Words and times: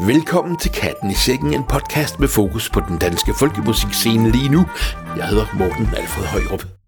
Velkommen 0.00 0.56
til 0.56 0.70
Katten 0.70 1.10
i 1.10 1.14
Sækken, 1.14 1.54
en 1.54 1.64
podcast 1.68 2.20
med 2.20 2.28
fokus 2.28 2.70
på 2.70 2.80
den 2.88 2.98
danske 2.98 3.34
folkemusikscene 3.38 4.30
lige 4.30 4.48
nu. 4.48 4.66
Jeg 5.16 5.28
hedder 5.28 5.46
Morten 5.58 5.88
Alfred 5.96 6.24
Højrup. 6.26 6.79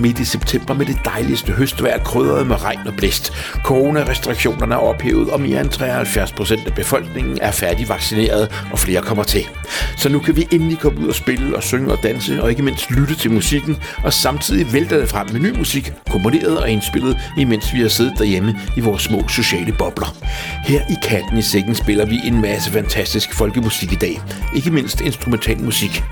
Midt 0.00 0.18
i 0.18 0.24
september 0.24 0.74
med 0.74 0.86
det 0.86 0.96
dejligste 1.04 1.52
høstvejr 1.52 1.98
krydret 1.98 2.46
med 2.46 2.64
regn 2.64 2.86
og 2.86 2.94
blæst. 2.94 3.32
Corona-restriktionerne 3.64 4.74
er 4.74 4.78
ophævet, 4.78 5.30
og 5.30 5.40
mere 5.40 5.60
end 5.60 5.70
73 5.70 6.32
procent 6.32 6.66
af 6.66 6.74
befolkningen 6.74 7.38
er 7.42 7.50
færdigvaccineret, 7.50 8.48
og 8.72 8.78
flere 8.78 9.02
kommer 9.02 9.24
til. 9.24 9.48
Så 9.96 10.08
nu 10.08 10.18
kan 10.18 10.36
vi 10.36 10.48
endelig 10.50 10.78
komme 10.78 11.00
ud 11.00 11.08
og 11.08 11.14
spille 11.14 11.56
og 11.56 11.62
synge 11.62 11.92
og 11.92 11.98
danse, 12.02 12.42
og 12.42 12.50
ikke 12.50 12.62
mindst 12.62 12.90
lytte 12.90 13.14
til 13.14 13.30
musikken, 13.30 13.76
og 14.04 14.12
samtidig 14.12 14.72
vælter 14.72 14.98
det 14.98 15.08
frem 15.08 15.26
med 15.32 15.40
ny 15.40 15.58
musik, 15.58 15.92
komponeret 16.10 16.58
og 16.58 16.70
indspillet, 16.70 17.18
imens 17.38 17.74
vi 17.74 17.80
har 17.80 17.88
siddet 17.88 18.18
derhjemme 18.18 18.58
i 18.76 18.80
vores 18.80 19.02
små 19.02 19.28
sociale 19.28 19.72
bobler. 19.72 20.16
Her 20.64 20.80
i 20.80 20.94
Katten 21.02 21.38
i 21.38 21.42
Sækken 21.42 21.74
spiller 21.74 22.06
vi 22.06 22.20
en 22.24 22.40
masse 22.40 22.70
fantastisk 22.70 23.34
folkemusik 23.34 23.92
i 23.92 23.96
dag, 23.96 24.20
ikke 24.54 24.70
mindst 24.70 25.00
instrumental 25.00 25.60
musik. 25.62 26.04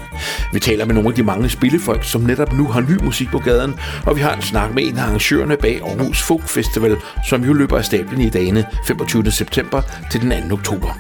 Vi 0.53 0.61
taler 0.61 0.85
med 0.85 0.95
nogle 0.95 1.09
af 1.09 1.15
de 1.15 1.23
mange 1.23 1.49
spillefolk, 1.49 2.05
som 2.05 2.21
netop 2.21 2.53
nu 2.53 2.67
har 2.67 2.81
ny 2.81 3.03
musik 3.03 3.29
på 3.29 3.39
gaden, 3.39 3.75
og 4.07 4.17
vi 4.17 4.21
har 4.21 4.35
en 4.35 4.43
snak 4.43 4.75
med 4.75 4.83
en 4.83 4.99
af 4.99 5.03
arrangørerne 5.03 5.57
bag 5.57 5.81
Aarhus 5.83 6.23
Folk 6.23 6.49
Festival, 6.49 6.97
som 7.29 7.45
jo 7.45 7.53
løber 7.53 7.79
af 7.79 7.85
stablen 7.85 8.21
i 8.21 8.31
dagene 8.31 8.67
25. 8.87 9.31
september 9.31 9.83
til 10.11 10.21
den 10.21 10.49
2. 10.49 10.55
oktober. 10.55 10.99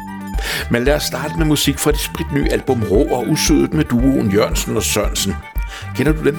Men 0.71 0.84
lad 0.84 0.95
os 0.95 1.03
starte 1.03 1.34
med 1.39 1.47
musik 1.47 1.79
fra 1.79 1.93
det 1.93 2.01
spritnye 2.01 2.53
album 2.53 2.83
Rå 2.83 3.05
og 3.05 3.29
Usødet 3.29 3.75
med 3.75 3.84
duoen 3.84 4.31
Jørgensen 4.31 4.77
og 4.77 4.83
Sørensen. 4.83 5.34
Kender 5.97 6.12
du 6.12 6.25
dem? 6.25 6.39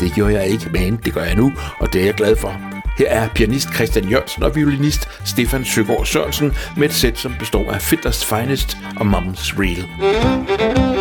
Det 0.00 0.12
gjorde 0.14 0.34
jeg 0.34 0.46
ikke, 0.46 0.70
men 0.72 0.96
det 1.04 1.14
gør 1.14 1.22
jeg 1.22 1.34
nu, 1.34 1.52
og 1.78 1.92
det 1.92 2.00
er 2.00 2.04
jeg 2.04 2.14
glad 2.14 2.36
for. 2.36 2.54
Her 2.98 3.08
er 3.10 3.28
pianist 3.28 3.74
Christian 3.74 4.08
Jørgensen 4.08 4.42
og 4.42 4.56
violinist 4.56 5.08
Stefan 5.24 5.64
Søgaard 5.64 6.06
Sørensen 6.06 6.52
med 6.76 6.88
et 6.88 6.94
sæt, 6.94 7.18
som 7.18 7.34
består 7.38 7.72
af 7.72 7.92
Fiddler's 7.92 8.36
Finest 8.36 8.76
og 8.96 9.06
Mom's 9.06 9.60
Reel. 9.60 10.99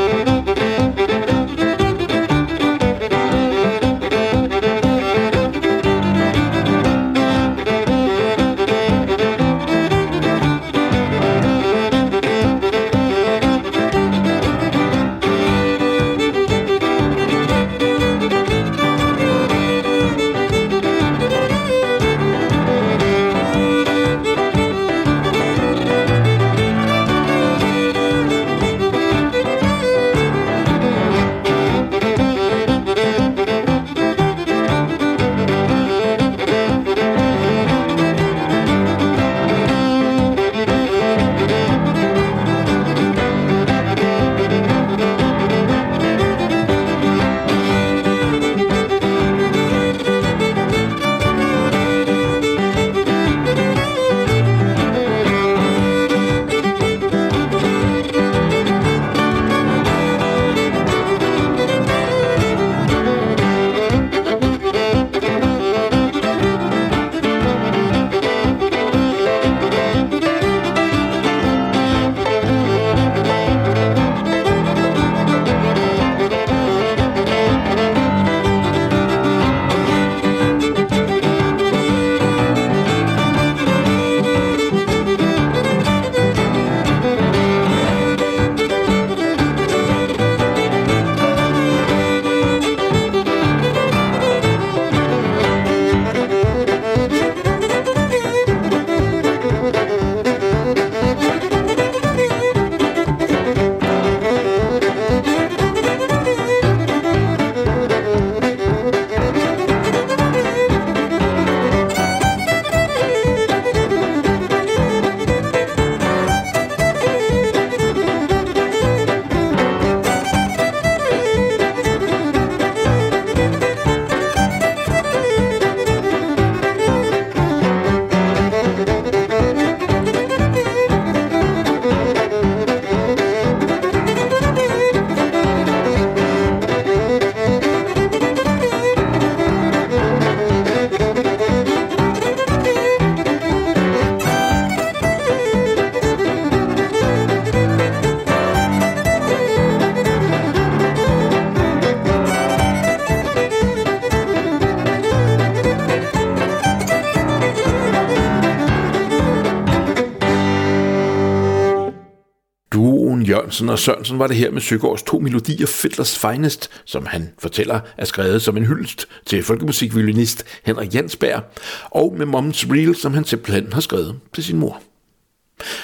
Sørensen, 163.50 163.69
og 163.69 163.80
Sørensen 163.80 164.19
var 164.19 164.27
det 164.27 164.36
her 164.36 164.51
med 164.51 164.62
Søgaards 164.62 165.04
to 165.04 165.19
melodier 165.19 165.68
Fiddlers 165.68 166.18
Finest, 166.18 166.69
som 166.85 167.06
han 167.06 167.29
fortæller 167.39 167.79
er 167.97 168.06
skrevet 168.06 168.41
som 168.41 168.57
en 168.57 168.65
hyldest 168.65 169.07
til 169.25 169.44
folkemusikviolinist 169.44 170.45
Henrik 170.63 170.95
Jansberg, 170.95 171.44
og 171.89 172.15
med 172.18 172.25
Moms 172.25 172.65
Reel, 172.71 172.95
som 172.95 173.13
han 173.13 173.25
simpelthen 173.25 173.74
har 173.74 173.81
skrevet 173.81 174.19
til 174.33 174.44
sin 174.44 174.57
mor. 174.57 174.81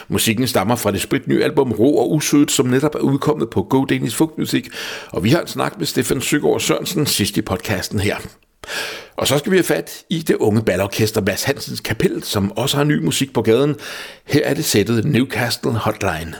Musikken 0.07 0.48
stammer 0.48 0.75
fra 0.75 0.92
det 0.92 1.01
spritnye 1.01 1.44
album 1.44 1.72
Rå 1.72 1.95
og 1.95 2.13
Usødt, 2.13 2.51
som 2.51 2.66
netop 2.66 2.95
er 2.95 3.00
udkommet 3.00 3.50
på 3.50 3.63
Go 3.63 3.86
Danish 3.86 4.18
Folk 4.18 4.38
Music, 4.38 4.69
og 5.10 5.24
vi 5.24 5.30
har 5.30 5.42
en 5.42 5.48
snak 5.48 5.78
med 5.78 5.86
Stefan 5.86 6.22
Søgaard 6.22 6.60
Sørensen 6.60 7.06
sidst 7.06 7.38
i 7.38 7.42
podcasten 7.42 8.00
her. 8.00 8.16
Og 9.18 9.28
så 9.28 9.38
skal 9.38 9.51
vi 9.51 9.57
have 9.57 9.63
fat 9.63 10.04
i 10.10 10.19
det 10.19 10.36
unge 10.36 10.62
ballorkester 10.62 11.22
Mads 11.22 11.44
Hansens 11.44 11.80
Kapel, 11.80 12.24
som 12.24 12.57
også 12.57 12.78
har 12.78 12.84
ny 12.84 13.04
musik 13.04 13.34
på 13.34 13.42
gaden. 13.42 13.75
Her 14.25 14.42
er 14.44 14.54
det 14.54 14.66
sættet 14.66 15.06
Newcastle 15.06 15.72
Hotline. 15.72 16.36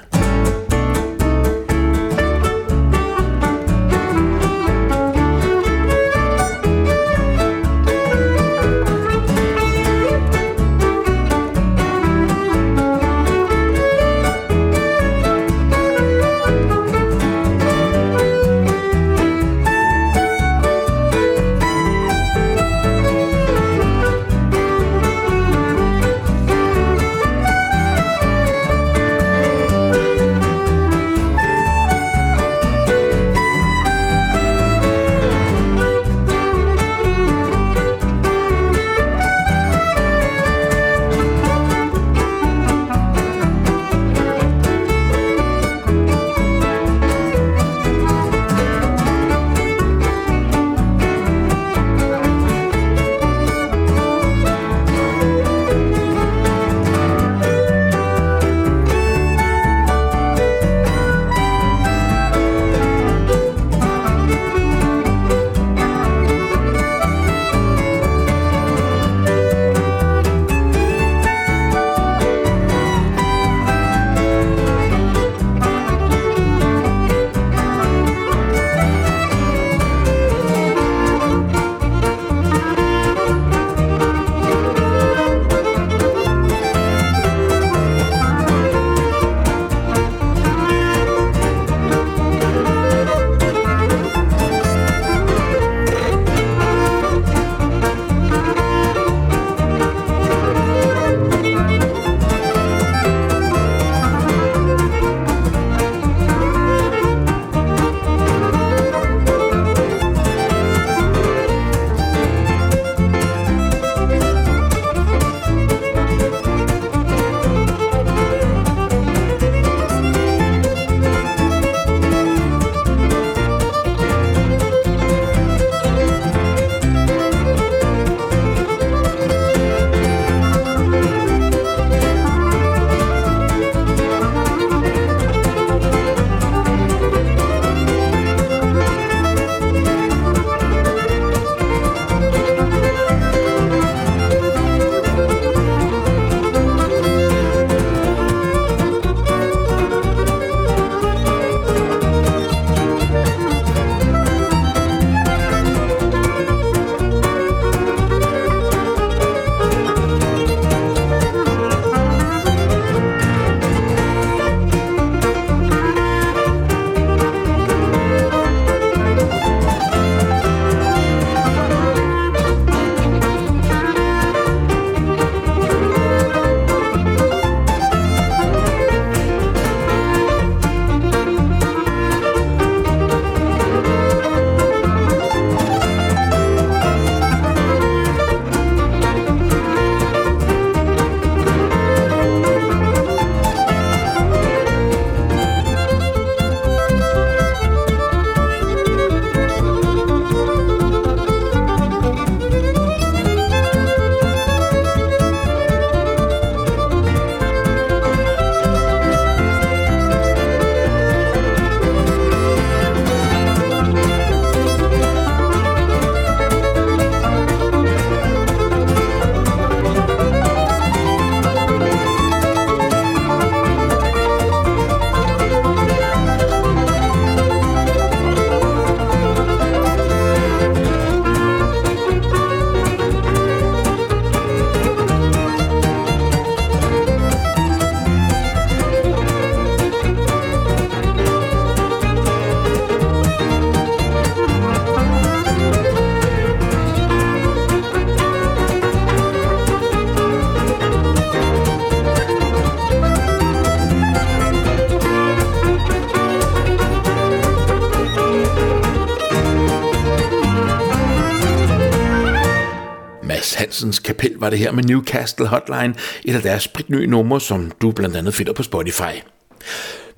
Var 264.46 264.50
det 264.50 264.60
her 264.60 264.72
med 264.72 264.84
Newcastle 264.84 265.48
Hotline, 265.48 265.96
et 266.26 266.36
af 266.36 266.42
deres 266.42 266.64
spritnye 266.64 267.08
numre, 267.08 267.42
som 267.42 267.72
du 267.82 267.92
blandt 267.92 268.16
andet 268.16 268.34
finder 268.34 268.54
på 268.54 268.64
Spotify. 268.64 269.22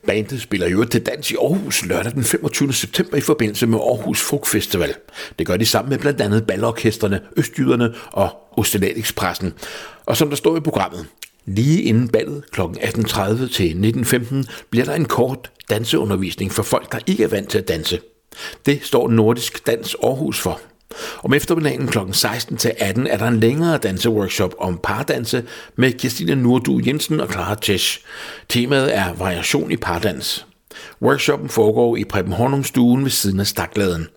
Bandet 0.08 0.42
spiller 0.42 0.70
jo 0.70 0.84
til 0.84 1.06
dans 1.06 1.32
i 1.32 1.36
Aarhus 1.36 1.86
lørdag 1.86 2.12
den 2.12 2.24
25. 2.24 2.74
september 2.74 3.18
i 3.18 3.22
forbindelse 3.22 3.68
med 3.68 3.80
Aarhus 3.80 4.22
Folk 4.22 4.46
Festival. 4.46 4.94
Det 5.40 5.48
gør 5.48 5.58
de 5.58 5.66
sammen 5.66 5.90
med 5.90 5.98
blandt 5.98 6.22
andet 6.22 6.48
ballorkesterne, 6.48 7.22
Østjyderne 7.38 7.94
og 8.12 8.30
Ostelat 8.52 9.14
Og 10.06 10.18
som 10.18 10.30
der 10.30 10.36
står 10.36 10.58
i 10.58 10.60
programmet, 10.60 11.06
Lige 11.46 11.82
inden 11.82 12.08
ballet 12.08 12.52
kl. 12.52 12.62
18.30 12.62 13.54
til 13.54 13.94
19.15 14.46 14.66
bliver 14.70 14.86
der 14.86 14.94
en 14.94 15.06
kort 15.06 15.52
danseundervisning 15.70 16.52
for 16.52 16.64
folk, 16.64 16.92
der 16.92 17.00
ikke 17.08 17.24
er 17.24 17.28
vant 17.28 17.50
til 17.50 17.58
at 17.58 17.68
danse. 17.68 18.00
Det 18.66 18.80
står 18.84 19.10
Nordisk 19.10 19.68
Dans 19.68 19.96
Aarhus 20.04 20.40
for. 20.40 20.62
Om 21.24 21.34
eftermiddagen 21.34 21.88
kl. 21.88 21.98
16 22.12 22.58
til 22.58 22.72
18 22.80 23.08
er 23.08 23.18
der 23.18 23.28
en 23.28 23.40
længere 23.40 23.78
danseworkshop 23.78 24.56
om 24.60 24.80
pardanse 24.84 25.44
med 25.76 25.92
Kirstine 25.92 26.36
Nordu 26.36 26.82
Jensen 26.86 27.20
og 27.20 27.32
Clara 27.32 27.56
Tesch. 27.56 28.02
Temaet 28.50 28.98
er 28.98 29.14
variation 29.14 29.72
i 29.72 29.78
pardans. 29.78 30.46
Workshoppen 31.02 31.50
foregår 31.50 31.98
i 31.98 32.04
Preben 32.04 32.34
Hornum-stuen 32.34 33.04
ved 33.04 33.12
siden 33.12 33.40
af 33.40 33.48
Stakladen. 33.48 34.08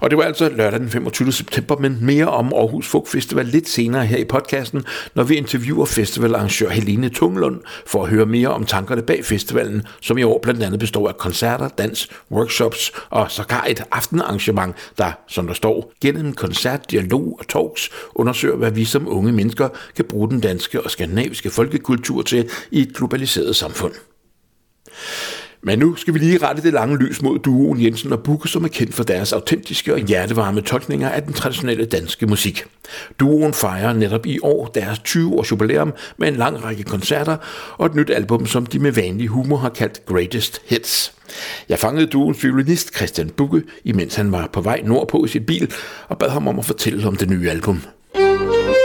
Og 0.00 0.10
det 0.10 0.18
var 0.18 0.24
altså 0.24 0.48
lørdag 0.48 0.80
den 0.80 0.90
25. 0.90 1.32
september, 1.32 1.76
men 1.76 1.98
mere 2.00 2.28
om 2.28 2.52
Aarhus 2.54 2.88
Folk 2.88 3.06
Festival 3.08 3.46
lidt 3.46 3.68
senere 3.68 4.06
her 4.06 4.16
i 4.16 4.24
podcasten, 4.24 4.84
når 5.14 5.24
vi 5.24 5.34
interviewer 5.34 5.86
festivalarrangør 5.86 6.68
Helene 6.68 7.08
Tunglund 7.08 7.60
for 7.86 8.02
at 8.02 8.08
høre 8.08 8.26
mere 8.26 8.48
om 8.48 8.66
tankerne 8.66 9.02
bag 9.02 9.24
festivalen, 9.24 9.82
som 10.00 10.18
i 10.18 10.22
år 10.22 10.38
blandt 10.42 10.62
andet 10.62 10.80
består 10.80 11.08
af 11.08 11.16
koncerter, 11.16 11.68
dans, 11.68 12.08
workshops 12.30 12.92
og 13.10 13.30
sågar 13.30 13.64
et 13.68 13.82
aftenarrangement, 13.92 14.76
der, 14.98 15.12
som 15.28 15.46
der 15.46 15.54
står, 15.54 15.92
gennem 16.00 16.32
koncert, 16.32 16.90
dialog 16.90 17.36
og 17.38 17.48
talks 17.48 17.90
undersøger, 18.14 18.56
hvad 18.56 18.70
vi 18.70 18.84
som 18.84 19.08
unge 19.08 19.32
mennesker 19.32 19.68
kan 19.96 20.04
bruge 20.04 20.30
den 20.30 20.40
danske 20.40 20.82
og 20.82 20.90
skandinaviske 20.90 21.50
folkekultur 21.50 22.22
til 22.22 22.50
i 22.70 22.82
et 22.82 22.96
globaliseret 22.96 23.56
samfund. 23.56 23.92
Men 25.66 25.78
nu 25.78 25.96
skal 25.96 26.14
vi 26.14 26.18
lige 26.18 26.38
rette 26.38 26.62
det 26.62 26.72
lange 26.72 26.96
lys 26.98 27.22
mod 27.22 27.38
duoen 27.38 27.82
Jensen 27.82 28.12
og 28.12 28.22
Bukke, 28.22 28.48
som 28.48 28.64
er 28.64 28.68
kendt 28.68 28.94
for 28.94 29.02
deres 29.02 29.32
autentiske 29.32 29.94
og 29.94 30.00
hjertevarme 30.00 30.60
tolkninger 30.60 31.08
af 31.08 31.22
den 31.22 31.32
traditionelle 31.32 31.84
danske 31.84 32.26
musik. 32.26 32.64
Duoen 33.20 33.54
fejrer 33.54 33.92
netop 33.92 34.26
i 34.26 34.38
år 34.42 34.66
deres 34.66 34.98
20-års 34.98 35.50
jubilæum 35.50 35.94
med 36.18 36.28
en 36.28 36.36
lang 36.36 36.64
række 36.64 36.82
koncerter 36.82 37.36
og 37.78 37.86
et 37.86 37.94
nyt 37.94 38.10
album, 38.10 38.46
som 38.46 38.66
de 38.66 38.78
med 38.78 38.92
vanlig 38.92 39.28
humor 39.28 39.56
har 39.56 39.68
kaldt 39.68 40.06
Greatest 40.06 40.62
Hits. 40.66 41.12
Jeg 41.68 41.78
fangede 41.78 42.06
duoens 42.06 42.44
violinist 42.44 42.96
Christian 42.96 43.30
Bukke, 43.30 43.62
imens 43.84 44.14
han 44.14 44.32
var 44.32 44.46
på 44.52 44.60
vej 44.60 44.80
nordpå 44.84 45.24
i 45.24 45.28
sit 45.28 45.46
bil, 45.46 45.72
og 46.08 46.18
bad 46.18 46.28
ham 46.28 46.48
om 46.48 46.58
at 46.58 46.64
fortælle 46.64 47.08
om 47.08 47.16
det 47.16 47.30
nye 47.30 47.50
album. 47.50 47.82
goddag. 48.16 48.75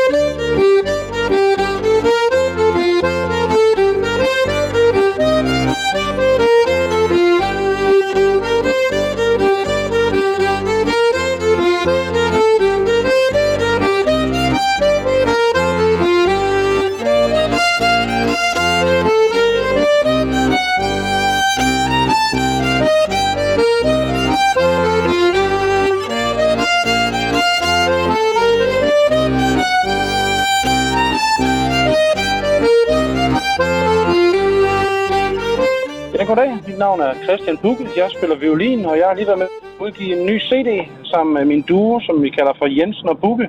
Navn 36.85 36.99
er 37.07 37.13
Christian 37.25 37.57
Bugge. 37.63 37.85
Jeg 38.01 38.09
spiller 38.15 38.37
violin, 38.45 38.79
og 38.89 38.95
jeg 38.99 39.07
har 39.07 39.15
lige 39.17 39.29
været 39.31 39.43
med 39.43 39.49
at 39.53 39.81
udgive 39.85 40.11
en 40.17 40.25
ny 40.29 40.35
CD 40.49 40.69
sammen 41.11 41.31
med 41.37 41.45
min 41.51 41.61
duo, 41.69 41.99
som 42.07 42.15
vi 42.25 42.29
kalder 42.37 42.53
for 42.59 42.67
Jensen 42.77 43.07
og 43.13 43.17
Bugge, 43.23 43.47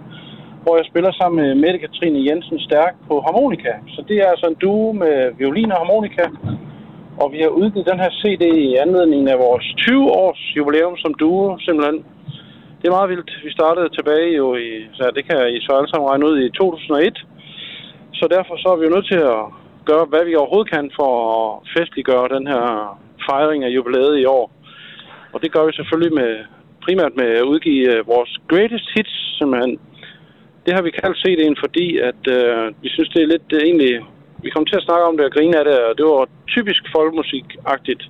hvor 0.63 0.75
jeg 0.79 0.87
spiller 0.91 1.13
sammen 1.13 1.37
med 1.43 1.51
Mette 1.63 1.79
Katrine 1.85 2.27
Jensen 2.29 2.59
Stærk 2.67 2.95
på 3.09 3.15
harmonika. 3.27 3.73
Så 3.95 4.01
det 4.09 4.17
er 4.23 4.29
altså 4.33 4.47
en 4.49 4.59
duo 4.65 4.93
med 5.03 5.17
violin 5.41 5.73
og 5.73 5.79
harmonika. 5.83 6.25
Og 7.23 7.27
vi 7.35 7.39
har 7.45 7.53
udgivet 7.61 7.91
den 7.91 7.99
her 8.03 8.11
CD 8.21 8.43
i 8.67 8.77
anledning 8.85 9.23
af 9.33 9.39
vores 9.47 9.67
20-års 9.85 10.43
jubilæum 10.57 10.97
som 10.97 11.15
duo, 11.15 11.59
simpelthen. 11.67 11.99
Det 12.79 12.87
er 12.87 12.97
meget 12.99 13.11
vildt. 13.13 13.31
Vi 13.45 13.51
startede 13.59 13.89
tilbage 13.89 14.31
jo 14.41 14.47
i, 14.67 14.71
så 14.97 15.05
det 15.17 15.23
kan 15.29 15.39
I 15.57 15.59
så 15.61 15.73
alle 15.79 15.91
sammen 15.91 16.11
regne 16.11 16.27
ud, 16.31 16.37
i 16.47 16.51
2001. 16.51 17.27
Så 18.19 18.25
derfor 18.35 18.55
så 18.57 18.69
er 18.73 18.79
vi 18.79 18.85
jo 18.87 18.95
nødt 18.95 19.09
til 19.13 19.21
at 19.35 19.43
gøre, 19.91 20.05
hvad 20.13 20.25
vi 20.25 20.35
overhovedet 20.35 20.73
kan 20.75 20.91
for 21.01 21.11
at 21.39 21.47
festliggøre 21.77 22.35
den 22.37 22.47
her 22.47 22.67
fejring 23.31 23.65
af 23.65 23.75
jubilæet 23.77 24.19
i 24.19 24.25
år. 24.25 24.47
Og 25.33 25.43
det 25.43 25.53
gør 25.53 25.67
vi 25.67 25.73
selvfølgelig 25.73 26.15
med 26.15 26.33
primært 26.85 27.17
med 27.17 27.29
at 27.41 27.49
udgive 27.53 27.83
øh, 27.93 28.07
vores 28.07 28.33
greatest 28.51 28.89
hits, 28.95 29.15
simpelthen. 29.39 29.79
Det 30.67 30.73
har 30.75 30.83
vi 30.83 30.91
kaldt 30.91 31.23
CD'en, 31.23 31.55
fordi 31.65 31.87
at 32.11 32.23
øh, 32.37 32.65
vi 32.83 32.89
synes, 32.89 33.09
det 33.09 33.23
er 33.23 33.33
lidt 33.33 33.51
det 33.51 33.63
egentlig... 33.63 33.93
Vi 34.45 34.51
kom 34.51 34.67
til 34.67 34.77
at 34.77 34.87
snakke 34.89 35.05
om 35.05 35.17
det 35.17 35.27
og 35.27 35.33
grine 35.33 35.59
af 35.59 35.65
det, 35.65 35.79
og 35.89 35.99
det 35.99 36.05
var 36.07 36.29
typisk 36.49 36.83
folkemusikagtigt. 36.97 38.03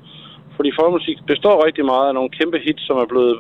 Fordi 0.57 0.71
folkmusik 0.81 1.19
består 1.26 1.66
rigtig 1.66 1.85
meget 1.85 2.09
af 2.09 2.14
nogle 2.14 2.31
kæmpe 2.38 2.59
hits, 2.59 2.87
som 2.87 2.97
er 2.99 3.07
blevet 3.12 3.38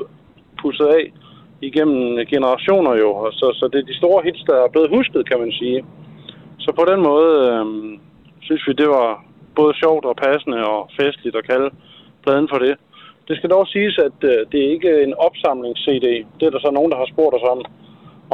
pusset 0.60 0.86
af 0.86 1.12
igennem 1.60 2.26
generationer 2.26 2.94
jo. 3.02 3.10
Og 3.14 3.32
Så, 3.32 3.46
så 3.58 3.68
det 3.72 3.78
er 3.78 3.90
de 3.90 4.00
store 4.02 4.22
hits, 4.24 4.42
der 4.50 4.56
er 4.64 4.68
blevet 4.72 4.90
husket, 4.90 5.28
kan 5.30 5.40
man 5.40 5.52
sige. 5.52 5.84
Så 6.58 6.72
på 6.78 6.84
den 6.90 7.00
måde 7.02 7.30
øh, 7.52 7.64
synes 8.40 8.62
vi, 8.68 8.72
det 8.72 8.88
var 8.88 9.24
både 9.60 9.72
sjovt 9.82 10.04
og 10.10 10.16
passende 10.24 10.60
og 10.74 10.80
festligt 11.00 11.36
at 11.36 11.48
kalde 11.50 11.70
pladen 12.24 12.48
for 12.52 12.58
det. 12.58 12.74
Det 13.28 13.36
skal 13.36 13.50
dog 13.50 13.66
siges, 13.66 13.98
at 14.08 14.18
øh, 14.30 14.38
det 14.50 14.58
er 14.64 14.70
ikke 14.76 14.92
en 15.06 15.14
opsamlings-CD. 15.26 16.06
Det 16.38 16.44
er 16.46 16.52
der 16.54 16.62
så 16.66 16.70
nogen, 16.74 16.92
der 16.92 16.98
har 17.02 17.08
spurgt 17.12 17.36
os 17.38 17.48
om, 17.54 17.60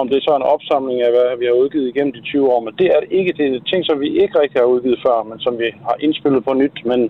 om 0.01 0.09
det 0.09 0.17
er 0.17 0.27
så 0.29 0.35
en 0.37 0.51
opsamling 0.55 0.99
af, 1.07 1.11
hvad 1.15 1.39
vi 1.41 1.45
har 1.47 1.61
udgivet 1.63 1.89
igennem 1.89 2.13
de 2.13 2.21
20 2.21 2.53
år. 2.53 2.61
Men 2.67 2.75
det 2.81 2.87
er 2.97 3.01
ikke. 3.19 3.33
Det 3.39 3.45
er 3.47 3.61
ting, 3.73 3.83
som 3.85 4.01
vi 4.01 4.09
ikke 4.23 4.41
rigtig 4.41 4.61
har 4.61 4.73
udgivet 4.75 5.01
før, 5.07 5.17
men 5.31 5.39
som 5.45 5.59
vi 5.59 5.69
har 5.87 5.97
indspillet 6.01 6.45
på 6.45 6.53
nyt. 6.63 6.79
Men 6.91 7.01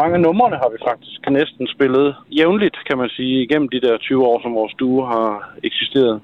mange 0.00 0.14
af 0.14 0.20
numrene 0.20 0.56
har 0.62 0.70
vi 0.74 0.78
faktisk 0.90 1.20
næsten 1.30 1.66
spillet 1.74 2.16
jævnligt, 2.38 2.76
kan 2.88 2.98
man 2.98 3.08
sige, 3.08 3.42
igennem 3.44 3.68
de 3.68 3.80
der 3.80 3.98
20 3.98 4.26
år, 4.30 4.42
som 4.42 4.54
vores 4.54 4.74
duo 4.80 5.04
har 5.04 5.54
eksisteret. 5.62 6.20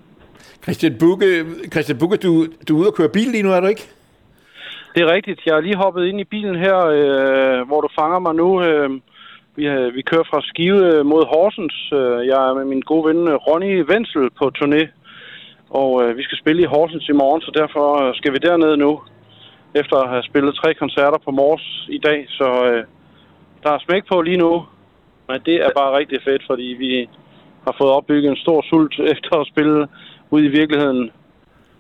Christian 0.65 0.95
Bukke, 1.01 1.27
Christian 1.73 1.99
Bukke 1.99 2.17
du, 2.17 2.47
du 2.69 2.77
er 2.77 2.81
ude 2.81 2.89
og 2.89 2.95
køre 2.95 3.09
bil 3.09 3.29
lige 3.33 3.43
nu, 3.43 3.51
er 3.53 3.61
du 3.61 3.67
ikke? 3.67 3.87
Det 4.95 5.03
er 5.03 5.15
rigtigt. 5.15 5.41
Jeg 5.47 5.57
er 5.57 5.61
lige 5.61 5.83
hoppet 5.85 6.07
ind 6.07 6.21
i 6.21 6.25
bilen 6.25 6.57
her, 6.57 6.79
øh, 6.87 7.67
hvor 7.67 7.81
du 7.81 7.89
fanger 7.99 8.19
mig 8.19 8.35
nu. 8.35 8.63
Øh, 8.63 8.91
vi, 9.57 9.67
øh, 9.67 9.95
vi 9.95 10.03
kører 10.03 10.31
fra 10.31 10.41
Skive 10.43 10.85
øh, 10.95 11.07
mod 11.07 11.23
Horsens. 11.33 11.77
Øh, 11.93 12.27
jeg 12.31 12.41
er 12.49 12.55
med 12.55 12.65
min 12.65 12.81
gode 12.81 13.05
ven 13.09 13.37
Ronny 13.47 13.85
Wenzel 13.91 14.31
på 14.39 14.45
turné. 14.59 14.83
Og 15.71 15.91
øh, 16.03 16.17
vi 16.17 16.23
skal 16.23 16.39
spille 16.39 16.63
i 16.63 16.73
Horsens 16.75 17.09
i 17.09 17.13
morgen, 17.13 17.43
så 17.43 17.51
derfor 17.61 18.13
skal 18.19 18.33
vi 18.33 18.39
derned 18.39 18.77
nu. 18.77 19.01
Efter 19.75 19.97
at 19.97 20.11
have 20.11 20.23
spillet 20.23 20.55
tre 20.55 20.75
koncerter 20.75 21.19
på 21.25 21.31
Mors 21.31 21.87
i 21.89 21.99
dag. 21.99 22.27
Så 22.29 22.49
øh, 22.69 22.85
der 23.63 23.71
er 23.73 23.85
smæk 23.87 24.05
på 24.13 24.23
lige 24.23 24.43
nu. 24.45 24.65
Men 25.29 25.41
det 25.47 25.57
er 25.67 25.71
bare 25.77 25.97
rigtig 25.99 26.19
fedt, 26.25 26.43
fordi 26.47 26.69
vi 26.79 27.09
har 27.65 27.75
fået 27.79 27.91
opbygget 27.91 28.31
en 28.31 28.45
stor 28.45 28.65
sult 28.71 28.95
efter 29.15 29.33
at 29.41 29.47
spille 29.47 29.89
ud 30.31 30.43
i 30.43 30.55
virkeligheden 30.59 31.11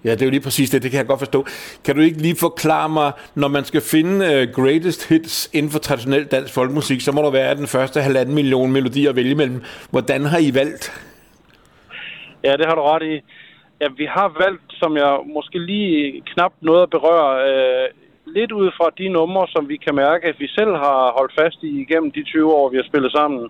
Ja, 0.04 0.10
det 0.10 0.22
er 0.22 0.26
jo 0.26 0.30
lige 0.30 0.40
præcis 0.48 0.70
det, 0.70 0.82
det 0.82 0.90
kan 0.90 0.98
jeg 0.98 1.06
godt 1.06 1.18
forstå. 1.18 1.46
Kan 1.84 1.94
du 1.96 2.00
ikke 2.00 2.22
lige 2.22 2.36
forklare 2.40 2.88
mig, 2.88 3.12
når 3.34 3.48
man 3.48 3.64
skal 3.64 3.80
finde 3.80 4.16
uh, 4.16 4.64
greatest 4.64 5.08
hits 5.08 5.50
inden 5.52 5.70
for 5.72 5.78
traditionel 5.78 6.24
dansk 6.24 6.54
folkemusik, 6.54 7.00
så 7.00 7.12
må 7.12 7.22
der 7.22 7.30
være 7.30 7.54
den 7.54 7.66
første 7.66 8.00
halvanden 8.00 8.34
million 8.34 8.72
melodier 8.72 9.10
at 9.10 9.16
vælge 9.16 9.34
mellem. 9.34 9.62
Hvordan 9.90 10.24
har 10.24 10.38
I 10.38 10.54
valgt? 10.54 10.84
Ja, 12.44 12.52
det 12.52 12.66
har 12.66 12.74
du 12.74 12.82
ret 12.82 13.02
i. 13.02 13.14
Ja, 13.80 13.86
vi 13.96 14.06
har 14.16 14.28
valgt, 14.44 14.68
som 14.70 14.96
jeg 14.96 15.18
måske 15.34 15.58
lige 15.58 16.22
knap 16.32 16.52
noget 16.60 16.82
at 16.82 16.90
berøre, 16.90 17.30
øh, 17.48 17.88
lidt 18.26 18.52
ud 18.52 18.70
fra 18.76 18.88
de 18.98 19.08
numre, 19.08 19.46
som 19.48 19.68
vi 19.68 19.76
kan 19.76 19.94
mærke, 19.94 20.26
at 20.26 20.36
vi 20.38 20.48
selv 20.48 20.72
har 20.84 21.12
holdt 21.18 21.34
fast 21.40 21.62
i 21.62 21.80
igennem 21.82 22.10
de 22.12 22.22
20 22.22 22.54
år, 22.54 22.68
vi 22.68 22.76
har 22.76 22.84
spillet 22.90 23.12
sammen. 23.12 23.48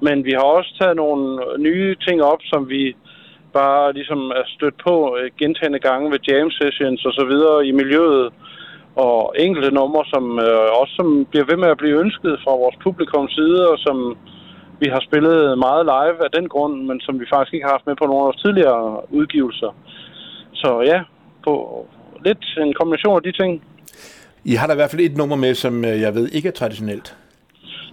Men 0.00 0.24
vi 0.24 0.30
har 0.30 0.46
også 0.56 0.76
taget 0.80 0.96
nogle 0.96 1.22
nye 1.58 1.96
ting 2.06 2.22
op, 2.22 2.40
som 2.42 2.68
vi 2.68 2.96
bare 3.60 3.92
ligesom 3.98 4.20
er 4.40 4.46
stødt 4.56 4.76
på 4.86 4.94
øh, 5.18 5.30
gentagende 5.40 5.82
gange 5.88 6.10
ved 6.12 6.20
jam 6.28 6.50
sessions 6.50 7.00
og 7.08 7.12
så 7.18 7.24
videre 7.32 7.66
i 7.66 7.72
miljøet, 7.80 8.26
og 8.96 9.34
enkelte 9.46 9.70
numre, 9.70 10.04
som 10.12 10.24
øh, 10.46 10.68
også 10.80 10.92
som 11.00 11.08
bliver 11.30 11.46
ved 11.50 11.56
med 11.62 11.68
at 11.70 11.80
blive 11.82 12.00
ønsket 12.04 12.34
fra 12.44 12.52
vores 12.62 12.76
publikums 12.86 13.32
side, 13.38 13.60
og 13.72 13.78
som 13.78 13.96
vi 14.80 14.86
har 14.94 15.02
spillet 15.08 15.58
meget 15.58 15.84
live 15.94 16.18
af 16.26 16.30
den 16.36 16.48
grund, 16.48 16.74
men 16.88 17.00
som 17.00 17.20
vi 17.20 17.26
faktisk 17.32 17.54
ikke 17.54 17.66
har 17.66 17.74
haft 17.76 17.86
med 17.86 17.96
på 17.96 18.06
nogle 18.06 18.22
af 18.22 18.26
vores 18.28 18.42
tidligere 18.44 19.12
udgivelser. 19.18 19.70
Så 20.54 20.70
ja, 20.92 21.00
på 21.44 21.52
lidt 22.26 22.44
en 22.64 22.74
kombination 22.74 23.16
af 23.16 23.22
de 23.22 23.32
ting. 23.32 23.62
I 24.44 24.54
har 24.54 24.66
da 24.66 24.72
i 24.72 24.80
hvert 24.80 24.90
fald 24.90 25.02
et 25.02 25.16
nummer 25.16 25.36
med, 25.36 25.54
som 25.54 25.84
øh, 25.84 26.00
jeg 26.00 26.14
ved 26.14 26.28
ikke 26.28 26.48
er 26.48 26.52
traditionelt. 26.60 27.16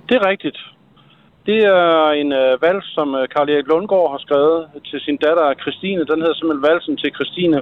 Det 0.09 0.15
er 0.15 0.29
rigtigt. 0.29 0.57
Det 1.49 1.59
er 1.77 2.11
en 2.21 2.31
øh, 2.41 2.61
vals, 2.63 2.87
som 2.97 3.07
øh, 3.15 3.23
Karl 3.33 3.49
Erik 3.49 3.67
Lundgaard 3.67 4.11
har 4.13 4.21
skrevet 4.25 4.59
til 4.89 4.99
sin 5.05 5.17
datter 5.25 5.53
Christine. 5.61 6.09
Den 6.11 6.21
hedder 6.21 6.37
simpelthen 6.37 6.65
Valsen 6.67 6.97
til 6.97 7.11
Christine. 7.17 7.59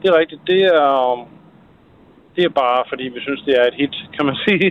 det 0.00 0.06
er 0.08 0.18
rigtigt. 0.20 0.42
Det 0.52 0.60
er, 0.76 0.86
um, 1.12 1.20
det 2.36 2.44
er 2.44 2.58
bare, 2.64 2.80
fordi 2.90 3.04
vi 3.14 3.20
synes, 3.26 3.42
det 3.46 3.54
er 3.60 3.64
et 3.70 3.76
hit, 3.80 3.96
kan 4.16 4.24
man 4.28 4.36
sige. 4.46 4.68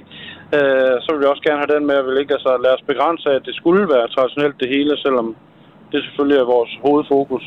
Øh, 0.58 0.96
så 1.04 1.08
vil 1.12 1.22
vi 1.22 1.32
også 1.34 1.46
gerne 1.48 1.62
have 1.64 1.74
den 1.76 1.86
med, 1.90 1.96
at 2.00 2.06
vi 2.06 2.12
ikke 2.22 2.34
altså, 2.38 2.52
lade 2.64 2.76
os 2.78 2.90
begrænse, 2.92 3.28
at 3.38 3.44
det 3.48 3.56
skulle 3.56 3.84
være 3.96 4.08
traditionelt 4.16 4.58
det 4.62 4.70
hele, 4.76 4.94
selvom 5.06 5.28
det 5.92 6.00
selvfølgelig 6.04 6.40
er 6.40 6.54
vores 6.56 6.72
hovedfokus. 6.86 7.46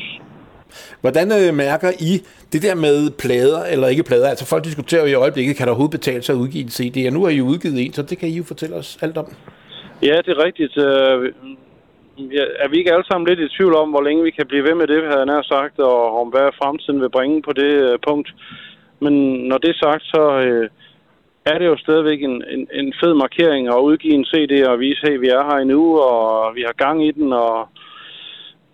Hvordan 1.01 1.27
øh, 1.39 1.53
mærker 1.53 1.91
I 2.09 2.11
det 2.53 2.61
der 2.67 2.75
med 2.75 2.97
plader 3.23 3.61
eller 3.73 3.87
ikke 3.87 4.03
plader? 4.03 4.27
Altså 4.29 4.45
folk 4.45 4.63
diskuterer 4.63 5.01
jo 5.01 5.07
i 5.07 5.21
øjeblikket, 5.23 5.55
kan 5.57 5.65
der 5.65 5.71
overhovedet 5.71 5.99
betale 5.99 6.21
sig 6.23 6.33
at 6.35 6.39
udgive 6.39 6.63
en 6.63 6.69
CD? 6.77 6.97
Og 7.07 7.13
nu 7.13 7.23
har 7.23 7.29
I 7.29 7.41
udgivet 7.41 7.85
en, 7.85 7.93
så 7.93 8.01
det 8.01 8.17
kan 8.17 8.29
I 8.29 8.37
jo 8.37 8.43
fortælle 8.43 8.75
os 8.75 8.97
alt 9.01 9.17
om. 9.17 9.27
Ja, 10.03 10.17
det 10.25 10.31
er 10.33 10.45
rigtigt. 10.45 10.77
Øh, 10.77 11.33
ja, 12.37 12.43
er 12.63 12.67
vi 12.69 12.77
ikke 12.77 12.93
alle 12.93 13.07
sammen 13.07 13.27
lidt 13.27 13.39
i 13.39 13.55
tvivl 13.57 13.75
om, 13.75 13.89
hvor 13.89 14.01
længe 14.01 14.23
vi 14.23 14.31
kan 14.31 14.47
blive 14.47 14.63
ved 14.63 14.75
med 14.75 14.87
det, 14.87 15.03
havde 15.03 15.23
jeg 15.23 15.25
nær 15.25 15.41
sagt, 15.41 15.79
og 15.79 16.19
om 16.21 16.27
hvad 16.27 16.57
fremtiden 16.61 17.01
vil 17.01 17.09
bringe 17.09 17.41
på 17.41 17.53
det 17.53 17.71
øh, 17.87 17.99
punkt. 18.07 18.29
Men 18.99 19.13
når 19.49 19.57
det 19.57 19.69
er 19.69 19.83
sagt, 19.85 20.03
så 20.03 20.23
øh, 20.45 20.69
er 21.45 21.57
det 21.59 21.65
jo 21.65 21.77
stadigvæk 21.77 22.23
en, 22.23 22.43
en, 22.53 22.67
en 22.73 22.93
fed 23.01 23.13
markering 23.13 23.67
at 23.67 23.85
udgive 23.89 24.13
en 24.13 24.29
CD 24.31 24.67
og 24.67 24.79
vise, 24.79 25.01
hey, 25.07 25.17
vi 25.19 25.27
er 25.27 25.43
her 25.49 25.57
endnu, 25.59 25.97
og 25.97 26.55
vi 26.55 26.61
har 26.67 26.83
gang 26.85 27.07
i 27.07 27.11
den, 27.11 27.33
og, 27.33 27.69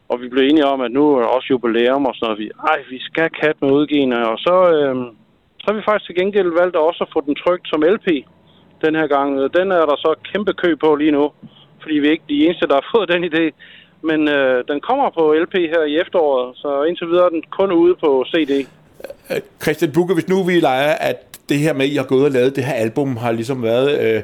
og 0.09 0.21
vi 0.21 0.27
blev 0.29 0.43
enige 0.43 0.71
om, 0.73 0.81
at 0.81 0.91
nu 0.91 1.15
er 1.15 1.25
også 1.25 1.47
jubilæum 1.49 2.05
og 2.05 2.15
sådan 2.15 2.25
noget. 2.25 2.39
Vi, 2.39 2.51
ej, 2.71 2.79
vi 2.89 2.99
skal 2.99 3.29
kat 3.29 3.61
med 3.61 3.71
udgivende, 3.71 4.29
og 4.31 4.37
så, 4.37 4.55
øh, 4.75 4.95
så 5.59 5.65
har 5.67 5.73
vi 5.73 5.87
faktisk 5.89 6.05
til 6.05 6.19
gengæld 6.21 6.51
valgt 6.59 6.75
også 6.75 7.03
at 7.03 7.13
få 7.13 7.21
den 7.27 7.35
trygt 7.35 7.67
som 7.67 7.83
LP 7.95 8.07
den 8.85 8.95
her 8.95 9.07
gang. 9.07 9.29
Den 9.57 9.67
er 9.71 9.85
der 9.91 9.97
så 10.05 10.11
kæmpe 10.31 10.53
kø 10.53 10.75
på 10.75 10.95
lige 10.95 11.11
nu, 11.11 11.31
fordi 11.81 11.95
vi 11.99 12.07
er 12.07 12.11
ikke 12.11 12.31
de 12.33 12.45
eneste, 12.45 12.67
der 12.67 12.73
har 12.73 12.87
fået 12.95 13.09
den 13.13 13.23
idé. 13.31 13.45
Men 14.09 14.27
øh, 14.27 14.63
den 14.67 14.79
kommer 14.81 15.09
på 15.09 15.23
LP 15.43 15.53
her 15.53 15.83
i 15.83 15.97
efteråret, 16.03 16.57
så 16.57 16.83
indtil 16.83 17.07
videre 17.07 17.25
er 17.25 17.29
den 17.29 17.43
kun 17.59 17.71
ude 17.71 17.95
på 18.03 18.25
CD. 18.31 18.51
Øh, 19.31 19.41
Christian 19.63 19.91
Bukke, 19.91 20.13
hvis 20.13 20.29
nu 20.29 20.43
vi 20.43 20.59
leger, 20.59 20.93
at 21.09 21.17
det 21.49 21.57
her 21.57 21.73
med, 21.73 21.85
at 21.85 21.91
I 21.91 21.95
har 21.95 22.03
gået 22.13 22.25
og 22.25 22.31
lavet 22.31 22.55
det 22.55 22.63
her 22.63 22.73
album, 22.73 23.17
har 23.17 23.31
ligesom 23.31 23.63
været 23.63 23.89
øh, 24.03 24.23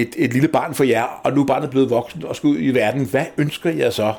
et, 0.00 0.12
et 0.18 0.32
lille 0.32 0.48
barn 0.48 0.74
for 0.74 0.84
jer, 0.84 1.06
og 1.24 1.32
nu 1.32 1.40
er 1.42 1.46
barnet 1.46 1.70
blevet 1.70 1.90
voksen 1.90 2.24
og 2.24 2.36
skal 2.36 2.48
ud 2.48 2.58
i 2.60 2.70
verden. 2.74 3.06
Hvad 3.10 3.26
ønsker 3.38 3.70
I 3.70 3.90
så 3.90 4.12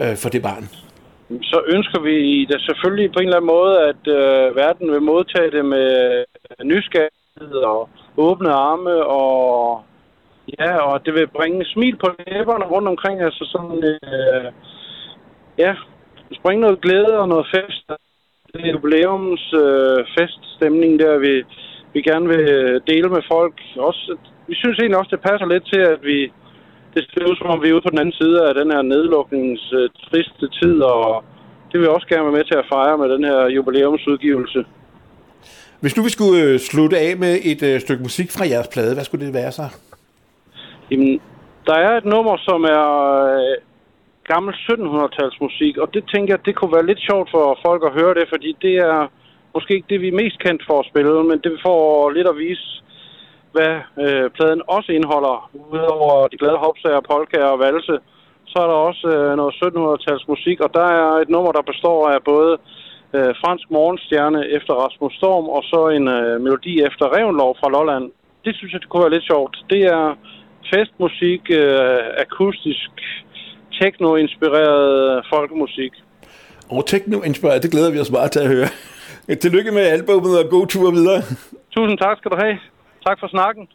øh, 0.00 0.16
for 0.22 0.28
det 0.28 0.42
barn? 0.42 0.64
Så 1.42 1.58
ønsker 1.74 2.00
vi 2.00 2.44
da 2.44 2.58
selvfølgelig 2.58 3.12
på 3.12 3.18
en 3.18 3.26
eller 3.26 3.36
anden 3.36 3.54
måde, 3.56 3.74
at 3.90 4.02
øh, 4.18 4.56
verden 4.56 4.92
vil 4.92 5.02
modtage 5.02 5.50
det 5.50 5.64
med 5.64 6.24
nysgerrighed 6.64 7.21
og 7.50 7.88
åbne 8.16 8.50
arme, 8.50 9.06
og 9.06 9.82
ja, 10.58 10.76
og 10.76 11.06
det 11.06 11.14
vil 11.14 11.26
bringe 11.26 11.64
smil 11.64 11.96
på 11.96 12.08
læberne 12.26 12.64
rundt 12.64 12.88
omkring, 12.88 13.20
altså 13.20 13.44
sådan, 13.52 13.84
øh, 13.84 14.52
ja, 15.58 15.74
springe 16.32 16.60
noget 16.60 16.80
glæde 16.80 17.18
og 17.18 17.28
noget 17.28 17.46
fest. 17.54 17.90
Det 18.52 18.60
er 18.60 18.72
jubilæums 18.72 19.54
øh, 19.64 20.06
feststemning 20.18 21.00
der, 21.00 21.18
vi, 21.18 21.44
vi 21.92 22.02
gerne 22.02 22.28
vil 22.28 22.48
øh, 22.58 22.80
dele 22.86 23.08
med 23.08 23.22
folk. 23.32 23.54
Også, 23.76 24.16
vi 24.46 24.54
synes 24.54 24.78
egentlig 24.78 24.98
også, 24.98 25.16
det 25.16 25.28
passer 25.28 25.46
lidt 25.46 25.66
til, 25.72 25.80
at 25.80 25.98
vi 26.02 26.32
det 26.94 27.04
ser 27.10 27.30
ud 27.30 27.36
som 27.36 27.50
om, 27.50 27.62
vi 27.62 27.68
er 27.68 27.74
ude 27.74 27.86
på 27.86 27.90
den 27.90 27.98
anden 27.98 28.18
side 28.20 28.48
af 28.48 28.54
den 28.54 28.70
her 28.74 28.82
nedlukningens 28.82 29.72
øh, 29.72 29.88
triste 30.06 30.46
tid, 30.60 30.82
og 30.82 31.24
det 31.68 31.74
vil 31.80 31.86
vi 31.86 31.94
også 31.96 32.06
gerne 32.08 32.24
være 32.24 32.38
med 32.38 32.44
til 32.44 32.58
at 32.58 32.70
fejre 32.74 32.98
med 32.98 33.08
den 33.14 33.24
her 33.24 33.40
jubilæumsudgivelse. 33.56 34.64
Hvis 35.82 35.96
nu 35.96 36.02
vi 36.02 36.16
skulle 36.16 36.42
øh, 36.42 36.58
slutte 36.58 36.96
af 36.98 37.16
med 37.16 37.34
et 37.50 37.62
øh, 37.62 37.80
stykke 37.80 38.02
musik 38.02 38.28
fra 38.36 38.48
jeres 38.52 38.68
plade, 38.74 38.94
hvad 38.94 39.04
skulle 39.04 39.26
det 39.26 39.34
være 39.34 39.52
så? 39.52 39.66
Jamen, 40.90 41.20
der 41.66 41.76
er 41.86 41.92
et 41.96 42.04
nummer, 42.14 42.36
som 42.48 42.60
er 42.64 42.86
øh, 43.34 43.56
gammel 44.32 44.54
1700-tals 44.54 45.36
musik, 45.40 45.74
og 45.82 45.94
det 45.94 46.02
tænker 46.12 46.34
jeg, 46.34 46.46
det 46.46 46.54
kunne 46.56 46.76
være 46.76 46.90
lidt 46.90 47.02
sjovt 47.08 47.28
for 47.34 47.58
folk 47.66 47.82
at 47.88 47.94
høre 47.98 48.14
det, 48.14 48.26
fordi 48.32 48.50
det 48.62 48.74
er 48.90 49.10
måske 49.54 49.74
ikke 49.74 49.90
det, 49.92 50.00
vi 50.00 50.08
er 50.08 50.20
mest 50.22 50.38
kendt 50.44 50.62
for 50.68 50.76
at 50.80 50.88
spille, 50.90 51.24
men 51.30 51.38
det 51.44 51.52
får 51.66 52.10
lidt 52.10 52.28
at 52.32 52.38
vise, 52.44 52.68
hvad 53.54 53.74
øh, 54.04 54.30
pladen 54.36 54.62
også 54.76 54.92
indeholder. 54.92 55.50
Udover 55.74 56.28
de 56.28 56.40
glade 56.42 56.58
hopsager, 56.66 57.08
polkaer 57.10 57.50
og 57.54 57.62
valse, 57.66 57.96
så 58.50 58.56
er 58.64 58.68
der 58.70 58.78
også 58.90 59.06
øh, 59.16 59.36
noget 59.40 59.54
1700-tals 59.60 60.24
musik, 60.32 60.58
og 60.60 60.70
der 60.78 60.86
er 60.98 61.08
et 61.22 61.28
nummer, 61.34 61.52
der 61.52 61.70
består 61.72 62.08
af 62.08 62.18
både 62.32 62.52
øh, 63.16 63.32
fransk 63.42 63.66
morgenstjerne 63.76 64.40
efter 64.56 64.72
Rasmus 64.84 65.14
Storm, 65.20 65.46
og 65.56 65.62
så 65.70 65.80
en 65.98 66.06
øh, 66.08 66.40
melodi 66.44 66.74
efter 66.88 67.04
Revenlov 67.16 67.56
fra 67.60 67.68
Lolland. 67.74 68.06
Det 68.44 68.52
synes 68.56 68.72
jeg, 68.72 68.80
det 68.80 68.88
kunne 68.88 69.04
være 69.06 69.16
lidt 69.16 69.30
sjovt. 69.32 69.54
Det 69.70 69.82
er 69.96 70.04
festmusik, 70.72 71.42
øh, 71.60 72.00
akustisk, 72.24 72.90
techno-inspireret 73.80 75.26
folkemusik. 75.34 75.92
Og 76.70 76.86
techno-inspireret, 76.86 77.62
det 77.62 77.70
glæder 77.70 77.90
vi 77.92 77.98
os 77.98 78.10
meget 78.10 78.30
til 78.32 78.40
at 78.40 78.48
høre. 78.48 78.68
Tillykke 79.42 79.72
med 79.72 79.82
albumet 79.82 80.44
og 80.44 80.50
god 80.50 80.66
tur 80.66 80.90
videre. 80.90 81.20
Tusind 81.74 81.98
tak 81.98 82.18
skal 82.18 82.30
du 82.30 82.36
have. 82.36 82.58
Tak 83.06 83.16
for 83.20 83.28
snakken. 83.28 83.68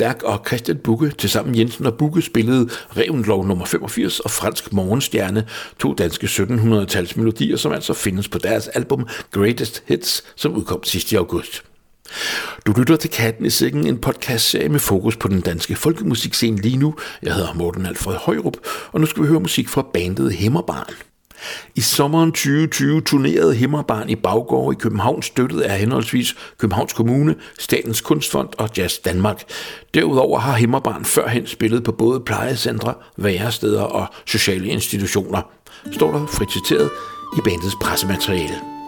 Stærk 0.00 0.22
og 0.22 0.42
Christian 0.46 0.78
Bukke. 0.78 1.10
Tilsammen 1.18 1.58
Jensen 1.58 1.86
og 1.86 1.94
Bukke 1.94 2.22
spillede 2.22 2.68
Revenlov 2.96 3.46
nummer 3.46 3.64
85 3.64 4.20
og 4.20 4.30
Fransk 4.30 4.72
Morgenstjerne, 4.72 5.46
to 5.78 5.94
danske 5.94 6.26
1700-tals 6.26 7.16
melodier, 7.16 7.56
som 7.56 7.72
altså 7.72 7.94
findes 7.94 8.28
på 8.28 8.38
deres 8.38 8.68
album 8.68 9.08
Greatest 9.30 9.82
Hits, 9.86 10.24
som 10.36 10.56
udkom 10.56 10.84
sidste 10.84 11.18
august. 11.18 11.62
Du 12.66 12.72
lytter 12.72 12.96
til 12.96 13.10
Katten 13.10 13.46
i 13.46 13.50
Sækken, 13.50 13.86
en 13.86 13.98
podcastserie 13.98 14.68
med 14.68 14.80
fokus 14.80 15.16
på 15.16 15.28
den 15.28 15.40
danske 15.40 15.74
folkemusikscene 15.74 16.60
lige 16.60 16.76
nu. 16.76 16.94
Jeg 17.22 17.34
hedder 17.34 17.54
Morten 17.54 17.86
Alfred 17.86 18.16
Højrup, 18.16 18.56
og 18.92 19.00
nu 19.00 19.06
skal 19.06 19.22
vi 19.22 19.28
høre 19.28 19.40
musik 19.40 19.68
fra 19.68 19.86
bandet 19.92 20.32
Hemmerbarn. 20.32 21.09
I 21.74 21.80
sommeren 21.80 22.32
2020 22.32 23.00
turnerede 23.00 23.54
Himmerbarn 23.54 24.08
i 24.08 24.14
Baggård 24.14 24.74
i 24.74 24.78
København, 24.78 25.22
støttet 25.22 25.60
af 25.60 25.78
henholdsvis 25.78 26.36
Københavns 26.58 26.92
Kommune, 26.92 27.34
Statens 27.58 28.00
Kunstfond 28.00 28.48
og 28.58 28.68
Jazz 28.76 28.98
Danmark. 28.98 29.42
Derudover 29.94 30.38
har 30.38 30.56
Himmerbarn 30.56 31.04
førhen 31.04 31.46
spillet 31.46 31.84
på 31.84 31.92
både 31.92 32.20
plejecentre, 32.20 32.94
væresteder 33.16 33.82
og 33.82 34.06
sociale 34.26 34.68
institutioner. 34.68 35.42
Står 35.92 36.12
der 36.12 36.26
frit 36.26 36.52
citeret 36.52 36.90
i 37.38 37.40
bandets 37.44 37.76
pressemateriale. 37.80 38.79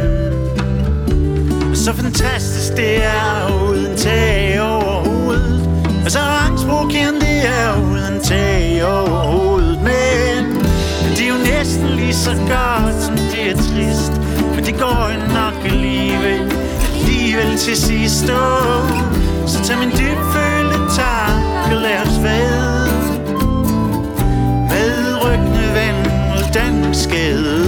Så 1.76 1.94
fantastisk 1.94 2.76
det 2.78 3.04
er 3.04 3.62
uden 3.64 3.98
tag 3.98 4.62
over 4.62 5.10
hovedet 5.10 5.70
Og 6.06 6.12
så 6.12 6.20
angstprovokerende 6.20 7.20
det 7.20 7.48
er 7.48 7.82
uden 7.92 8.22
tag 8.24 8.86
over 8.86 9.20
hovedet 9.20 9.80
Men 9.82 11.12
det 11.16 11.22
er 11.22 11.28
jo 11.28 11.56
næsten 11.56 11.88
lige 11.90 12.14
så 12.14 12.32
godt 12.32 13.04
som 13.04 13.16
det 13.16 13.52
er 13.52 13.56
trist. 13.56 14.14
Men 14.56 14.66
det 14.66 14.80
går 14.80 15.12
jo 15.14 15.34
nok 15.34 15.72
alligevel 15.72 16.54
Alligevel 16.96 17.58
til 17.58 17.78
sidst. 17.78 18.30
Oh, 18.30 18.90
Så 19.48 19.64
tag 19.64 19.78
min 19.80 19.90
dybfølte 19.90 20.80
tak 20.96 21.72
og 21.72 21.82
lad 21.82 22.02
os 22.02 22.24
være 22.24 22.77
skade. 26.94 27.64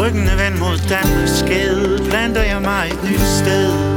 Ryggen 0.00 0.28
er 0.28 0.36
vendt 0.36 0.58
mod 0.58 0.78
Danmarks 0.88 1.38
skade. 1.38 1.98
Planter 2.10 2.42
jeg 2.42 2.62
mig 2.62 2.88
et 2.88 3.10
nyt 3.10 3.20
sted? 3.20 3.87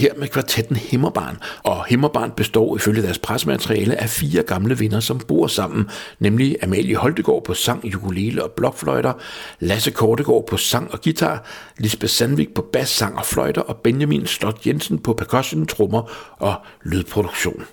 Her 0.00 0.14
med 0.16 0.28
kvartetten 0.28 0.76
Himmerbarn, 0.76 1.38
og 1.62 1.84
Himmerbarn 1.86 2.32
består 2.36 2.76
ifølge 2.76 3.02
deres 3.02 3.18
presmateriale 3.18 4.00
af 4.02 4.08
fire 4.08 4.42
gamle 4.42 4.80
venner, 4.80 5.00
som 5.00 5.18
bor 5.18 5.46
sammen, 5.46 5.88
nemlig 6.18 6.56
Amalie 6.62 6.96
Holtegård 6.96 7.44
på 7.44 7.54
sang, 7.54 7.84
ukulele 7.96 8.44
og 8.44 8.50
blokfløjter, 8.50 9.12
Lasse 9.60 9.90
Kortegård 9.90 10.46
på 10.46 10.56
sang 10.56 10.92
og 10.92 11.00
guitar, 11.00 11.44
Lisbeth 11.78 12.12
Sandvik 12.12 12.54
på 12.54 12.62
bas, 12.72 12.88
sang 12.88 13.18
og 13.18 13.26
fløjter, 13.26 13.62
og 13.62 13.76
Benjamin 13.76 14.26
Slot 14.26 14.66
Jensen 14.66 14.98
på 14.98 15.12
percussion, 15.12 15.66
trommer 15.66 16.10
og 16.38 16.54
lydproduktion. 16.84 17.64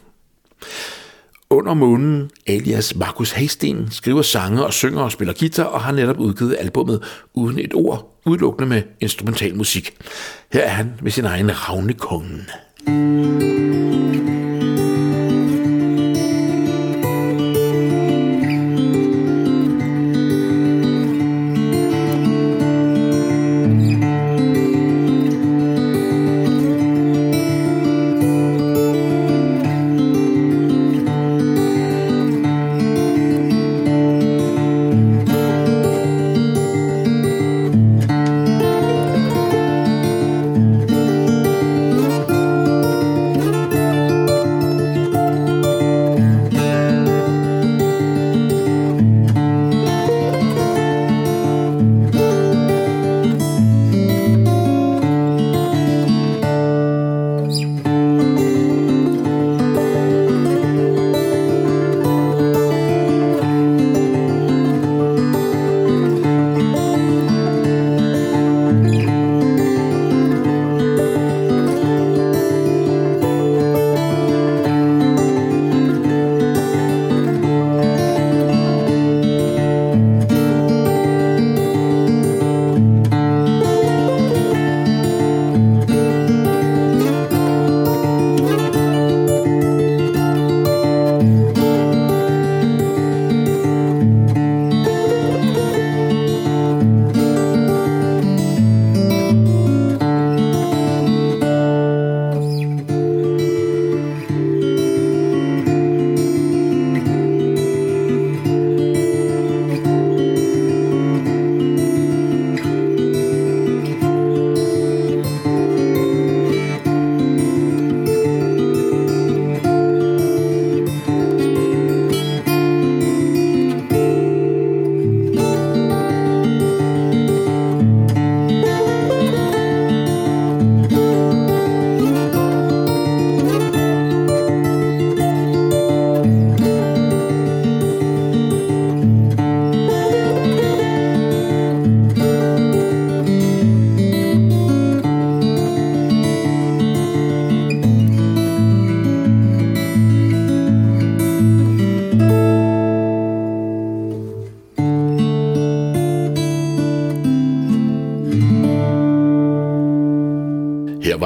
Under 1.50 1.74
månen, 1.74 2.30
alias 2.48 2.96
Markus 2.96 3.32
Hasten, 3.32 3.92
skriver 3.92 4.22
sange 4.22 4.66
og 4.66 4.74
synger 4.74 5.02
og 5.02 5.12
spiller 5.12 5.34
guitar 5.40 5.64
og 5.64 5.82
har 5.82 5.92
netop 5.92 6.20
udgivet 6.20 6.56
albummet 6.60 7.04
uden 7.34 7.60
et 7.60 7.74
ord, 7.74 8.17
udelukkende 8.28 8.70
med 8.70 8.82
instrumental 9.00 9.56
musik. 9.56 9.92
Her 10.54 10.62
er 10.62 10.70
han 10.70 10.94
med 11.02 11.12
sin 11.12 11.26
egen 11.26 11.52
Ravnekongen. 11.52 12.50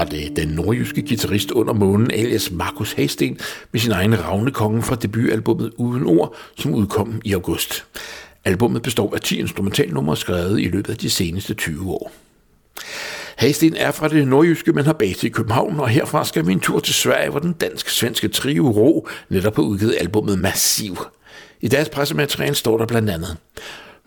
Den 0.09 0.47
nordjyske 0.47 1.01
guitarist 1.01 1.51
under 1.51 1.73
månen 1.73 2.11
alias 2.11 2.51
Markus 2.51 2.93
Hasten 2.93 3.39
med 3.71 3.79
sin 3.79 3.91
egen 3.91 4.23
Ravnekongen 4.23 4.83
fra 4.83 4.95
debutalbummet 4.95 5.71
Uden 5.77 6.05
Ord, 6.05 6.35
som 6.57 6.73
udkom 6.73 7.21
i 7.25 7.33
august. 7.33 7.85
Albummet 8.45 8.81
består 8.81 9.15
af 9.15 9.21
10 9.21 9.39
instrumentalnumre 9.39 10.17
skrevet 10.17 10.59
i 10.59 10.67
løbet 10.67 10.91
af 10.91 10.97
de 10.97 11.09
seneste 11.09 11.53
20 11.53 11.91
år. 11.91 12.11
Hasten 13.37 13.75
er 13.75 13.91
fra 13.91 14.07
det 14.07 14.27
nordjyske, 14.27 14.73
men 14.73 14.85
har 14.85 14.93
base 14.93 15.27
i 15.27 15.29
København, 15.29 15.79
og 15.79 15.89
herfra 15.89 16.25
skal 16.25 16.47
vi 16.47 16.51
en 16.51 16.59
tur 16.59 16.79
til 16.79 16.93
Sverige, 16.93 17.29
hvor 17.29 17.39
den 17.39 17.53
dansk-svenske 17.53 18.27
trio 18.27 18.69
Ro 18.69 19.07
netop 19.29 19.55
har 19.55 19.63
udgivet 19.63 19.97
albummet 19.99 20.39
Massiv. 20.39 20.97
I 21.61 21.67
deres 21.67 21.89
pressemateriale 21.89 22.55
står 22.55 22.77
der 22.77 22.85
blandt 22.85 23.09
andet 23.09 23.37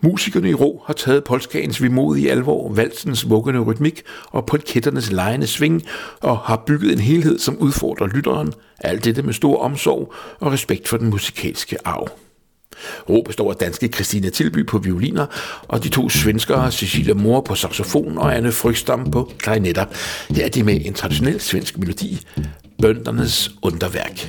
Musikerne 0.04 0.50
i 0.50 0.54
ro 0.54 0.82
har 0.86 0.94
taget 0.94 1.24
polskagens 1.24 1.82
vimodige 1.82 2.30
alvor, 2.30 2.72
valsens 2.72 3.30
vuggende 3.30 3.60
rytmik 3.60 4.02
og 4.26 4.46
polketternes 4.46 5.12
lejende 5.12 5.46
sving 5.46 5.82
og 6.20 6.38
har 6.38 6.62
bygget 6.66 6.92
en 6.92 6.98
helhed, 6.98 7.38
som 7.38 7.56
udfordrer 7.56 8.06
lytteren. 8.06 8.52
Alt 8.80 9.04
dette 9.04 9.22
med 9.22 9.32
stor 9.32 9.62
omsorg 9.62 10.14
og 10.40 10.52
respekt 10.52 10.88
for 10.88 10.96
den 10.96 11.10
musikalske 11.10 11.76
arv. 11.84 12.08
Ro 13.08 13.22
består 13.26 13.50
af 13.50 13.56
danske 13.56 13.88
Christina 13.88 14.30
Tilby 14.30 14.66
på 14.66 14.78
violiner, 14.78 15.26
og 15.68 15.84
de 15.84 15.88
to 15.88 16.08
svenskere 16.08 16.72
Cecilia 16.72 17.14
Mor 17.14 17.40
på 17.40 17.54
saxofon 17.54 18.18
og 18.18 18.36
Anne 18.36 18.52
Frygstam 18.52 19.10
på 19.10 19.32
klarinetter. 19.38 19.84
Her 20.30 20.44
er 20.44 20.48
de 20.48 20.62
med 20.62 20.80
en 20.84 20.94
traditionel 20.94 21.40
svensk 21.40 21.78
melodi, 21.78 22.26
Bøndernes 22.82 23.50
underværk. 23.62 24.28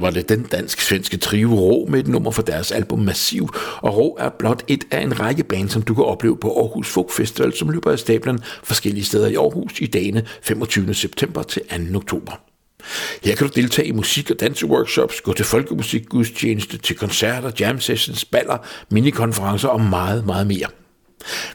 Var 0.00 0.10
det 0.10 0.28
den 0.28 0.42
dansk-svenske 0.42 1.16
trio 1.16 1.54
Rå 1.54 1.86
med 1.86 2.00
et 2.00 2.08
nummer 2.08 2.30
fra 2.30 2.42
deres 2.42 2.72
album 2.72 2.98
Massiv, 2.98 3.48
og 3.82 3.96
Rå 3.96 4.16
er 4.20 4.28
blot 4.38 4.64
et 4.68 4.84
af 4.90 5.00
en 5.00 5.20
række 5.20 5.44
band, 5.44 5.68
som 5.68 5.82
du 5.82 5.94
kan 5.94 6.04
opleve 6.04 6.36
på 6.36 6.60
Aarhus 6.60 6.88
Folk 6.88 7.10
Festival, 7.10 7.52
som 7.52 7.70
løber 7.70 7.92
af 7.92 7.98
stablen 7.98 8.40
forskellige 8.62 9.04
steder 9.04 9.28
i 9.28 9.34
Aarhus 9.34 9.80
i 9.80 9.86
dagene 9.86 10.26
25. 10.42 10.94
september 10.94 11.42
til 11.42 11.62
2. 11.92 11.96
oktober. 11.96 12.32
Her 13.24 13.34
kan 13.34 13.46
du 13.46 13.52
deltage 13.60 13.88
i 13.88 13.92
musik- 13.92 14.30
og 14.30 14.40
danseworkshops, 14.40 15.20
gå 15.20 15.32
til 15.32 15.44
folkemusikgudstjeneste, 15.44 16.78
til 16.78 16.96
koncerter, 16.96 17.50
jam 17.60 17.80
sessions, 17.80 18.24
baller, 18.24 18.58
minikonferencer 18.90 19.68
og 19.68 19.80
meget, 19.80 20.26
meget 20.26 20.46
mere. 20.46 20.66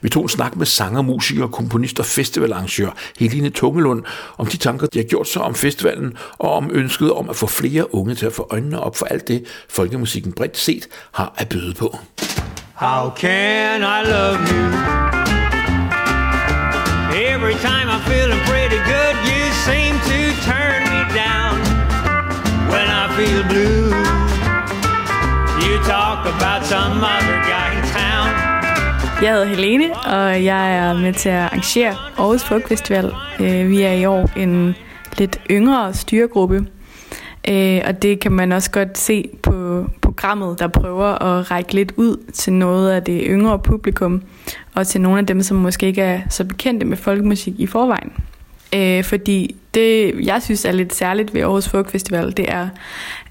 Vi 0.01 0.09
tog 0.09 0.23
en 0.23 0.29
snak 0.29 0.55
med 0.55 0.65
sanger, 0.65 1.01
musikere, 1.01 1.49
komponist 1.49 1.99
og 1.99 2.05
festivalarrangør 2.05 2.95
Helene 3.19 3.49
Tungelund 3.49 4.03
om 4.37 4.45
de 4.45 4.57
tanker, 4.57 4.87
de 4.87 4.99
har 4.99 5.03
gjort 5.03 5.27
sig 5.27 5.41
om 5.41 5.55
festivalen, 5.55 6.17
og 6.39 6.53
om 6.53 6.69
ønsket 6.73 7.11
om 7.11 7.29
at 7.29 7.35
få 7.35 7.47
flere 7.47 7.95
unge 7.95 8.15
til 8.15 8.25
at 8.25 8.33
få 8.33 8.47
øjnene 8.51 8.79
op 8.79 8.97
for 8.97 9.05
alt 9.05 9.27
det, 9.27 9.45
folkemusikken 9.69 10.31
bredt 10.31 10.57
set 10.57 10.87
har 11.11 11.33
at 11.37 11.49
byde 11.49 11.73
på. 11.73 11.99
How 12.75 13.11
can 13.15 13.81
I 13.81 14.03
love 14.03 14.39
you? 14.51 14.65
Every 17.15 17.55
time 17.55 17.87
I'm 17.89 18.01
feeling 18.01 18.39
pretty 18.51 18.79
good, 18.93 19.15
you 19.31 19.43
seem 19.67 19.93
to 20.11 20.19
turn 20.43 20.83
me 20.91 21.01
down. 21.15 21.55
When 22.71 22.87
I 22.89 23.07
feel 23.15 23.43
blue, 23.53 23.87
you 25.63 25.77
talk 25.83 26.25
about 26.25 26.65
some 26.65 27.01
other 27.01 27.39
guy. 27.47 27.74
Jeg 29.21 29.33
hedder 29.33 29.45
Helene, 29.45 29.93
og 29.93 30.43
jeg 30.43 30.77
er 30.77 30.93
med 30.93 31.13
til 31.13 31.29
at 31.29 31.35
arrangere 31.35 31.95
Aarhus 32.17 32.43
Folk 32.43 32.67
Festival. 32.67 33.11
Øh, 33.39 33.69
vi 33.69 33.81
er 33.81 33.91
i 33.91 34.05
år 34.05 34.29
en 34.37 34.75
lidt 35.17 35.41
yngre 35.51 35.93
styregruppe, 35.93 36.65
øh, 37.49 37.81
og 37.85 38.01
det 38.01 38.19
kan 38.19 38.31
man 38.31 38.51
også 38.51 38.71
godt 38.71 38.97
se 38.97 39.29
på 39.43 39.85
programmet, 40.01 40.59
der 40.59 40.67
prøver 40.67 41.05
at 41.23 41.51
række 41.51 41.73
lidt 41.73 41.93
ud 41.95 42.31
til 42.33 42.53
noget 42.53 42.91
af 42.91 43.03
det 43.03 43.23
yngre 43.25 43.59
publikum, 43.59 44.21
og 44.75 44.87
til 44.87 45.01
nogle 45.01 45.19
af 45.19 45.25
dem, 45.25 45.41
som 45.41 45.57
måske 45.57 45.87
ikke 45.87 46.01
er 46.01 46.21
så 46.29 46.43
bekendte 46.43 46.85
med 46.85 46.97
folkemusik 46.97 47.59
i 47.59 47.67
forvejen. 47.67 48.13
Øh, 48.75 49.03
fordi 49.03 49.55
det, 49.73 50.13
jeg 50.25 50.41
synes 50.41 50.65
er 50.65 50.71
lidt 50.71 50.95
særligt 50.95 51.33
ved 51.33 51.41
Aarhus 51.41 51.69
Folk 51.69 51.89
Festival, 51.91 52.37
det 52.37 52.51
er, 52.51 52.67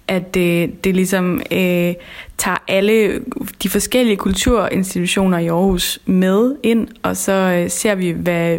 at 0.08 0.34
det, 0.34 0.84
det 0.84 0.94
ligesom 0.94 1.40
øh, 1.52 1.94
tager 2.38 2.62
alle 2.68 3.20
de 3.62 3.68
forskellige 3.68 4.16
kulturinstitutioner 4.16 5.38
i 5.38 5.46
Aarhus 5.46 5.98
med 6.06 6.56
ind, 6.62 6.88
og 7.02 7.16
så 7.16 7.32
øh, 7.32 7.70
ser 7.70 7.94
vi, 7.94 8.10
hvad, 8.10 8.58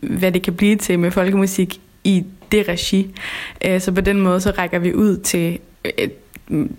hvad 0.00 0.32
det 0.32 0.42
kan 0.42 0.54
blive 0.54 0.76
til 0.76 0.98
med 0.98 1.10
folkemusik 1.10 1.80
i 2.04 2.24
det 2.52 2.68
regi. 2.68 3.14
Øh, 3.64 3.80
så 3.80 3.92
på 3.92 4.00
den 4.00 4.20
måde 4.20 4.40
så 4.40 4.50
rækker 4.58 4.78
vi 4.78 4.94
ud 4.94 5.16
til 5.16 5.58
øh, 5.84 6.08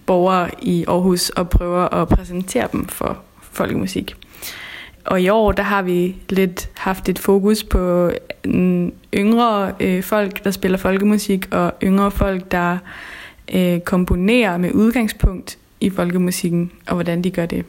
borgere 0.06 0.50
i 0.62 0.86
Aarhus 0.88 1.30
og 1.30 1.50
prøver 1.50 1.94
at 1.94 2.08
præsentere 2.08 2.68
dem 2.72 2.86
for 2.86 3.18
folkemusik. 3.52 4.16
Og 5.06 5.22
i 5.22 5.30
år, 5.30 5.52
der 5.52 5.64
har 5.64 5.82
vi 5.82 6.16
lidt 6.30 6.70
haft 6.74 7.10
et 7.10 7.20
fokus 7.20 7.64
på 7.64 8.12
mm, 8.46 8.94
yngre 9.14 9.72
øh, 9.80 10.04
folk, 10.04 10.44
der 10.44 10.52
spiller 10.52 10.78
folkemusik, 10.78 11.46
og 11.52 11.74
yngre 11.84 12.12
folk, 12.12 12.52
der 12.52 12.72
øh, 12.72 12.80
komponerer 13.86 14.58
med 14.58 14.72
udgangspunkt 14.72 15.58
i 15.82 15.90
folkemusikken, 15.90 16.72
og 16.88 16.94
hvordan 16.94 17.24
de 17.24 17.32
gør 17.32 17.46
det. 17.46 17.66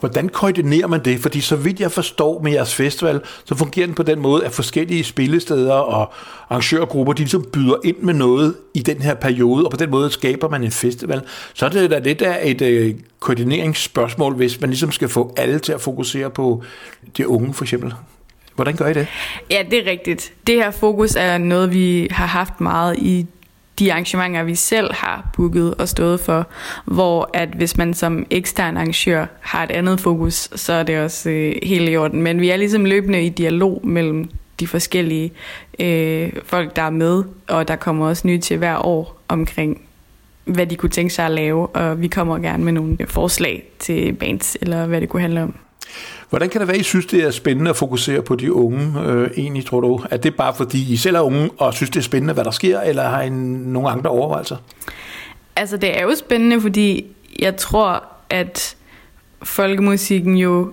Hvordan 0.00 0.28
koordinerer 0.28 0.86
man 0.86 1.04
det? 1.04 1.20
Fordi 1.20 1.40
så 1.40 1.56
vidt 1.56 1.80
jeg 1.80 1.92
forstår 1.92 2.42
med 2.42 2.52
jeres 2.52 2.74
festival, 2.74 3.20
så 3.44 3.54
fungerer 3.54 3.86
den 3.86 3.94
på 3.94 4.02
den 4.02 4.20
måde, 4.20 4.44
at 4.44 4.52
forskellige 4.52 5.04
spillesteder 5.04 5.72
og 5.72 6.12
arrangørgrupper, 6.50 7.12
de 7.12 7.18
ligesom 7.18 7.46
byder 7.52 7.74
ind 7.84 7.96
med 7.96 8.14
noget 8.14 8.54
i 8.74 8.78
den 8.78 9.02
her 9.02 9.14
periode, 9.14 9.64
og 9.64 9.70
på 9.70 9.76
den 9.76 9.90
måde 9.90 10.10
skaber 10.10 10.48
man 10.48 10.64
en 10.64 10.70
festival. 10.70 11.20
Så 11.54 11.66
er 11.66 11.70
det 11.70 11.90
da 11.90 11.98
lidt 11.98 12.22
af 12.22 12.50
et 12.50 12.62
øh, 12.62 12.94
koordineringsspørgsmål, 13.20 14.34
hvis 14.34 14.60
man 14.60 14.70
ligesom 14.70 14.92
skal 14.92 15.08
få 15.08 15.34
alle 15.36 15.58
til 15.58 15.72
at 15.72 15.80
fokusere 15.80 16.30
på 16.30 16.62
de 17.16 17.28
unge 17.28 17.54
for 17.54 17.64
eksempel. 17.64 17.94
Hvordan 18.54 18.76
gør 18.76 18.86
I 18.86 18.94
det? 18.94 19.06
Ja, 19.50 19.62
det 19.70 19.86
er 19.86 19.90
rigtigt. 19.90 20.32
Det 20.46 20.54
her 20.54 20.70
fokus 20.70 21.14
er 21.14 21.38
noget, 21.38 21.72
vi 21.72 22.08
har 22.10 22.26
haft 22.26 22.60
meget 22.60 22.98
i 22.98 23.26
de 23.78 23.92
arrangementer, 23.92 24.42
vi 24.42 24.54
selv 24.54 24.94
har 24.94 25.30
booket 25.36 25.74
og 25.74 25.88
stået 25.88 26.20
for, 26.20 26.46
hvor 26.84 27.30
at 27.34 27.48
hvis 27.48 27.76
man 27.76 27.94
som 27.94 28.26
ekstern 28.30 28.76
arrangør 28.76 29.26
har 29.40 29.64
et 29.64 29.70
andet 29.70 30.00
fokus, 30.00 30.34
så 30.54 30.72
er 30.72 30.82
det 30.82 30.98
også 30.98 31.30
øh, 31.30 31.54
helt 31.62 31.90
i 31.90 31.96
orden. 31.96 32.22
Men 32.22 32.40
vi 32.40 32.50
er 32.50 32.56
ligesom 32.56 32.84
løbende 32.84 33.22
i 33.22 33.28
dialog 33.28 33.80
mellem 33.84 34.30
de 34.60 34.66
forskellige 34.66 35.32
øh, 35.78 36.32
folk, 36.44 36.76
der 36.76 36.82
er 36.82 36.90
med, 36.90 37.24
og 37.48 37.68
der 37.68 37.76
kommer 37.76 38.08
også 38.08 38.26
nye 38.26 38.38
til 38.38 38.56
hver 38.56 38.86
år 38.86 39.22
omkring, 39.28 39.80
hvad 40.44 40.66
de 40.66 40.76
kunne 40.76 40.90
tænke 40.90 41.14
sig 41.14 41.24
at 41.24 41.30
lave, 41.30 41.66
og 41.66 42.02
vi 42.02 42.08
kommer 42.08 42.38
gerne 42.38 42.64
med 42.64 42.72
nogle 42.72 42.98
forslag 43.06 43.64
til 43.78 44.12
bands, 44.12 44.56
eller 44.60 44.86
hvad 44.86 45.00
det 45.00 45.08
kunne 45.08 45.22
handle 45.22 45.42
om. 45.42 45.54
Hvordan 46.30 46.48
kan 46.48 46.60
det 46.60 46.68
være, 46.68 46.78
I 46.78 46.82
synes, 46.82 47.06
det 47.06 47.24
er 47.24 47.30
spændende 47.30 47.70
at 47.70 47.76
fokusere 47.76 48.22
på 48.22 48.34
de 48.34 48.52
unge 48.52 49.00
øh, 49.00 49.30
egentlig, 49.36 49.66
tror 49.66 49.80
du? 49.80 50.00
Er 50.10 50.16
det 50.16 50.34
bare 50.34 50.54
fordi, 50.54 50.92
I 50.92 50.96
selv 50.96 51.16
er 51.16 51.20
unge 51.20 51.50
og 51.58 51.74
synes, 51.74 51.90
det 51.90 51.96
er 51.96 52.04
spændende, 52.04 52.34
hvad 52.34 52.44
der 52.44 52.50
sker, 52.50 52.80
eller 52.80 53.02
har 53.02 53.22
I 53.22 53.30
nogle 53.30 53.90
andre 53.90 54.10
overvejelser? 54.10 54.56
Altså, 55.56 55.76
det 55.76 55.98
er 55.98 56.02
jo 56.02 56.14
spændende, 56.14 56.60
fordi 56.60 57.06
jeg 57.38 57.56
tror, 57.56 58.04
at 58.30 58.76
folkemusikken 59.42 60.36
jo 60.36 60.72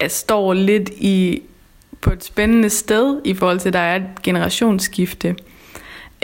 er, 0.00 0.08
står 0.08 0.52
lidt 0.52 0.88
i 0.88 1.42
på 2.00 2.12
et 2.12 2.24
spændende 2.24 2.70
sted 2.70 3.20
i 3.24 3.34
forhold 3.34 3.60
til, 3.60 3.68
at 3.68 3.72
der 3.72 3.80
er 3.80 3.96
et 3.96 4.22
generationsskifte. 4.22 5.36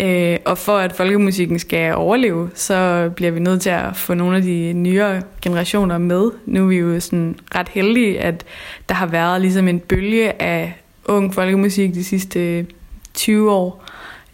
Øh, 0.01 0.38
og 0.44 0.59
for 0.59 0.76
at 0.76 0.92
folkemusikken 0.92 1.59
skal 1.59 1.94
overleve, 1.94 2.51
så 2.55 3.11
bliver 3.16 3.30
vi 3.30 3.40
nødt 3.40 3.62
til 3.62 3.70
at 3.70 3.96
få 3.96 4.14
nogle 4.14 4.36
af 4.36 4.42
de 4.42 4.72
nyere 4.72 5.22
generationer 5.42 5.98
med. 5.98 6.30
Nu 6.46 6.62
er 6.62 6.68
vi 6.68 6.76
jo 6.76 7.01
sådan 7.01 7.38
ret 7.55 7.68
heldige, 7.68 8.20
at 8.20 8.44
der 8.88 8.94
har 8.94 9.07
været 9.07 9.40
ligesom 9.40 9.68
en 9.68 9.80
bølge 9.80 10.42
af 10.42 10.82
ung 11.05 11.34
folkemusik 11.34 11.94
de 11.94 12.05
sidste 12.05 12.66
20 13.14 13.53
år, 13.53 13.84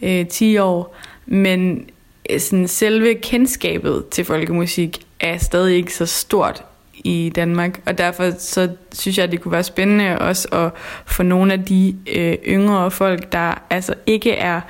øh, 0.03 0.27
10 0.27 0.59
år. 0.59 0.97
Men 1.27 1.91
øh, 2.31 2.41
sådan 2.41 2.69
selve 2.69 3.15
kendskabet 3.15 4.09
til 4.11 4.25
folkemusik 4.25 5.07
er 5.21 5.39
stadig 5.39 5.77
ikke 5.77 5.95
så 5.95 6.07
stort 6.07 6.65
i 7.07 7.29
Danmark, 7.29 7.81
og 7.87 7.99
derfor 7.99 8.31
så 8.39 8.69
synes 8.93 9.19
jeg, 9.19 9.25
at 9.25 9.33
det 9.33 9.41
kunne 9.41 9.53
være 9.53 9.63
spændende 9.63 10.19
også 10.19 10.49
at 10.49 10.71
få 11.07 11.23
nogle 11.23 11.53
af 11.53 11.65
de 11.65 11.97
øh, 12.15 12.37
yngre 12.49 12.91
folk, 12.91 13.33
der 13.33 13.63
altså 13.71 13.95
ikke 14.07 14.33
er 14.33 14.61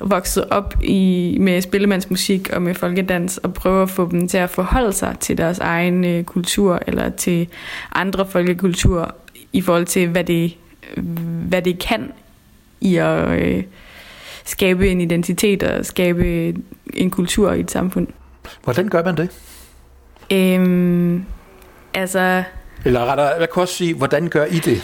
vokset 0.00 0.44
op 0.50 0.74
i, 0.82 1.36
med 1.40 1.62
spillemandsmusik 1.62 2.50
og 2.52 2.62
med 2.62 2.74
folkedans, 2.74 3.38
og 3.38 3.54
prøve 3.54 3.82
at 3.82 3.90
få 3.90 4.10
dem 4.10 4.28
til 4.28 4.38
at 4.38 4.50
forholde 4.50 4.92
sig 4.92 5.16
til 5.20 5.38
deres 5.38 5.58
egen 5.58 6.04
øh, 6.04 6.24
kultur, 6.24 6.82
eller 6.86 7.10
til 7.10 7.48
andre 7.94 8.26
folkekulturer, 8.26 9.10
i 9.52 9.60
forhold 9.60 9.86
til, 9.86 10.08
hvad 10.08 10.24
det, 10.24 10.56
hvad 11.48 11.62
det 11.62 11.78
kan 11.78 12.12
i 12.80 12.96
at 12.96 13.28
øh, 13.28 13.62
skabe 14.44 14.88
en 14.88 15.00
identitet 15.00 15.62
og 15.62 15.86
skabe 15.86 16.54
en 16.94 17.10
kultur 17.10 17.52
i 17.52 17.60
et 17.60 17.70
samfund. 17.70 18.06
Hvordan 18.64 18.88
gør 18.88 19.04
man 19.04 19.16
det? 19.16 19.30
Øhm, 20.32 21.24
Altså... 21.94 22.42
Eller 22.84 23.04
rettere, 23.04 23.36
hvad 23.36 23.46
kan 23.54 23.60
også 23.60 23.74
sige, 23.74 23.94
hvordan 23.94 24.28
gør 24.28 24.44
I 24.44 24.58
det? 24.58 24.82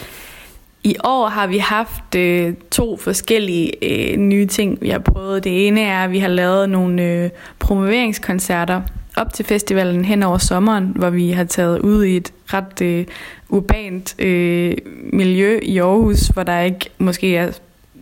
I 0.85 0.97
år 1.05 1.29
har 1.29 1.47
vi 1.47 1.59
haft 1.59 2.15
øh, 2.17 2.55
to 2.71 2.97
forskellige 2.97 3.73
øh, 3.83 4.17
nye 4.17 4.47
ting, 4.47 4.79
vi 4.81 4.89
har 4.89 4.99
prøvet. 4.99 5.45
Det 5.45 5.67
ene 5.67 5.81
er, 5.81 6.05
at 6.05 6.11
vi 6.11 6.19
har 6.19 6.29
lavet 6.29 6.71
nogle 6.71 7.03
øh, 7.03 7.31
promoveringskoncerter 7.59 8.83
op 9.17 9.33
til 9.33 9.45
festivalen 9.45 10.05
hen 10.05 10.23
over 10.23 10.39
sommeren, 10.39 10.93
hvor 10.97 11.11
vi 11.11 11.31
har 11.31 11.45
taget 11.45 11.79
ud 11.79 12.05
i 12.05 12.17
et 12.17 12.33
ret 12.47 12.83
øh, 12.83 13.07
urbant 13.49 14.21
øh, 14.21 14.77
miljø 15.13 15.59
i 15.63 15.79
Aarhus, 15.79 16.27
hvor 16.27 16.43
der 16.43 16.61
ikke 16.61 16.91
måske 16.99 17.37
er 17.37 17.53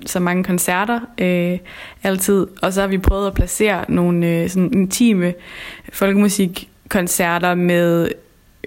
så 0.07 0.21
mange 0.21 0.45
koncerter 0.45 1.01
øh, 1.19 1.59
altid. 2.03 2.47
Og 2.63 2.73
så 2.73 2.81
har 2.81 2.89
vi 2.89 2.99
prøvet 2.99 3.27
at 3.27 3.35
placere 3.35 3.85
nogle 3.89 4.27
øh, 4.27 4.49
sådan 4.49 4.73
intime 4.73 5.35
folkemusikkoncerter 5.93 7.55
med 7.55 8.09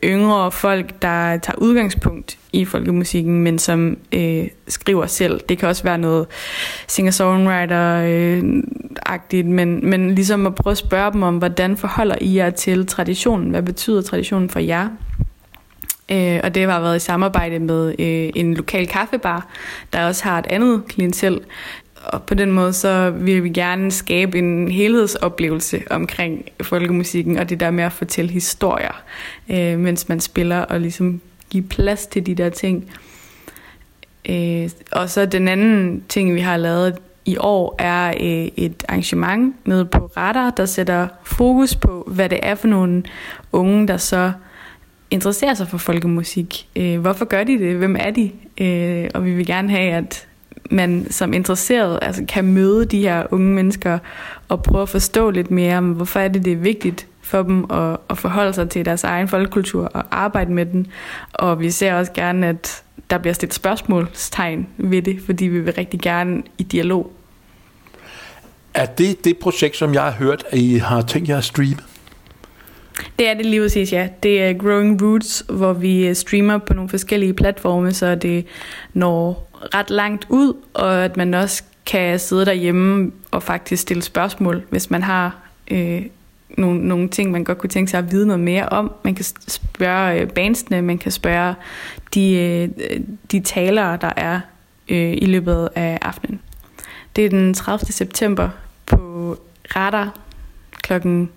yngre 0.03 0.51
folk, 0.51 1.01
der 1.01 1.37
tager 1.37 1.57
udgangspunkt 1.57 2.37
i 2.53 2.65
folkemusikken, 2.65 3.41
men 3.41 3.59
som 3.59 3.97
øh, 4.11 4.47
skriver 4.67 5.05
selv. 5.05 5.41
Det 5.49 5.57
kan 5.57 5.69
også 5.69 5.83
være 5.83 5.97
noget 5.97 6.27
singer-songwriter-agtigt, 6.87 9.45
men, 9.45 9.89
men 9.89 10.15
ligesom 10.15 10.47
at 10.47 10.55
prøve 10.55 10.71
at 10.71 10.77
spørge 10.77 11.13
dem 11.13 11.23
om, 11.23 11.37
hvordan 11.37 11.77
forholder 11.77 12.15
I 12.21 12.35
jer 12.35 12.49
til 12.49 12.85
traditionen? 12.85 13.49
Hvad 13.49 13.63
betyder 13.63 14.01
traditionen 14.01 14.49
for 14.49 14.59
jer? 14.59 14.87
Øh, 16.11 16.39
og 16.43 16.55
det 16.55 16.69
har 16.69 16.79
været 16.79 16.95
i 16.95 16.99
samarbejde 16.99 17.59
med 17.59 17.95
øh, 17.99 18.29
en 18.35 18.53
lokal 18.53 18.87
kaffebar, 18.87 19.47
der 19.93 20.07
også 20.07 20.23
har 20.23 20.39
et 20.39 20.47
andet 20.49 20.83
klientel. 20.87 21.39
Og 22.03 22.23
på 22.23 22.33
den 22.33 22.51
måde 22.51 22.73
så 22.73 23.09
vil 23.09 23.43
vi 23.43 23.49
gerne 23.49 23.91
skabe 23.91 24.37
en 24.37 24.71
helhedsoplevelse 24.71 25.83
omkring 25.89 26.45
folkemusikken, 26.61 27.37
og 27.37 27.49
det 27.49 27.59
der 27.59 27.71
med 27.71 27.83
at 27.83 27.91
fortælle 27.91 28.31
historier, 28.31 29.03
øh, 29.49 29.79
mens 29.79 30.09
man 30.09 30.19
spiller, 30.19 30.59
og 30.59 30.79
ligesom 30.79 31.21
give 31.49 31.63
plads 31.63 32.07
til 32.07 32.25
de 32.25 32.35
der 32.35 32.49
ting. 32.49 32.91
Øh, 34.29 34.69
og 34.91 35.09
så 35.09 35.25
den 35.25 35.47
anden 35.47 36.03
ting, 36.09 36.35
vi 36.35 36.39
har 36.39 36.57
lavet 36.57 36.97
i 37.25 37.37
år, 37.39 37.75
er 37.79 38.07
øh, 38.09 38.47
et 38.55 38.83
arrangement 38.89 39.55
nede 39.67 39.85
på 39.85 40.11
Radar, 40.17 40.49
der 40.49 40.65
sætter 40.65 41.07
fokus 41.23 41.75
på, 41.75 42.03
hvad 42.07 42.29
det 42.29 42.39
er 42.43 42.55
for 42.55 42.67
nogle 42.67 43.03
unge, 43.51 43.87
der 43.87 43.97
så 43.97 44.31
interesserer 45.11 45.53
sig 45.53 45.67
for 45.67 45.77
folkemusik. 45.77 46.67
Øh, 46.75 46.99
hvorfor 46.99 47.25
gør 47.25 47.43
de 47.43 47.59
det? 47.59 47.75
Hvem 47.75 47.95
er 47.99 48.11
de? 48.11 48.31
Øh, 48.57 49.09
og 49.13 49.25
vi 49.25 49.33
vil 49.33 49.45
gerne 49.45 49.69
have, 49.69 49.91
at 49.91 50.27
man 50.69 51.07
som 51.09 51.33
interesseret 51.33 51.99
altså, 52.01 52.25
kan 52.27 52.45
møde 52.45 52.85
de 52.85 53.01
her 53.01 53.23
unge 53.31 53.53
mennesker 53.53 53.99
og 54.47 54.63
prøve 54.63 54.81
at 54.81 54.89
forstå 54.89 55.29
lidt 55.29 55.51
mere 55.51 55.77
om, 55.77 55.91
hvorfor 55.91 56.19
er 56.19 56.27
det, 56.27 56.45
det 56.45 56.53
er 56.53 56.57
vigtigt 56.57 57.07
for 57.21 57.43
dem 57.43 57.71
at, 57.71 57.97
at 58.09 58.17
forholde 58.17 58.53
sig 58.53 58.69
til 58.69 58.85
deres 58.85 59.03
egen 59.03 59.27
folkekultur 59.27 59.85
og 59.85 60.03
arbejde 60.11 60.51
med 60.51 60.65
den. 60.65 60.87
Og 61.33 61.59
vi 61.59 61.71
ser 61.71 61.93
også 61.93 62.11
gerne, 62.11 62.47
at 62.47 62.83
der 63.09 63.17
bliver 63.17 63.33
stillet 63.33 63.53
spørgsmålstegn 63.53 64.67
ved 64.77 65.01
det, 65.01 65.21
fordi 65.25 65.45
vi 65.45 65.59
vil 65.59 65.73
rigtig 65.73 65.99
gerne 65.99 66.43
i 66.57 66.63
dialog. 66.63 67.11
Er 68.73 68.85
det 68.85 69.25
det 69.25 69.37
projekt, 69.37 69.77
som 69.77 69.93
jeg 69.93 70.03
har 70.03 70.11
hørt, 70.11 70.43
at 70.49 70.57
I 70.57 70.75
har 70.75 71.01
tænkt 71.01 71.29
jer 71.29 71.37
at 71.37 71.43
streame? 71.43 71.77
Det 73.19 73.29
er 73.29 73.33
det 73.33 73.45
lige 73.45 73.61
præcis, 73.61 73.93
ja. 73.93 74.07
Det 74.23 74.43
er 74.43 74.53
Growing 74.53 75.01
Roots, 75.03 75.45
hvor 75.49 75.73
vi 75.73 76.07
øh, 76.07 76.15
streamer 76.15 76.57
på 76.57 76.73
nogle 76.73 76.89
forskellige 76.89 77.33
platforme, 77.33 77.93
så 77.93 78.15
det 78.15 78.45
når 78.93 79.47
ret 79.75 79.89
langt 79.89 80.25
ud, 80.29 80.53
og 80.73 81.05
at 81.05 81.17
man 81.17 81.33
også 81.33 81.63
kan 81.85 82.19
sidde 82.19 82.45
derhjemme 82.45 83.11
og 83.31 83.43
faktisk 83.43 83.81
stille 83.81 84.03
spørgsmål, 84.03 84.63
hvis 84.69 84.89
man 84.89 85.03
har 85.03 85.35
øh, 85.71 86.05
nogle, 86.57 86.87
nogle 86.87 87.09
ting, 87.09 87.31
man 87.31 87.43
godt 87.43 87.57
kunne 87.57 87.69
tænke 87.69 87.91
sig 87.91 87.97
at 87.97 88.11
vide 88.11 88.27
noget 88.27 88.39
mere 88.39 88.69
om. 88.69 88.93
Man 89.03 89.15
kan 89.15 89.25
spørge 89.47 90.21
øh, 90.21 90.29
bandsene, 90.29 90.81
man 90.81 90.97
kan 90.97 91.11
spørge 91.11 91.55
de, 92.13 92.33
øh, 92.35 92.69
de 93.31 93.39
talere, 93.39 93.97
der 94.01 94.11
er 94.15 94.39
øh, 94.89 95.13
i 95.13 95.25
løbet 95.25 95.69
af 95.75 95.99
aftenen. 96.01 96.41
Det 97.15 97.25
er 97.25 97.29
den 97.29 97.53
30. 97.53 97.91
september 97.91 98.49
på 98.85 99.37
Radar 99.75 100.19
klokken 100.81 101.29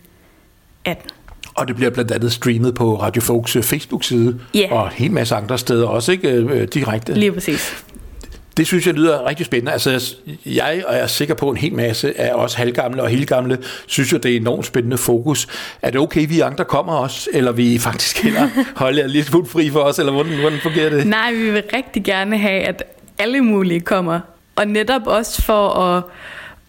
18. 0.84 1.10
Og 1.54 1.68
det 1.68 1.76
bliver 1.76 1.90
blandt 1.90 2.10
andet 2.10 2.32
streamet 2.32 2.74
på 2.74 3.00
Radio 3.00 3.22
Folks 3.22 3.56
øh, 3.56 3.62
Facebook-side, 3.62 4.40
yeah. 4.56 4.72
og 4.72 4.86
en 4.86 4.92
hel 4.92 5.12
masse 5.12 5.34
andre 5.34 5.58
steder 5.58 5.86
også, 5.86 6.12
ikke? 6.12 6.30
Øh, 6.30 6.68
direkte. 6.68 7.14
Lige 7.14 7.32
præcis. 7.32 7.84
Det 8.56 8.66
synes 8.66 8.86
jeg 8.86 8.94
lyder 8.94 9.28
rigtig 9.28 9.46
spændende. 9.46 9.72
Altså, 9.72 10.14
jeg 10.46 10.82
og 10.86 10.94
jeg 10.94 11.02
er 11.02 11.06
sikker 11.06 11.34
på, 11.34 11.50
at 11.50 11.50
en 11.50 11.56
hel 11.56 11.74
masse 11.74 12.20
af 12.20 12.32
os 12.34 12.54
halvgamle 12.54 13.02
og 13.02 13.08
helgamle 13.08 13.58
synes 13.86 14.12
jo, 14.12 14.18
det 14.18 14.32
er 14.32 14.36
enormt 14.36 14.66
spændende 14.66 14.98
fokus. 14.98 15.46
Er 15.82 15.90
det 15.90 16.00
okay, 16.00 16.28
vi 16.28 16.40
andre 16.40 16.64
kommer 16.64 16.92
også, 16.92 17.30
eller 17.32 17.52
vi 17.52 17.78
faktisk 17.78 18.22
heller 18.22 18.48
holder 18.76 19.06
lidt 19.06 19.28
fuldt 19.28 19.50
fri 19.50 19.70
for 19.70 19.80
os, 19.80 19.98
eller 19.98 20.12
hvordan, 20.12 20.40
hvordan 20.40 20.58
fungerer 20.62 20.90
det? 20.90 21.06
Nej, 21.06 21.32
vi 21.32 21.50
vil 21.50 21.62
rigtig 21.74 22.04
gerne 22.04 22.38
have, 22.38 22.62
at 22.62 22.82
alle 23.18 23.40
mulige 23.40 23.80
kommer. 23.80 24.20
Og 24.56 24.66
netop 24.66 25.06
også 25.06 25.42
for 25.42 25.68
at 25.68 26.02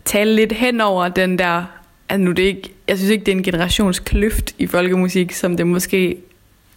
tale 0.06 0.36
lidt 0.36 0.52
hen 0.52 0.82
over 0.82 1.08
den 1.08 1.40
der... 1.40 1.64
Altså 2.12 2.26
nu 2.26 2.32
det 2.32 2.44
ikke, 2.44 2.74
jeg 2.88 2.98
synes 2.98 3.12
ikke, 3.12 3.24
det 3.26 3.32
er 3.32 3.36
en 3.36 3.44
generationskløft 3.44 4.56
i 4.60 4.68
folkemusik, 4.68 5.32
som 5.32 5.58
det 5.58 5.68
måske 5.68 6.18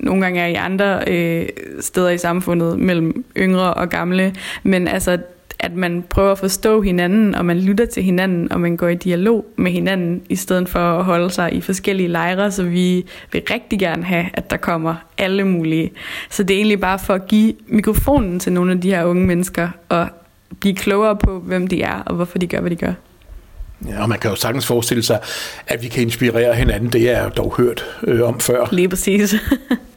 nogle 0.01 0.23
gange 0.23 0.41
er 0.41 0.47
i 0.47 0.55
andre 0.55 1.05
øh, 1.07 1.49
steder 1.81 2.11
i 2.11 2.19
samfundet 2.19 2.79
mellem 2.79 3.25
yngre 3.39 3.75
og 3.75 3.89
gamle, 3.89 4.35
men 4.63 4.89
altså 4.89 5.19
at 5.59 5.75
man 5.75 6.05
prøver 6.09 6.33
at 6.33 6.39
forstå 6.39 6.83
hinanden, 6.83 7.35
og 7.35 7.45
man 7.45 7.59
lytter 7.59 7.87
til 7.87 8.03
hinanden, 8.03 8.53
og 8.53 8.61
man 8.61 8.77
går 8.77 8.89
i 8.89 8.95
dialog 8.95 9.47
med 9.57 9.73
hinanden, 9.73 10.23
i 10.29 10.37
stedet 10.37 10.69
for 10.69 10.79
at 10.79 11.05
holde 11.05 11.31
sig 11.31 11.55
i 11.55 11.61
forskellige 11.61 12.09
lejre, 12.09 12.51
så 12.51 12.63
vi 12.63 13.07
vil 13.33 13.43
rigtig 13.51 13.79
gerne 13.79 14.05
have, 14.05 14.27
at 14.35 14.51
der 14.51 14.57
kommer 14.57 14.95
alle 15.19 15.45
mulige. 15.45 15.93
Så 16.31 16.43
det 16.43 16.55
er 16.55 16.59
egentlig 16.59 16.81
bare 16.81 16.99
for 16.99 17.15
at 17.15 17.27
give 17.27 17.55
mikrofonen 17.67 18.41
til 18.41 18.53
nogle 18.53 18.73
af 18.73 18.81
de 18.81 18.91
her 18.91 19.05
unge 19.05 19.27
mennesker, 19.27 19.69
og 19.89 20.09
blive 20.61 20.75
klogere 20.75 21.17
på, 21.17 21.39
hvem 21.39 21.67
de 21.67 21.83
er, 21.83 22.03
og 22.07 22.15
hvorfor 22.15 22.39
de 22.39 22.47
gør, 22.47 22.61
hvad 22.61 22.71
de 22.71 22.77
gør. 22.77 22.93
Ja, 23.89 24.03
og 24.03 24.09
man 24.09 24.19
kan 24.19 24.31
jo 24.31 24.37
sagtens 24.37 24.67
forestille 24.67 25.03
sig, 25.03 25.21
at 25.67 25.83
vi 25.83 25.89
kan 25.89 26.03
inspirere 26.03 26.55
hinanden. 26.55 26.93
Det 26.93 27.11
er 27.11 27.23
jeg 27.23 27.37
dog 27.37 27.55
hørt 27.57 27.85
øh, 28.03 28.23
om 28.23 28.41
før. 28.41 28.69
Lige 28.73 28.89
præcis. 28.89 29.35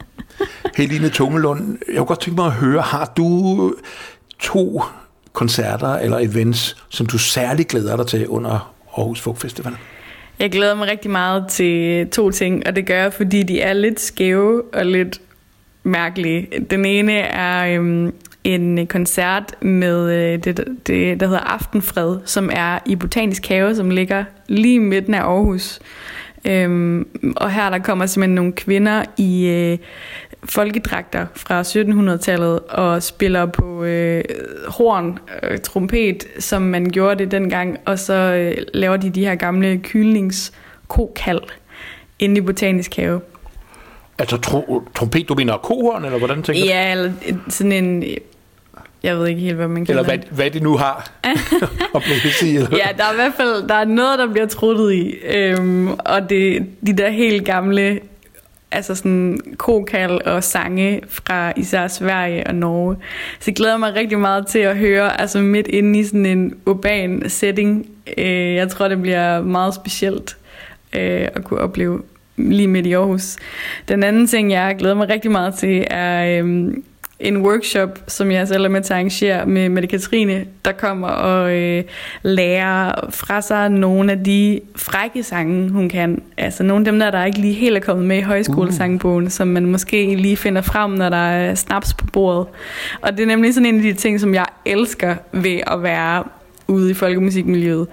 Helene 0.78 1.10
Tungelund, 1.10 1.78
jeg 1.88 1.98
kunne 1.98 2.06
godt 2.06 2.22
tænke 2.22 2.36
mig 2.36 2.46
at 2.46 2.54
høre, 2.54 2.82
har 2.82 3.14
du 3.18 3.74
to 4.40 4.84
koncerter 5.34 5.96
eller 5.96 6.18
events, 6.18 6.78
som 6.90 7.06
du 7.06 7.18
særligt 7.18 7.68
glæder 7.68 7.98
dig 7.98 8.08
til 8.08 8.28
under 8.28 8.74
Aarhus 8.98 9.22
Folk 9.22 9.38
Festival? 9.38 9.74
Jeg 10.40 10.52
glæder 10.52 10.76
mig 10.76 10.88
rigtig 10.88 11.12
meget 11.12 11.46
til 11.50 12.08
to 12.10 12.32
ting, 12.32 12.68
og 12.68 12.76
det 12.76 12.86
gør 12.86 13.02
jeg, 13.02 13.14
fordi 13.14 13.44
de 13.44 13.62
er 13.62 13.74
lidt 13.74 14.00
skæve 14.00 14.64
og 14.74 14.86
lidt 14.86 15.22
mærkelige. 15.84 16.48
Den 16.70 16.86
ene 16.86 17.14
er 17.14 17.80
øhm, 17.80 18.14
en 18.48 18.88
koncert 18.88 19.56
med 19.62 20.12
øh, 20.12 20.44
det, 20.44 20.66
det, 20.88 21.20
der 21.20 21.26
hedder 21.26 21.40
Aftenfred, 21.40 22.18
som 22.26 22.50
er 22.54 22.80
i 22.86 22.96
Botanisk 22.96 23.48
Have, 23.48 23.76
som 23.76 23.90
ligger 23.90 24.24
lige 24.48 24.80
midten 24.80 25.14
af 25.14 25.22
Aarhus. 25.22 25.80
Øhm, 26.46 27.08
og 27.36 27.52
her 27.52 27.70
der 27.70 27.80
kommer 27.80 28.06
simpelthen 28.06 28.36
nogle 28.36 28.52
kvinder 28.52 29.04
i 29.18 29.48
øh, 29.48 29.78
folkedragter 30.44 31.26
fra 31.36 31.62
1700-tallet 31.62 32.60
og 32.60 33.04
spiller 33.04 33.46
på 33.46 33.84
øh, 33.84 34.24
horn, 34.68 35.20
øh, 35.44 35.58
trompet, 35.58 36.28
som 36.40 36.62
man 36.62 36.90
gjorde 36.90 37.24
det 37.24 37.32
dengang, 37.32 37.78
og 37.86 38.00
så 38.00 38.14
øh, 38.14 38.58
laver 38.74 38.98
de 38.98 39.10
de 39.10 39.26
her 39.26 39.36
gamle 39.36 39.78
kylningskokald 39.78 41.42
inde 42.20 42.38
i 42.38 42.42
Botanisk 42.42 42.96
Have. 42.96 43.22
Altså 44.20 44.38
tro, 44.38 44.84
trompet, 44.96 45.30
du 45.30 45.36
mener 45.36 45.58
kohorn, 45.58 46.06
eller 46.06 46.18
hvordan 46.18 46.44
tænker 46.44 46.62
du? 46.62 46.68
Ja, 46.68 46.92
eller 46.92 47.14
sådan 47.50 47.72
en... 47.72 48.04
Jeg 49.08 49.18
ved 49.18 49.28
ikke 49.28 49.42
helt, 49.42 49.56
hvad 49.56 49.68
man 49.68 49.86
kalder 49.86 50.02
Eller 50.04 50.18
hvad, 50.18 50.28
hvad 50.32 50.52
de 50.52 50.60
nu 50.60 50.78
har 50.78 51.12
at 51.96 52.04
sige. 52.40 52.60
ja, 52.60 52.88
der 52.98 53.04
er 53.04 53.12
i 53.12 53.16
hvert 53.16 53.34
fald 53.38 53.68
der 53.68 53.76
er 53.76 53.86
noget, 53.86 54.20
der 54.20 54.28
bliver 54.32 54.48
truttet 54.48 54.94
i. 54.94 55.16
Øhm, 55.36 55.88
og 55.88 56.30
det 56.30 56.66
de 56.88 56.94
der 56.98 57.10
helt 57.10 57.46
gamle 57.46 58.00
altså 58.72 58.96
sådan 58.96 59.40
kokal 59.58 60.22
og 60.26 60.44
sange 60.44 61.02
fra 61.10 61.54
især 61.56 61.88
Sverige 61.88 62.48
og 62.48 62.56
Norge. 62.56 62.96
Så 63.40 63.44
jeg 63.48 63.56
glæder 63.56 63.78
mig 63.78 63.96
rigtig 63.96 64.20
meget 64.20 64.48
til 64.48 64.60
at 64.60 64.78
høre, 64.78 65.22
altså 65.22 65.40
midt 65.40 65.68
inde 65.68 66.00
i 66.00 66.04
sådan 66.04 66.26
en 66.26 66.54
urban 66.66 67.30
setting. 67.30 67.90
Øh, 68.18 68.56
jeg 68.56 68.70
tror, 68.70 68.88
det 68.88 69.02
bliver 69.02 69.42
meget 69.42 69.74
specielt 69.74 70.38
øh, 70.94 71.28
at 71.36 71.44
kunne 71.44 71.60
opleve 71.60 72.02
lige 72.38 72.68
midt 72.68 72.86
i 72.86 72.94
Aarhus. 72.94 73.36
Den 73.88 74.04
anden 74.04 74.28
ting, 74.28 74.52
jeg 74.52 74.76
glæder 74.80 74.96
mig 74.96 75.10
rigtig 75.10 75.32
meget 75.32 75.54
til, 75.54 75.88
er 75.90 76.40
øhm, 76.40 76.84
en 77.20 77.38
workshop, 77.38 78.00
som 78.08 78.32
jeg 78.32 78.48
selv 78.48 78.66
er 78.66 78.70
med 78.70 78.82
til 78.82 78.94
at 78.94 78.98
arrangere 78.98 79.46
med 79.46 79.70
Mette 79.70 79.88
Katrine, 79.88 80.46
der 80.66 80.72
kommer 80.72 81.08
og 81.08 81.52
øh, 81.52 81.84
lærer 82.22 82.92
fra 83.10 83.42
sig 83.42 83.70
nogle 83.70 84.12
af 84.12 84.24
de 84.24 84.62
frække 84.76 85.24
sange, 85.24 85.70
hun 85.70 85.90
kan. 85.90 86.22
Altså 86.38 86.64
nogle 86.64 86.82
af 86.82 86.86
dem, 86.86 87.00
der, 87.00 87.12
der 87.12 87.26
ikke 87.26 87.40
lige 87.40 87.54
helt 87.54 87.76
er 87.78 87.82
kommet 87.82 88.06
med 88.06 88.18
i 88.18 88.22
højskolesangbogen, 88.22 89.26
uh. 89.26 89.32
som 89.32 89.48
man 89.48 89.66
måske 89.66 90.16
lige 90.16 90.38
finder 90.38 90.62
frem, 90.62 90.92
når 90.92 91.10
der 91.10 91.18
er 91.18 91.56
snaps 91.56 91.94
på 91.94 92.06
bordet. 92.14 92.48
Og 93.02 93.12
det 93.12 93.20
er 93.20 93.28
nemlig 93.28 93.54
sådan 93.54 93.66
en 93.66 93.76
af 93.76 93.82
de 93.82 93.94
ting, 93.94 94.20
som 94.20 94.34
jeg 94.34 94.46
elsker 94.66 95.16
ved 95.32 95.60
at 95.68 95.84
være 95.84 96.24
ude 96.68 96.92
i 96.92 96.94
folkemusikmiljøet, 96.94 97.88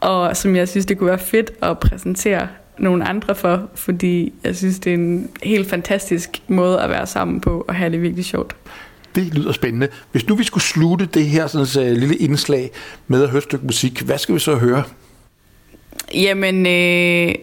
og 0.00 0.36
som 0.36 0.56
jeg 0.56 0.68
synes, 0.68 0.86
det 0.86 0.98
kunne 0.98 1.08
være 1.08 1.18
fedt 1.18 1.52
at 1.62 1.78
præsentere 1.78 2.48
nogle 2.78 3.08
andre 3.08 3.34
for, 3.34 3.68
fordi 3.74 4.32
jeg 4.44 4.56
synes, 4.56 4.78
det 4.78 4.90
er 4.90 4.94
en 4.94 5.30
helt 5.42 5.70
fantastisk 5.70 6.42
måde 6.48 6.80
at 6.80 6.90
være 6.90 7.06
sammen 7.06 7.40
på 7.40 7.64
og 7.68 7.74
have 7.74 7.92
det 7.92 8.02
virkelig 8.02 8.24
sjovt. 8.24 8.56
Det 9.14 9.34
lyder 9.34 9.52
spændende. 9.52 9.88
Hvis 10.12 10.28
nu 10.28 10.34
vi 10.34 10.44
skulle 10.44 10.64
slutte 10.64 11.06
det 11.06 11.26
her 11.26 11.46
sådan, 11.46 11.66
så, 11.66 11.80
lille 11.82 12.16
indslag 12.16 12.70
med 13.08 13.22
at 13.22 13.30
høre 13.30 13.38
et 13.38 13.44
stykke 13.44 13.66
musik, 13.66 14.00
hvad 14.00 14.18
skal 14.18 14.34
vi 14.34 14.40
så 14.40 14.54
høre? 14.54 14.82
Jamen, 16.14 16.66
øh, 16.66 17.34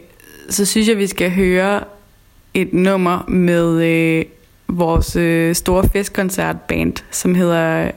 så 0.49 0.65
synes 0.65 0.87
jeg, 0.87 0.97
vi 0.97 1.07
skal 1.07 1.31
høre 1.31 1.83
et 2.53 2.73
nummer 2.73 3.25
med 3.27 3.83
øh, 3.83 4.25
vores 4.67 5.15
øh, 5.15 5.55
store 5.55 5.89
festkoncertband, 5.89 6.93
som 7.11 7.35
hedder 7.35 7.91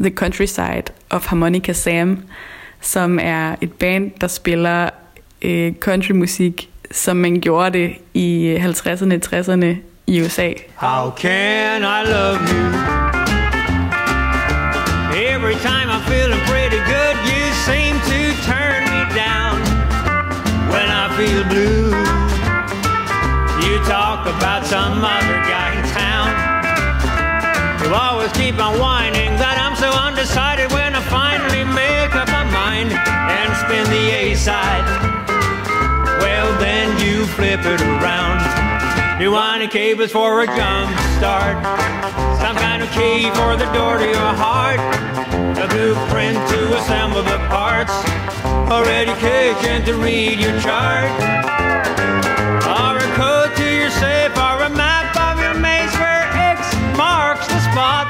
The 0.00 0.10
Countryside 0.10 0.84
of 1.10 1.26
Harmonica 1.26 1.72
Sam, 1.72 2.18
som 2.80 3.18
er 3.22 3.56
et 3.60 3.72
band, 3.72 4.10
der 4.20 4.26
spiller 4.26 4.90
øh, 5.44 5.72
countrymusik, 5.80 6.68
som 6.90 7.16
man 7.16 7.40
gjorde 7.40 7.78
det 7.78 7.94
i 8.14 8.46
øh, 8.46 8.64
50'erne, 8.64 9.14
60'erne 9.26 9.76
i 10.06 10.22
USA. 10.22 10.48
How 10.76 11.10
can 11.16 11.82
I 11.82 12.10
love 12.10 12.38
you? 12.52 12.64
Every 15.34 15.54
time 15.68 15.88
I'm 15.94 16.04
feeling 16.12 16.42
pretty 16.52 16.80
good, 16.94 17.16
you 17.30 17.42
seem 17.68 17.94
to 18.12 18.20
turn 18.50 18.80
me 18.94 19.02
down. 19.24 19.54
When 20.74 20.88
I 21.02 21.04
feel 21.18 21.42
blue, 21.52 21.90
you 23.64 23.74
talk 23.84 24.20
about 24.36 24.62
some 24.66 24.94
other 25.16 25.38
guy 25.52 25.68
in 25.78 25.84
town. 26.02 26.28
You 27.82 27.94
always 27.94 28.32
keep 28.32 28.56
on 28.66 28.78
whining 28.78 29.32
that 29.42 29.56
I'm 29.64 29.76
so 29.76 29.90
undecided 30.06 30.72
when 30.72 30.94
I 30.94 31.02
finally 31.18 31.64
make 31.64 32.14
up 32.14 32.28
my 32.28 32.44
mind 32.44 32.92
and 32.92 33.48
spin 33.62 33.84
the 33.90 34.04
A 34.22 34.34
side. 34.34 35.21
Well, 36.22 36.48
then 36.60 36.88
you 37.04 37.26
flip 37.26 37.60
it 37.66 37.80
around. 37.80 38.40
You 39.20 39.32
want 39.32 39.62
a 39.62 39.68
cables 39.68 40.12
for 40.12 40.42
a 40.42 40.46
jump 40.46 40.90
start. 41.18 41.56
Some 42.40 42.56
kind 42.56 42.82
of 42.82 42.90
key 42.90 43.30
for 43.38 43.56
the 43.56 43.70
door 43.72 43.98
to 43.98 44.06
your 44.06 44.32
heart. 44.44 44.80
A 45.58 45.66
blueprint 45.68 46.38
to 46.50 46.60
assemble 46.78 47.22
the 47.22 47.38
parts. 47.50 47.94
Or 48.70 48.82
education 48.88 49.84
to 49.84 49.94
read 49.94 50.38
your 50.38 50.58
chart. 50.60 51.10
Or 52.66 52.98
a 52.98 53.08
code 53.14 53.54
to 53.56 53.68
your 53.68 53.90
safe. 53.90 54.34
Or 54.36 54.62
a 54.62 54.70
map 54.70 55.14
of 55.28 55.42
your 55.42 55.54
maze 55.54 55.94
where 56.02 56.26
X 56.54 56.74
marks 56.96 57.46
the 57.48 57.60
spot. 57.70 58.06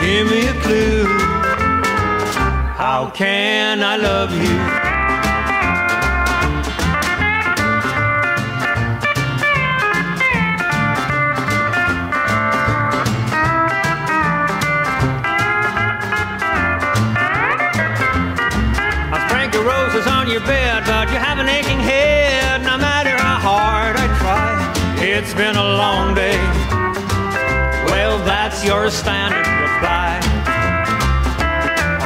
Give 0.00 0.30
me 0.30 0.46
a 0.46 0.54
clue. 0.62 1.06
How 2.78 3.10
can 3.14 3.82
I 3.82 3.96
love 3.96 4.32
you? 4.32 4.97
Your 20.38 20.46
bed, 20.46 20.84
but 20.86 21.10
you 21.10 21.18
have 21.18 21.38
an 21.38 21.48
aching 21.48 21.80
head. 21.80 22.62
No 22.62 22.76
matter 22.78 23.10
how 23.10 23.38
hard 23.42 23.96
I 23.96 24.06
try, 24.22 24.54
it's 25.02 25.34
been 25.34 25.56
a 25.56 25.68
long 25.82 26.14
day. 26.14 26.38
Well, 27.90 28.18
that's 28.24 28.64
your 28.64 28.90
standard 28.90 29.46
reply. 29.46 30.20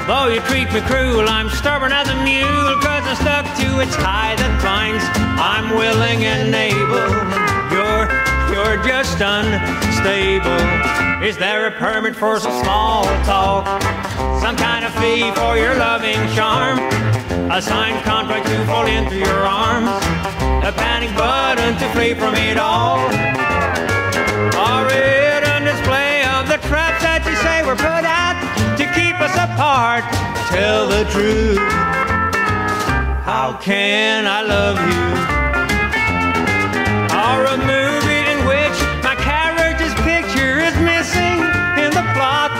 Although 0.08 0.32
you 0.34 0.40
treat 0.48 0.72
me 0.72 0.80
cruel, 0.82 1.28
I'm 1.28 1.50
stubborn 1.50 1.92
as 1.92 2.08
a 2.08 2.16
mule, 2.24 2.74
cause 2.80 3.04
I'm 3.04 3.16
stuck 3.16 3.44
to 3.60 3.80
its 3.80 3.96
tie 3.96 4.36
that 4.36 4.54
binds. 4.64 5.04
I'm 5.36 5.76
willing 5.76 6.24
and 6.24 6.54
able. 6.54 7.12
You're, 7.68 8.08
you're 8.52 8.78
just 8.84 9.20
unstable. 9.20 10.62
Is 11.22 11.36
there 11.36 11.66
a 11.66 11.72
permit 11.72 12.16
for 12.16 12.40
some 12.40 12.56
small 12.62 13.04
talk? 13.24 13.66
Some 14.40 14.56
kind 14.56 14.84
of 14.84 14.92
fee 14.94 15.30
for 15.32 15.56
your 15.56 15.74
loving 15.76 16.20
charm? 16.34 17.11
A 17.32 17.60
signed 17.62 18.04
contract 18.04 18.46
to 18.46 18.66
fall 18.66 18.86
into 18.86 19.16
your 19.16 19.46
arms? 19.46 19.88
A 20.64 20.72
panic 20.72 21.14
button 21.16 21.76
to 21.78 21.88
flee 21.92 22.14
from 22.14 22.34
it 22.34 22.58
all? 22.58 23.08
A 24.56 24.84
hidden 24.92 25.64
display 25.64 26.24
of 26.36 26.48
the 26.48 26.58
traps 26.68 27.02
that 27.02 27.24
you 27.24 27.34
say 27.36 27.64
were 27.64 27.76
put 27.76 28.04
out 28.04 28.36
to 28.76 28.84
keep 28.92 29.16
us 29.20 29.32
apart? 29.36 30.04
Tell 30.52 30.88
the 30.88 31.04
truth. 31.08 31.58
How 33.24 33.58
can 33.62 34.26
I 34.26 34.42
love 34.42 34.76
you? 34.92 35.08
Or 37.16 37.44
a 37.48 37.56
movie 37.56 38.24
in 38.28 38.44
which 38.44 38.76
my 39.02 39.16
character's 39.16 39.94
picture 40.04 40.60
is 40.60 40.76
missing 40.84 41.40
in 41.80 41.90
the 41.96 42.04
plot? 42.12 42.52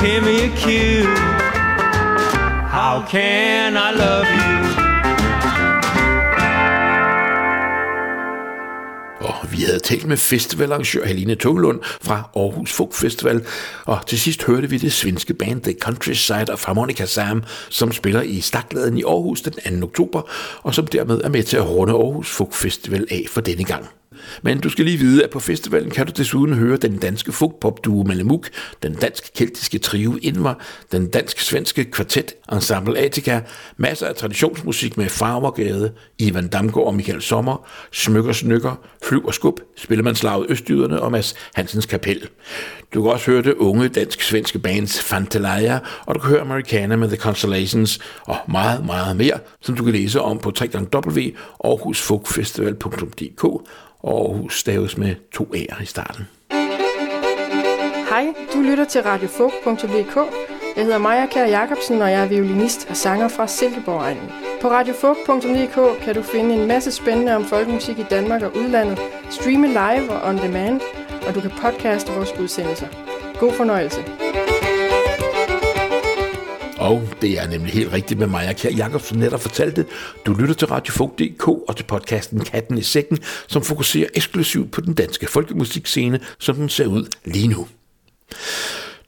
Give 0.00 0.22
me 0.22 0.46
a 0.46 0.56
cue. 0.56 1.51
How 2.72 3.04
can 3.06 3.76
I 3.76 3.90
love 3.98 4.26
you? 4.26 4.62
Og 9.20 9.52
vi 9.52 9.56
havde 9.62 9.78
talt 9.78 10.06
med 10.06 10.16
festivalarrangør 10.16 11.06
Helene 11.06 11.34
Tunglund 11.34 11.80
fra 11.82 12.30
Aarhus 12.36 12.72
Folk 12.72 12.94
Festival, 12.94 13.46
og 13.84 14.06
til 14.06 14.20
sidst 14.20 14.44
hørte 14.44 14.70
vi 14.70 14.76
det 14.76 14.92
svenske 14.92 15.34
band 15.34 15.62
The 15.62 15.74
Countryside 15.80 16.52
of 16.52 16.66
Harmonica 16.66 17.06
Sam, 17.06 17.42
som 17.70 17.92
spiller 17.92 18.22
i 18.22 18.40
Stakladen 18.40 18.98
i 18.98 19.02
Aarhus 19.02 19.40
den 19.40 19.80
2. 19.80 19.86
oktober, 19.86 20.22
og 20.62 20.74
som 20.74 20.86
dermed 20.86 21.20
er 21.24 21.28
med 21.28 21.42
til 21.42 21.56
at 21.56 21.68
runde 21.68 21.92
Aarhus 21.92 22.30
Folk 22.30 22.54
Festival 22.54 23.06
af 23.10 23.24
for 23.28 23.40
denne 23.40 23.64
gang. 23.64 23.86
Men 24.42 24.60
du 24.60 24.68
skal 24.68 24.84
lige 24.84 24.98
vide, 24.98 25.24
at 25.24 25.30
på 25.30 25.40
festivalen 25.40 25.90
kan 25.90 26.06
du 26.06 26.12
desuden 26.16 26.54
høre 26.54 26.76
den 26.76 26.98
danske 26.98 27.32
folkpopduo 27.32 28.02
Malamuk, 28.02 28.48
den 28.82 28.94
dansk-keltiske 28.94 29.78
trio 29.78 30.18
Invar, 30.22 30.58
den 30.92 31.06
dansk-svenske 31.06 31.84
kvartet 31.84 32.34
Ensemble 32.52 32.98
Attica, 32.98 33.40
masser 33.76 34.06
af 34.06 34.14
traditionsmusik 34.14 34.96
med 34.96 35.08
Farvergade, 35.08 35.92
Ivan 36.18 36.48
Damgaard 36.48 36.86
og 36.86 36.94
Michael 36.94 37.22
Sommer, 37.22 37.68
Smykker 37.92 38.32
Snykker, 38.32 38.74
Flyv 39.02 39.24
og 39.24 39.34
Skub, 39.34 39.60
Spillemandslaget 39.76 40.46
Østyderne 40.48 41.00
og 41.00 41.12
Mads 41.12 41.34
Hansens 41.54 41.86
Kapel. 41.86 42.28
Du 42.94 43.02
kan 43.02 43.12
også 43.12 43.30
høre 43.30 43.42
det 43.42 43.54
unge 43.54 43.88
dansk-svenske 43.88 44.58
bands 44.58 45.02
Fantalaya, 45.02 45.78
og 46.06 46.14
du 46.14 46.20
kan 46.20 46.30
høre 46.30 46.40
Americana 46.40 46.96
med 46.96 47.08
The 47.08 47.16
Constellations 47.16 47.98
og 48.20 48.36
meget, 48.48 48.86
meget 48.86 49.16
mere, 49.16 49.38
som 49.60 49.76
du 49.76 49.84
kan 49.84 49.92
læse 49.92 50.20
om 50.20 50.38
på 50.38 50.52
www.aarhusfolkfestival.dk 50.60 53.44
og 54.02 54.20
Aarhus 54.20 54.58
staves 54.58 54.96
med 54.96 55.14
to 55.32 55.44
A'er 55.44 55.82
i 55.82 55.86
starten. 55.86 56.28
Hej, 58.08 58.34
du 58.54 58.60
lytter 58.60 58.84
til 58.84 59.02
radiofog.dk. 59.02 60.16
Jeg 60.76 60.84
hedder 60.84 60.98
Maja 60.98 61.26
Kær 61.26 61.44
Jacobsen, 61.44 62.02
og 62.02 62.10
jeg 62.10 62.22
er 62.22 62.28
violinist 62.28 62.86
og 62.90 62.96
sanger 62.96 63.28
fra 63.28 63.46
Silkeborg-egnen. 63.46 64.30
På 64.62 64.68
radiofog.dk 64.68 66.04
kan 66.04 66.14
du 66.14 66.22
finde 66.22 66.54
en 66.54 66.68
masse 66.68 66.90
spændende 66.90 67.36
om 67.36 67.44
folkemusik 67.44 67.98
i 67.98 68.06
Danmark 68.10 68.42
og 68.42 68.56
udlandet, 68.56 68.98
streame 69.30 69.66
live 69.66 70.10
og 70.10 70.28
on 70.28 70.38
demand, 70.38 70.80
og 71.28 71.34
du 71.34 71.40
kan 71.40 71.50
podcaste 71.50 72.12
vores 72.12 72.32
udsendelser. 72.40 72.86
God 73.40 73.52
fornøjelse. 73.52 74.31
Og 76.82 77.08
det 77.20 77.38
er 77.38 77.48
nemlig 77.48 77.72
helt 77.72 77.92
rigtigt 77.92 78.20
med 78.20 78.26
Maja 78.26 78.52
Kjær 78.52 78.70
Jacobsen 78.70 79.18
netop 79.18 79.40
fortalte. 79.40 79.86
Du 80.26 80.34
lytter 80.34 80.54
til 80.54 80.68
Radiofog.dk 80.68 81.48
og 81.48 81.76
til 81.76 81.84
podcasten 81.84 82.40
Katten 82.40 82.78
i 82.78 82.82
Sækken, 82.82 83.18
som 83.46 83.62
fokuserer 83.62 84.08
eksklusivt 84.14 84.72
på 84.72 84.80
den 84.80 84.94
danske 84.94 85.26
folkemusikscene, 85.26 86.20
som 86.38 86.56
den 86.56 86.68
ser 86.68 86.86
ud 86.86 87.06
lige 87.24 87.48
nu. 87.48 87.66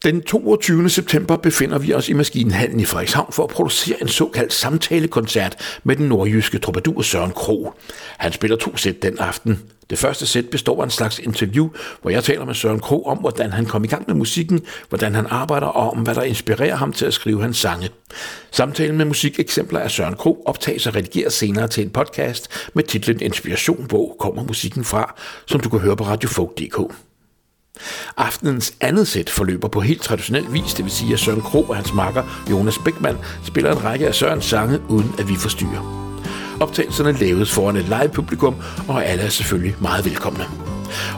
Den 0.05 0.21
22. 0.21 0.89
september 0.89 1.35
befinder 1.37 1.77
vi 1.77 1.93
os 1.93 2.09
i 2.09 2.13
Maskinhallen 2.13 2.79
i 2.79 2.85
Frederikshavn 2.85 3.33
for 3.33 3.43
at 3.43 3.49
producere 3.49 4.01
en 4.01 4.07
såkaldt 4.07 4.53
samtalekoncert 4.53 5.79
med 5.83 5.95
den 5.95 6.07
nordjyske 6.07 6.59
troubadour 6.59 7.01
Søren 7.01 7.31
Kro. 7.31 7.73
Han 8.17 8.31
spiller 8.31 8.57
to 8.57 8.77
sæt 8.77 9.01
den 9.01 9.19
aften. 9.19 9.59
Det 9.89 9.97
første 9.97 10.25
sæt 10.25 10.49
består 10.49 10.81
af 10.81 10.85
en 10.85 10.91
slags 10.91 11.19
interview, 11.19 11.69
hvor 12.01 12.11
jeg 12.11 12.23
taler 12.23 12.45
med 12.45 12.53
Søren 12.53 12.79
Kro 12.79 13.03
om, 13.03 13.17
hvordan 13.17 13.51
han 13.51 13.65
kom 13.65 13.83
i 13.83 13.87
gang 13.87 14.03
med 14.07 14.15
musikken, 14.15 14.61
hvordan 14.89 15.15
han 15.15 15.27
arbejder 15.29 15.67
og 15.67 15.91
om, 15.91 15.97
hvad 15.97 16.15
der 16.15 16.23
inspirerer 16.23 16.75
ham 16.75 16.93
til 16.93 17.05
at 17.05 17.13
skrive 17.13 17.41
hans 17.41 17.57
sange. 17.57 17.89
Samtalen 18.51 18.97
med 18.97 19.05
musikeksempler 19.05 19.79
af 19.79 19.91
Søren 19.91 20.15
Kro 20.15 20.43
optages 20.45 20.87
og 20.87 20.95
redigeres 20.95 21.33
senere 21.33 21.67
til 21.67 21.83
en 21.83 21.89
podcast 21.89 22.69
med 22.73 22.83
titlen 22.83 23.21
Inspiration, 23.21 23.85
hvor 23.89 24.15
kommer 24.19 24.43
musikken 24.43 24.83
fra, 24.83 25.15
som 25.45 25.59
du 25.59 25.69
kan 25.69 25.79
høre 25.79 25.95
på 25.95 26.03
radiofolk.dk. 26.03 26.93
Aftenens 28.17 28.73
andet 28.81 29.07
sæt 29.07 29.29
forløber 29.29 29.67
på 29.67 29.81
helt 29.81 30.01
traditionel 30.01 30.53
vis, 30.53 30.73
det 30.73 30.85
vil 30.85 30.91
sige, 30.91 31.13
at 31.13 31.19
Søren 31.19 31.41
Kro 31.41 31.61
og 31.63 31.75
hans 31.75 31.93
makker 31.93 32.23
Jonas 32.51 32.77
Beckmann 32.77 33.17
spiller 33.43 33.71
en 33.71 33.83
række 33.83 34.07
af 34.07 34.15
Sørens 34.15 34.45
sange, 34.45 34.79
uden 34.89 35.15
at 35.19 35.29
vi 35.29 35.35
forstyrrer. 35.35 36.05
Optagelserne 36.59 37.11
laves 37.11 37.51
foran 37.51 37.75
et 37.75 37.85
live 37.85 38.09
publikum, 38.13 38.55
og 38.87 39.05
alle 39.05 39.23
er 39.23 39.29
selvfølgelig 39.29 39.75
meget 39.81 40.05
velkomne. 40.05 40.45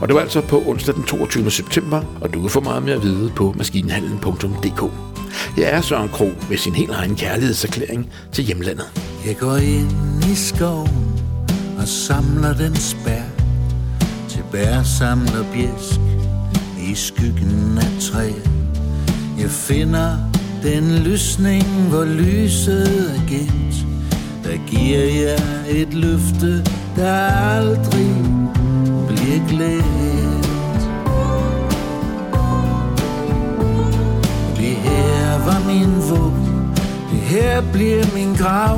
Og 0.02 0.08
det 0.08 0.16
var 0.16 0.22
altså 0.22 0.42
på 0.42 0.64
onsdag 0.66 0.96
den 0.96 1.04
22. 1.04 1.52
september, 1.52 2.04
og 2.22 2.34
du 2.34 2.42
kan 2.42 2.50
få 2.50 2.60
meget 2.60 2.84
mere 2.84 2.96
at 2.96 3.04
vide 3.04 3.32
på 3.36 3.54
maskinhandlen.dk. 3.58 4.92
Jeg 5.58 5.70
er 5.70 5.82
Søren 5.82 6.10
Kro 6.10 6.32
med 6.50 6.58
sin 6.58 6.76
helt 6.76 6.92
egen 6.92 7.16
kærlighedserklæring 7.16 8.12
til 8.32 8.44
hjemlandet. 8.44 8.86
Jeg 9.26 9.38
går 9.38 9.56
ind 9.56 10.24
i 10.32 10.36
skoven 10.36 11.22
og 11.80 11.88
samler 11.88 12.54
den 12.54 12.76
spær 12.76 13.24
Til 14.30 14.44
bær 14.52 14.84
samler 14.84 15.46
bjæsk 15.54 16.27
i 16.92 16.96
skyggen 16.96 17.78
af 17.78 18.02
træ. 18.02 18.32
Jeg 19.40 19.50
finder 19.50 20.18
den 20.64 20.92
lysning, 20.92 21.64
hvor 21.90 22.06
lyset 22.06 23.16
er 23.16 23.30
gemt. 23.30 23.86
Der 24.44 24.58
giver 24.68 25.04
jeg 25.04 25.40
et 25.82 25.94
løfte, 25.94 26.64
der 26.96 27.14
aldrig 27.56 28.16
bliver 29.08 29.48
glemt. 29.48 30.48
Det 34.58 34.76
her 34.76 35.46
var 35.46 35.68
min 35.68 35.96
våben 36.10 36.72
Det 37.12 37.20
her 37.20 37.62
bliver 37.74 38.06
min 38.14 38.36
grav. 38.36 38.78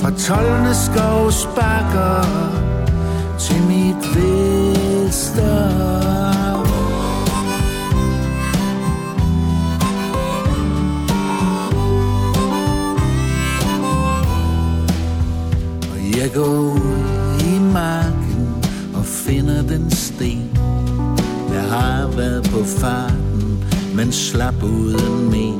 Fra 0.00 0.10
tolvende 0.10 0.74
skovs 0.74 1.48
bakker 1.56 2.24
Til 3.38 3.62
mit 3.62 4.14
ved 4.14 4.70
jeg 16.20 16.30
går 16.34 16.48
ud 16.48 17.38
i 17.40 17.58
marken 17.72 18.64
og 18.94 19.04
finder 19.04 19.62
den 19.62 19.90
sten. 19.90 20.50
Jeg 21.52 21.62
har 21.62 22.16
været 22.16 22.42
på 22.42 22.64
farten, 22.64 23.64
men 23.94 24.12
slap 24.12 24.62
uden 24.62 25.30
men. 25.30 25.54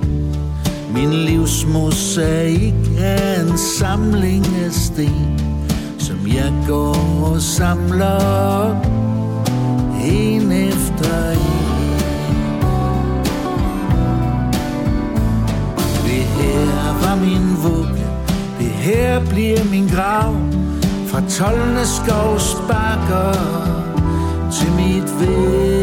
Min 0.94 1.12
livsmosaik 1.12 2.74
er 2.98 3.42
en 3.42 3.58
samling 3.58 4.46
af 4.64 4.72
sten 4.72 5.40
Som 5.98 6.26
jeg 6.26 6.52
går 6.66 7.30
og 7.34 7.40
samler 7.40 8.16
op. 8.46 9.09
tolvende 21.38 21.86
skovs 21.86 22.56
bakker 22.68 23.32
Til 24.52 24.72
mit 24.72 25.20
ved 25.20 25.79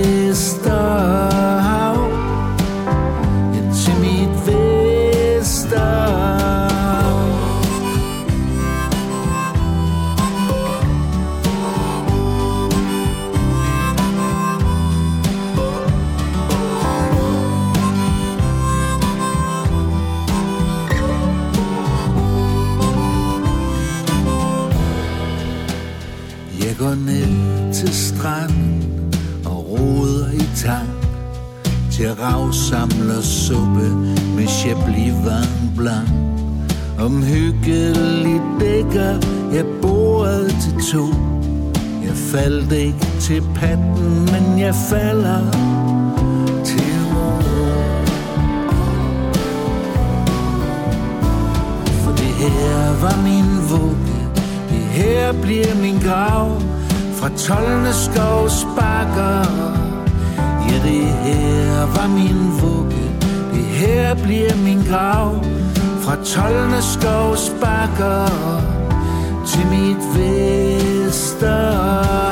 Til 32.28 32.53
samler 32.53 33.21
suppe 33.21 33.89
med 34.36 34.47
Chablis 34.47 35.13
vin 35.13 35.71
blanc 35.78 36.09
Omhyggeligt 36.99 38.43
dækker 38.59 39.13
jeg 39.53 39.65
bordet 39.82 40.55
til 40.61 40.91
to. 40.91 41.05
Jeg 42.03 42.15
faldt 42.15 42.71
ikke 42.71 43.07
til 43.19 43.43
patten, 43.55 44.30
men 44.32 44.59
jeg 44.59 44.75
falder 44.89 45.51
til 46.63 46.97
ro 47.13 47.41
For 52.03 52.11
det 52.11 52.34
her 52.41 53.01
var 53.01 53.23
min 53.23 53.69
vugge 53.69 54.17
Det 54.69 54.86
her 54.91 55.41
bliver 55.41 55.75
min 55.82 55.99
grav. 55.99 56.61
Fra 57.13 57.30
tolvende 57.30 57.93
skovs 57.93 58.67
bakker 58.80 59.76
det 60.84 61.07
her 61.25 61.86
var 61.95 62.07
min 62.07 62.61
vugge. 62.61 63.03
Det 63.53 63.63
her 63.63 64.15
bliver 64.15 64.55
min 64.55 64.82
grav. 64.89 65.43
Fra 66.07 66.15
tolvende 66.23 66.82
skovsbakker 66.82 68.28
Til 69.45 69.67
mit 69.67 69.97
Vesterhav 70.15 72.26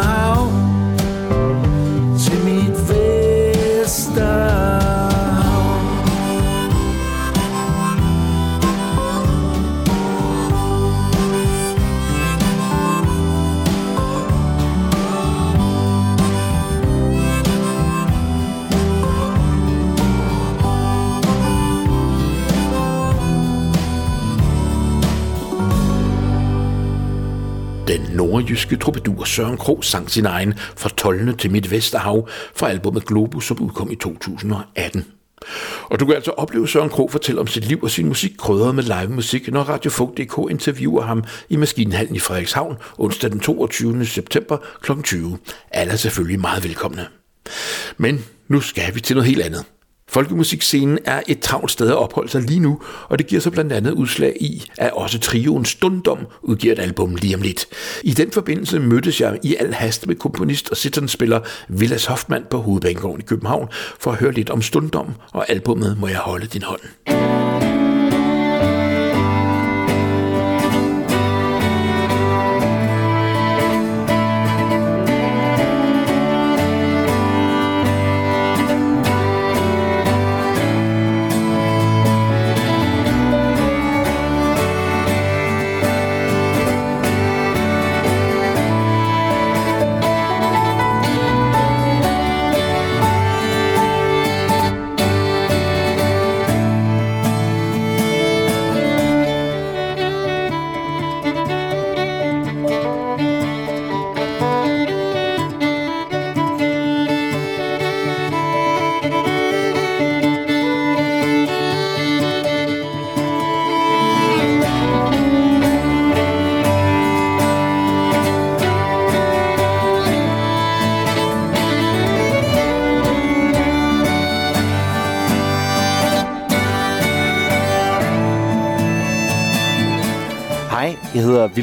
nordjyske 28.35 28.75
troubadour 28.75 29.23
Søren 29.23 29.57
Krog 29.57 29.83
sang 29.83 30.09
sin 30.11 30.25
egen 30.25 30.53
fra 30.77 30.89
Tollene 30.89 31.37
til 31.37 31.51
Mit 31.51 31.71
Vesterhav 31.71 32.29
fra 32.55 32.69
albumet 32.69 33.05
Globus, 33.05 33.45
som 33.45 33.59
udkom 33.59 33.91
i 33.91 33.95
2018. 33.95 35.05
Og 35.83 35.99
du 35.99 36.05
kan 36.05 36.15
altså 36.15 36.31
opleve 36.31 36.67
Søren 36.67 36.89
Kro 36.89 37.07
fortælle 37.07 37.41
om 37.41 37.47
sit 37.47 37.65
liv 37.65 37.79
og 37.83 37.91
sin 37.91 38.07
musik 38.07 38.31
krydret 38.37 38.75
med 38.75 38.83
live 38.83 39.07
musik, 39.07 39.51
når 39.51 39.61
Radio 39.63 39.91
Folk.dk 39.91 40.51
interviewer 40.51 41.01
ham 41.01 41.23
i 41.49 41.55
Maskinhallen 41.55 42.15
i 42.15 42.19
Frederikshavn 42.19 42.77
onsdag 42.97 43.31
den 43.31 43.39
22. 43.39 44.05
september 44.05 44.57
kl. 44.81 44.91
20. 45.03 45.37
Alle 45.71 45.93
er 45.93 45.97
selvfølgelig 45.97 46.39
meget 46.39 46.63
velkomne. 46.63 47.07
Men 47.97 48.25
nu 48.47 48.61
skal 48.61 48.95
vi 48.95 48.99
til 48.99 49.15
noget 49.15 49.29
helt 49.29 49.41
andet. 49.41 49.65
Folkemusikscenen 50.09 50.99
er 51.05 51.21
et 51.27 51.39
travlt 51.39 51.71
sted 51.71 51.87
at 51.87 51.95
opholde 51.95 52.29
sig 52.29 52.41
lige 52.41 52.59
nu, 52.59 52.81
og 53.09 53.17
det 53.17 53.27
giver 53.27 53.41
sig 53.41 53.51
blandt 53.51 53.73
andet 53.73 53.91
udslag 53.91 54.37
i, 54.41 54.63
at 54.77 54.93
også 54.93 55.19
trioen 55.19 55.65
Stundom 55.65 56.27
udgiver 56.41 56.73
et 56.73 56.79
album 56.79 57.15
lige 57.15 57.35
om 57.35 57.41
lidt. 57.41 57.65
I 58.03 58.11
den 58.11 58.31
forbindelse 58.31 58.79
mødtes 58.79 59.21
jeg 59.21 59.39
i 59.43 59.55
al 59.59 59.73
hast 59.73 60.07
med 60.07 60.15
komponist 60.15 60.69
og 60.69 60.77
sitternspiller 60.77 61.39
Villas 61.69 62.05
Hoffmann 62.05 62.45
på 62.49 62.57
Hovedbanegården 62.57 63.21
i 63.21 63.25
København 63.25 63.67
for 63.99 64.11
at 64.11 64.17
høre 64.17 64.31
lidt 64.31 64.49
om 64.49 64.61
Stundom 64.61 65.13
og 65.31 65.49
albumet 65.49 65.97
Må 65.99 66.07
jeg 66.07 66.17
holde 66.17 66.45
din 66.45 66.63
hånd. 66.63 67.44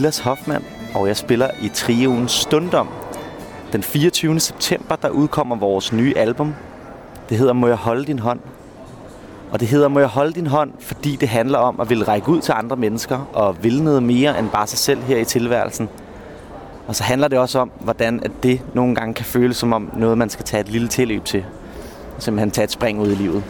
Silas 0.02 0.18
Hoffmann, 0.18 0.64
og 0.94 1.08
jeg 1.08 1.16
spiller 1.16 1.48
i 1.60 1.68
trioen 1.68 2.28
Stundom. 2.28 2.88
Den 3.72 3.82
24. 3.82 4.40
september, 4.40 4.96
der 4.96 5.08
udkommer 5.08 5.56
vores 5.56 5.92
nye 5.92 6.14
album. 6.16 6.54
Det 7.28 7.38
hedder 7.38 7.52
Må 7.52 7.66
jeg 7.66 7.76
holde 7.76 8.04
din 8.04 8.18
hånd? 8.18 8.40
Og 9.52 9.60
det 9.60 9.68
hedder 9.68 9.88
Må 9.88 9.98
jeg 9.98 10.08
holde 10.08 10.32
din 10.32 10.46
hånd, 10.46 10.72
fordi 10.80 11.16
det 11.16 11.28
handler 11.28 11.58
om 11.58 11.80
at 11.80 11.90
ville 11.90 12.04
række 12.04 12.28
ud 12.28 12.40
til 12.40 12.52
andre 12.52 12.76
mennesker 12.76 13.18
og 13.32 13.56
ville 13.62 13.84
noget 13.84 14.02
mere 14.02 14.38
end 14.38 14.50
bare 14.50 14.66
sig 14.66 14.78
selv 14.78 15.02
her 15.02 15.18
i 15.18 15.24
tilværelsen. 15.24 15.88
Og 16.86 16.96
så 16.96 17.04
handler 17.04 17.28
det 17.28 17.38
også 17.38 17.58
om, 17.58 17.70
hvordan 17.80 18.20
at 18.24 18.30
det 18.42 18.60
nogle 18.74 18.94
gange 18.94 19.14
kan 19.14 19.24
føles 19.24 19.56
som 19.56 19.72
om 19.72 19.90
noget, 19.96 20.18
man 20.18 20.30
skal 20.30 20.44
tage 20.44 20.60
et 20.60 20.68
lille 20.68 20.88
tilløb 20.88 21.24
til. 21.24 21.44
Simpelthen 22.18 22.50
tage 22.50 22.64
et 22.64 22.72
spring 22.72 23.00
ud 23.00 23.08
i 23.08 23.14
livet. 23.14 23.44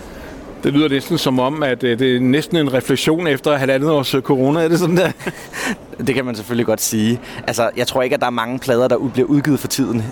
Det 0.62 0.72
lyder 0.72 0.88
næsten 0.88 1.18
som 1.18 1.38
om, 1.38 1.62
at 1.62 1.84
øh, 1.84 1.98
det 1.98 2.16
er 2.16 2.20
næsten 2.20 2.56
en 2.56 2.72
refleksion 2.72 3.26
efter 3.26 3.56
halvandet 3.56 3.90
års 3.90 4.14
øh, 4.14 4.22
corona. 4.22 4.64
Er 4.64 4.68
det 4.68 4.78
sådan 4.78 4.96
der? 4.96 5.12
Det 6.06 6.14
kan 6.14 6.24
man 6.24 6.34
selvfølgelig 6.34 6.66
godt 6.66 6.80
sige. 6.80 7.20
Altså, 7.46 7.70
jeg 7.76 7.86
tror 7.86 8.02
ikke, 8.02 8.14
at 8.14 8.20
der 8.20 8.26
er 8.26 8.30
mange 8.30 8.58
plader, 8.58 8.88
der 8.88 9.10
bliver 9.12 9.28
udgivet 9.28 9.60
for 9.60 9.68
tiden, 9.68 10.02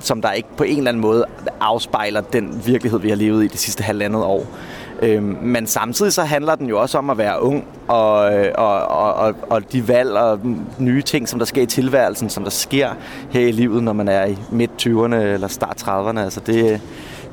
som 0.00 0.22
der 0.22 0.32
ikke 0.32 0.48
på 0.56 0.64
en 0.64 0.78
eller 0.78 0.90
anden 0.90 1.00
måde 1.00 1.24
afspejler 1.60 2.20
den 2.20 2.62
virkelighed, 2.66 3.00
vi 3.00 3.08
har 3.08 3.16
levet 3.16 3.44
i 3.44 3.46
de 3.46 3.58
sidste 3.58 3.82
halvandet 3.82 4.22
år. 4.22 4.46
Øhm, 5.02 5.36
men 5.42 5.66
samtidig 5.66 6.12
så 6.12 6.22
handler 6.22 6.54
den 6.54 6.68
jo 6.68 6.80
også 6.80 6.98
om 6.98 7.10
at 7.10 7.18
være 7.18 7.42
ung, 7.42 7.64
og, 7.88 8.34
øh, 8.34 8.52
og, 8.54 8.82
og, 8.82 9.14
og, 9.14 9.34
og 9.50 9.72
de 9.72 9.88
valg 9.88 10.10
og 10.10 10.40
nye 10.78 11.02
ting, 11.02 11.28
som 11.28 11.38
der 11.38 11.46
sker 11.46 11.62
i 11.62 11.66
tilværelsen, 11.66 12.30
som 12.30 12.42
der 12.42 12.50
sker 12.50 12.90
her 13.30 13.40
i 13.40 13.52
livet, 13.52 13.82
når 13.82 13.92
man 13.92 14.08
er 14.08 14.26
i 14.26 14.38
midt 14.50 14.70
20'erne 14.86 15.14
eller 15.14 15.48
start 15.48 15.82
30'erne. 15.82 16.20
Altså 16.20 16.40
det, 16.46 16.80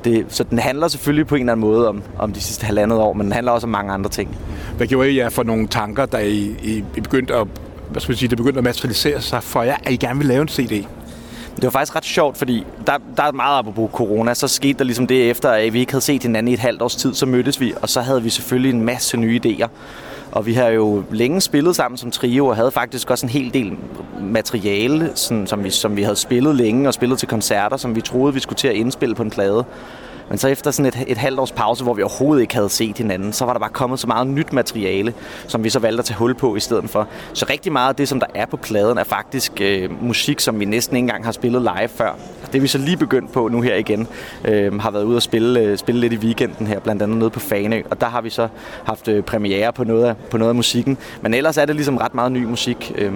det, 0.04 0.26
så 0.28 0.44
den 0.44 0.58
handler 0.58 0.88
selvfølgelig 0.88 1.26
på 1.26 1.34
en 1.34 1.40
eller 1.40 1.52
anden 1.52 1.66
måde 1.66 1.88
om, 1.88 2.02
om 2.18 2.32
de 2.32 2.40
sidste 2.40 2.66
halvandet 2.66 2.98
år, 2.98 3.12
men 3.12 3.26
den 3.26 3.32
handler 3.32 3.52
også 3.52 3.66
om 3.66 3.70
mange 3.70 3.92
andre 3.92 4.10
ting. 4.10 4.38
Hvad 4.76 4.86
gjorde 4.86 5.10
I 5.10 5.18
jer 5.18 5.28
for 5.28 5.42
nogle 5.42 5.68
tanker, 5.68 6.06
da 6.06 6.18
I, 6.18 6.56
I, 6.62 6.84
I 6.96 7.00
begyndte 7.00 7.34
at, 7.34 7.46
hvad 7.90 8.00
skal 8.00 8.12
man 8.12 8.16
sige, 8.16 8.28
det 8.28 8.38
begyndte 8.38 8.58
at 8.58 8.64
materialisere 8.64 9.20
sig 9.20 9.42
for 9.42 9.62
jer, 9.62 9.76
at 9.84 9.92
I 9.92 9.96
gerne 9.96 10.18
ville 10.18 10.32
lave 10.32 10.42
en 10.42 10.48
CD? 10.48 10.86
Det 11.56 11.64
var 11.64 11.70
faktisk 11.70 11.96
ret 11.96 12.04
sjovt, 12.04 12.36
fordi 12.36 12.66
der, 12.86 12.98
der 13.16 13.22
er 13.22 13.32
meget 13.32 13.58
apropos 13.58 13.90
corona, 13.92 14.34
så 14.34 14.48
skete 14.48 14.78
der 14.78 14.84
ligesom 14.84 15.06
det 15.06 15.30
efter, 15.30 15.50
at 15.50 15.72
vi 15.72 15.80
ikke 15.80 15.92
havde 15.92 16.04
set 16.04 16.22
hinanden 16.22 16.48
i 16.48 16.52
et 16.54 16.60
halvt 16.60 16.82
års 16.82 16.96
tid, 16.96 17.14
så 17.14 17.26
mødtes 17.26 17.60
vi, 17.60 17.74
og 17.82 17.88
så 17.88 18.00
havde 18.00 18.22
vi 18.22 18.30
selvfølgelig 18.30 18.70
en 18.70 18.82
masse 18.82 19.16
nye 19.16 19.40
idéer. 19.44 19.68
Og 20.36 20.46
vi 20.46 20.54
har 20.54 20.68
jo 20.68 21.02
længe 21.10 21.40
spillet 21.40 21.76
sammen 21.76 21.98
som 21.98 22.10
trio, 22.10 22.46
og 22.46 22.56
havde 22.56 22.70
faktisk 22.70 23.10
også 23.10 23.26
en 23.26 23.30
hel 23.30 23.54
del 23.54 23.72
materiale, 24.20 25.10
sådan, 25.14 25.46
som, 25.46 25.64
vi, 25.64 25.70
som 25.70 25.96
vi 25.96 26.02
havde 26.02 26.16
spillet 26.16 26.54
længe 26.56 26.88
og 26.88 26.94
spillet 26.94 27.18
til 27.18 27.28
koncerter, 27.28 27.76
som 27.76 27.96
vi 27.96 28.00
troede, 28.00 28.34
vi 28.34 28.40
skulle 28.40 28.56
til 28.56 28.68
at 28.68 28.74
indspille 28.74 29.14
på 29.14 29.22
en 29.22 29.30
plade. 29.30 29.64
Men 30.28 30.38
så 30.38 30.48
efter 30.48 30.70
sådan 30.70 30.86
et, 30.86 31.04
et 31.06 31.18
halvt 31.18 31.40
års 31.40 31.52
pause, 31.52 31.84
hvor 31.84 31.94
vi 31.94 32.02
overhovedet 32.02 32.42
ikke 32.42 32.54
havde 32.54 32.70
set 32.70 32.98
hinanden, 32.98 33.32
så 33.32 33.44
var 33.44 33.52
der 33.52 33.60
bare 33.60 33.70
kommet 33.70 33.98
så 33.98 34.06
meget 34.06 34.26
nyt 34.26 34.52
materiale, 34.52 35.14
som 35.46 35.64
vi 35.64 35.70
så 35.70 35.78
valgte 35.78 35.98
at 35.98 36.04
tage 36.04 36.18
hul 36.18 36.34
på 36.34 36.56
i 36.56 36.60
stedet 36.60 36.90
for. 36.90 37.08
Så 37.32 37.46
rigtig 37.50 37.72
meget 37.72 37.88
af 37.88 37.94
det, 37.94 38.08
som 38.08 38.20
der 38.20 38.26
er 38.34 38.46
på 38.46 38.56
pladen, 38.56 38.98
er 38.98 39.04
faktisk 39.04 39.52
øh, 39.60 40.02
musik, 40.02 40.40
som 40.40 40.60
vi 40.60 40.64
næsten 40.64 40.96
ikke 40.96 41.04
engang 41.04 41.24
har 41.24 41.32
spillet 41.32 41.62
live 41.62 41.88
før. 41.88 42.12
Det 42.52 42.62
vi 42.62 42.66
så 42.66 42.78
lige 42.78 42.96
begyndt 42.96 43.32
på 43.32 43.48
nu 43.48 43.60
her 43.60 43.74
igen. 43.74 44.08
Øh, 44.44 44.80
har 44.80 44.90
været 44.90 45.04
ude 45.04 45.16
og 45.16 45.22
spille, 45.22 45.60
øh, 45.60 45.78
spille 45.78 46.00
lidt 46.00 46.12
i 46.12 46.16
weekenden 46.16 46.66
her, 46.66 46.80
blandt 46.80 47.02
andet 47.02 47.18
nede 47.18 47.30
på 47.30 47.40
Fanø. 47.40 47.82
Og 47.90 48.00
der 48.00 48.06
har 48.06 48.20
vi 48.20 48.30
så 48.30 48.48
haft 48.84 49.08
øh, 49.08 49.22
premiere 49.22 49.72
på 49.72 49.84
noget, 49.84 50.04
af, 50.04 50.16
på 50.30 50.38
noget 50.38 50.48
af 50.48 50.54
musikken. 50.54 50.98
Men 51.22 51.34
ellers 51.34 51.58
er 51.58 51.64
det 51.64 51.74
ligesom 51.74 51.96
ret 51.96 52.14
meget 52.14 52.32
ny 52.32 52.44
musik. 52.44 52.92
Øh, 52.98 53.12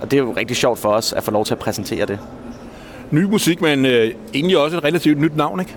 og 0.00 0.10
det 0.10 0.16
er 0.16 0.22
jo 0.22 0.34
rigtig 0.36 0.56
sjovt 0.56 0.78
for 0.78 0.88
os 0.88 1.12
at 1.12 1.22
få 1.22 1.30
lov 1.30 1.44
til 1.44 1.54
at 1.54 1.58
præsentere 1.58 2.06
det. 2.06 2.18
Ny 3.10 3.22
musik, 3.22 3.60
men 3.60 3.86
øh, 3.86 4.10
egentlig 4.34 4.58
også 4.58 4.76
et 4.76 4.84
relativt 4.84 5.20
nyt 5.20 5.36
navn, 5.36 5.60
ikke? 5.60 5.76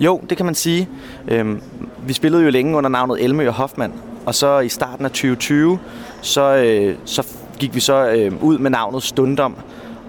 Jo, 0.00 0.20
det 0.30 0.36
kan 0.36 0.46
man 0.46 0.54
sige. 0.54 0.88
Øhm, 1.28 1.60
vi 2.06 2.12
spillede 2.12 2.42
jo 2.42 2.50
længe 2.50 2.76
under 2.76 2.90
navnet 2.90 3.24
Elmø 3.24 3.48
og 3.48 3.54
Hoffmann, 3.54 3.92
og 4.26 4.34
så 4.34 4.58
i 4.58 4.68
starten 4.68 5.04
af 5.04 5.10
2020, 5.10 5.78
så, 6.22 6.56
øh, 6.56 6.96
så 7.04 7.26
gik 7.58 7.74
vi 7.74 7.80
så 7.80 8.10
øh, 8.10 8.42
ud 8.42 8.58
med 8.58 8.70
navnet 8.70 9.02
Stundom. 9.02 9.56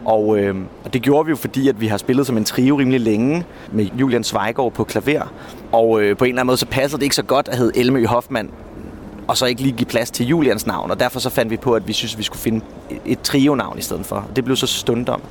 Og, 0.06 0.40
øh, 0.40 0.56
og 0.86 0.94
det 0.94 1.02
gjorde 1.02 1.26
vi 1.26 1.30
jo, 1.30 1.36
fordi 1.36 1.70
at 1.70 1.82
vi 1.82 1.88
har 1.88 1.98
spillet 1.98 2.28
som 2.28 2.38
en 2.38 2.46
trio 2.46 2.76
rimelig 2.76 3.00
længe 3.00 3.46
med 3.72 3.86
Julian 3.86 4.24
Zweigård 4.24 4.74
på 4.74 4.84
klaver. 4.84 5.34
Og 5.72 6.02
øh, 6.02 6.18
på 6.18 6.26
en 6.26 6.30
eller 6.30 6.40
anden 6.40 6.48
måde, 6.48 6.58
så 6.58 6.66
passede 6.66 7.00
det 7.00 7.04
ikke 7.04 7.16
så 7.16 7.24
godt 7.24 7.48
at 7.48 7.58
hedde 7.58 7.78
Elmø 7.80 8.06
Hoffmann, 8.06 8.50
og 9.28 9.38
så 9.38 9.46
ikke 9.46 9.62
lige 9.62 9.76
give 9.78 9.88
plads 9.88 10.12
til 10.12 10.28
Julians 10.28 10.68
navn. 10.68 10.92
Og 10.92 11.00
derfor 11.00 11.20
så 11.20 11.30
fandt 11.30 11.52
vi 11.52 11.58
på, 11.58 11.74
at 11.74 11.88
vi 11.88 11.94
synes, 11.94 12.14
at 12.14 12.18
vi 12.18 12.24
skulle 12.24 12.40
finde 12.40 12.62
et 13.06 13.22
trio-navn 13.22 13.78
i 13.78 13.82
stedet 13.82 14.06
for. 14.06 14.28
Det 14.36 14.46
blev 14.46 14.56
så 14.56 14.68
Stundom. 14.68 15.22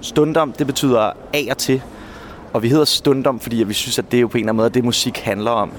Stundom, 0.00 0.52
det 0.52 0.66
betyder 0.66 1.00
af 1.32 1.48
og 1.50 1.58
til. 1.58 1.82
Og 2.54 2.62
vi 2.62 2.68
hedder 2.68 2.84
Stundom, 2.84 3.40
fordi 3.40 3.56
vi 3.56 3.74
synes, 3.74 3.98
at 3.98 4.04
det 4.10 4.16
er 4.16 4.20
jo 4.20 4.26
på 4.26 4.38
en 4.38 4.44
eller 4.44 4.52
anden 4.52 4.56
måde, 4.56 4.70
det 4.70 4.84
musik 4.84 5.18
handler 5.18 5.50
om. 5.50 5.72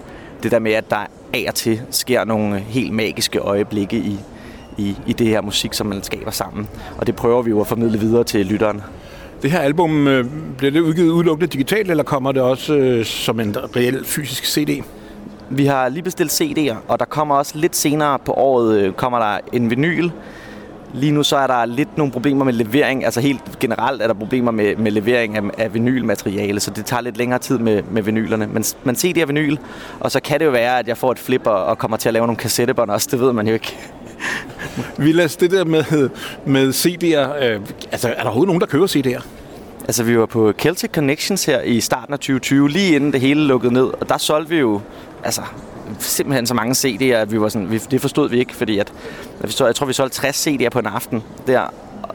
Det 0.44 0.52
der 0.52 0.60
med, 0.60 0.72
at 0.72 0.90
der 0.90 1.06
af 1.34 1.46
og 1.48 1.56
til 1.56 1.82
sker 1.90 2.24
nogle 2.24 2.60
helt 2.60 2.94
magiske 2.94 3.40
øjeblikke 3.40 3.98
i, 3.98 4.20
i, 4.78 4.96
i 5.08 5.14
det 5.14 5.28
her 5.28 5.42
musik, 5.42 5.74
som 5.74 5.88
man 5.88 6.04
skaber 6.04 6.32
sammen. 6.32 6.68
Og 6.98 7.08
det 7.08 7.16
prøver 7.16 7.42
vi 7.42 7.50
jo 7.50 7.62
at 7.62 7.68
formidle 7.68 8.00
videre 8.00 8.24
til 8.24 8.46
lytteren. 8.46 8.82
Det 9.42 9.52
her 9.52 9.60
album, 9.60 10.08
øh, 10.08 10.26
bliver 10.58 10.72
det 10.72 10.80
udgivet 10.80 11.10
udelukkende 11.10 11.48
digitalt, 11.48 11.92
eller 11.92 12.04
kommer 12.04 12.32
det 12.32 12.42
også 12.42 12.76
øh, 12.76 13.06
som 13.06 13.40
en 13.40 13.56
reel 13.76 14.06
fysisk 14.06 14.46
CD? 14.46 14.84
Vi 15.50 15.66
har 15.66 15.90
lige 15.90 16.04
bestilt 16.04 16.42
CD'er, 16.42 16.76
og 16.88 17.00
der 17.00 17.06
kommer 17.06 17.36
også 17.36 17.58
lidt 17.58 17.76
senere 17.76 18.20
på 18.20 18.34
året 18.34 18.80
øh, 18.80 18.94
kommer 18.94 19.20
der 19.20 19.40
en 19.54 19.70
vinyl, 19.70 20.10
Lige 20.96 21.12
nu 21.12 21.24
så 21.24 21.38
er 21.38 21.48
der 21.48 21.66
lidt 21.66 21.98
nogle 21.98 22.14
problemer 22.14 22.46
med 22.46 22.54
levering. 22.54 23.06
Altså 23.06 23.22
helt 23.22 23.60
generelt 23.60 24.02
er 24.02 24.08
der 24.08 24.14
problemer 24.14 24.52
med, 24.52 24.76
med 24.76 24.92
levering 24.92 25.38
af, 25.38 25.42
af 25.58 25.74
vinylmateriale, 25.74 26.60
så 26.60 26.72
det 26.72 26.86
tager 26.86 27.02
lidt 27.02 27.18
længere 27.18 27.40
tid 27.40 27.58
med, 27.58 27.84
med 27.84 28.02
vinylerne. 28.02 28.48
Men 28.48 28.64
man 28.84 28.96
ser 28.96 29.08
det 29.08 29.18
her 29.18 29.26
vinyl, 29.26 29.58
og 30.00 30.12
så 30.12 30.20
kan 30.20 30.40
det 30.40 30.46
jo 30.46 30.52
være, 30.52 30.80
at 30.80 30.88
jeg 30.88 30.98
får 30.98 31.12
et 31.12 31.20
flip 31.20 31.48
og, 31.48 31.66
og 31.66 31.78
kommer 31.78 31.98
til 31.98 32.10
at 32.10 32.14
lave 32.14 32.28
nogle 32.28 32.38
kassettebånd 32.38 32.92
også. 32.92 33.08
Det 33.12 33.20
ved 33.20 33.34
man 33.34 33.48
jo 33.48 33.54
ikke. 33.54 33.78
Vilas, 34.98 35.36
det 35.36 35.52
der 35.52 35.66
med, 35.66 36.10
med 36.46 36.70
CD'er, 36.70 37.44
øh, 37.44 37.62
altså 37.92 38.10
er 38.10 38.14
der 38.14 38.24
overhovedet 38.24 38.48
nogen, 38.48 38.62
der 38.62 38.68
køber 38.68 38.88
CD'er? 38.88 39.45
Altså, 39.88 40.04
vi 40.04 40.20
var 40.20 40.26
på 40.26 40.54
Celtic 40.60 40.92
Connections 40.92 41.46
her 41.46 41.62
i 41.62 41.82
starten 41.82 42.14
af 42.14 42.20
2020, 42.20 42.70
lige 42.70 42.96
inden 42.96 43.14
det 43.14 43.22
hele 43.22 43.48
lukkede 43.48 43.74
ned, 43.74 43.84
og 43.84 44.10
der 44.10 44.18
solgte 44.18 44.50
vi 44.50 44.58
jo 44.58 44.82
altså, 45.24 45.42
simpelthen 46.00 46.48
så 46.48 46.54
mange 46.54 46.74
CD'er, 46.74 47.16
at 47.16 47.32
vi 47.32 47.42
var 47.42 47.50
sådan, 47.50 47.72
vi, 47.72 47.78
det 47.78 48.02
forstod 48.02 48.30
vi 48.30 48.40
ikke, 48.40 48.56
fordi 48.56 48.80
at, 48.80 48.94
at 49.42 49.62
jeg 49.62 49.76
tror, 49.76 49.86
vi 49.86 49.94
solgte 49.94 50.18
60 50.18 50.48
CD'er 50.48 50.70
på 50.70 50.80
en 50.80 50.86
aften 50.86 51.24
der, 51.48 51.62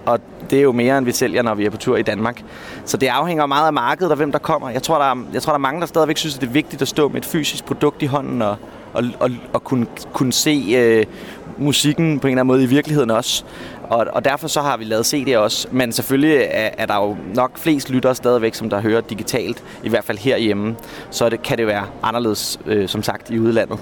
og 0.07 0.21
det 0.51 0.59
er 0.59 0.62
jo 0.62 0.73
mere, 0.73 0.99
end 0.99 1.07
vi 1.07 1.12
sælger, 1.12 1.43
når 1.43 1.55
vi 1.55 1.66
er 1.66 1.71
på 1.71 1.77
tur 1.77 1.97
i 1.97 2.03
Danmark. 2.03 2.43
Så 2.85 2.97
det 2.97 3.07
afhænger 3.07 3.47
meget 3.47 3.66
af 3.66 3.73
markedet 3.73 4.11
og 4.11 4.16
hvem 4.16 4.33
der 4.33 4.39
kommer. 4.39 4.71
Jeg 4.71 4.83
tror, 4.83 4.99
der 4.99 5.05
er, 5.05 5.16
jeg 5.33 5.43
tror, 5.43 5.53
der 5.53 5.59
er 5.59 5.61
mange, 5.61 5.81
der 5.81 5.87
stadigvæk 5.87 6.16
synes, 6.16 6.35
at 6.35 6.41
det 6.41 6.47
er 6.47 6.53
vigtigt 6.53 6.83
at 6.83 6.89
stå 6.89 7.09
med 7.09 7.16
et 7.16 7.27
fysisk 7.27 7.64
produkt 7.64 8.03
i 8.03 8.07
hånden 8.07 8.43
og, 8.43 8.57
og, 8.93 9.05
og, 9.21 9.31
og 9.53 9.64
kunne, 9.64 9.87
kunne 10.12 10.33
se 10.33 10.75
øh, 10.77 11.07
musikken 11.59 12.21
på 12.21 12.27
en 12.27 12.31
eller 12.31 12.41
anden 12.41 12.47
måde 12.47 12.62
i 12.62 12.66
virkeligheden 12.66 13.11
også. 13.11 13.45
Og, 13.91 14.07
og 14.12 14.24
derfor 14.24 14.49
så 14.49 14.61
har 14.61 14.76
vi 14.76 14.84
lavet 14.84 15.14
CD'er 15.14 15.36
også. 15.36 15.68
Men 15.70 15.93
selvfølgelig 15.93 16.36
er, 16.51 16.70
er 16.78 16.86
der 16.86 16.97
jo 16.97 17.16
nok 17.34 17.59
flest 17.59 17.91
lyttere 17.91 18.14
stadigvæk, 18.14 18.55
som 18.55 18.70
der 18.70 18.80
hører 18.80 19.01
digitalt, 19.01 19.64
i 19.84 19.88
hvert 19.88 20.05
fald 20.05 20.18
herhjemme. 20.18 20.76
Så 21.11 21.28
det, 21.28 21.43
kan 21.43 21.59
det 21.59 21.66
være 21.66 21.86
anderledes, 22.03 22.61
øh, 22.66 22.88
som 22.88 23.03
sagt, 23.03 23.30
i 23.30 23.38
udlandet. 23.38 23.78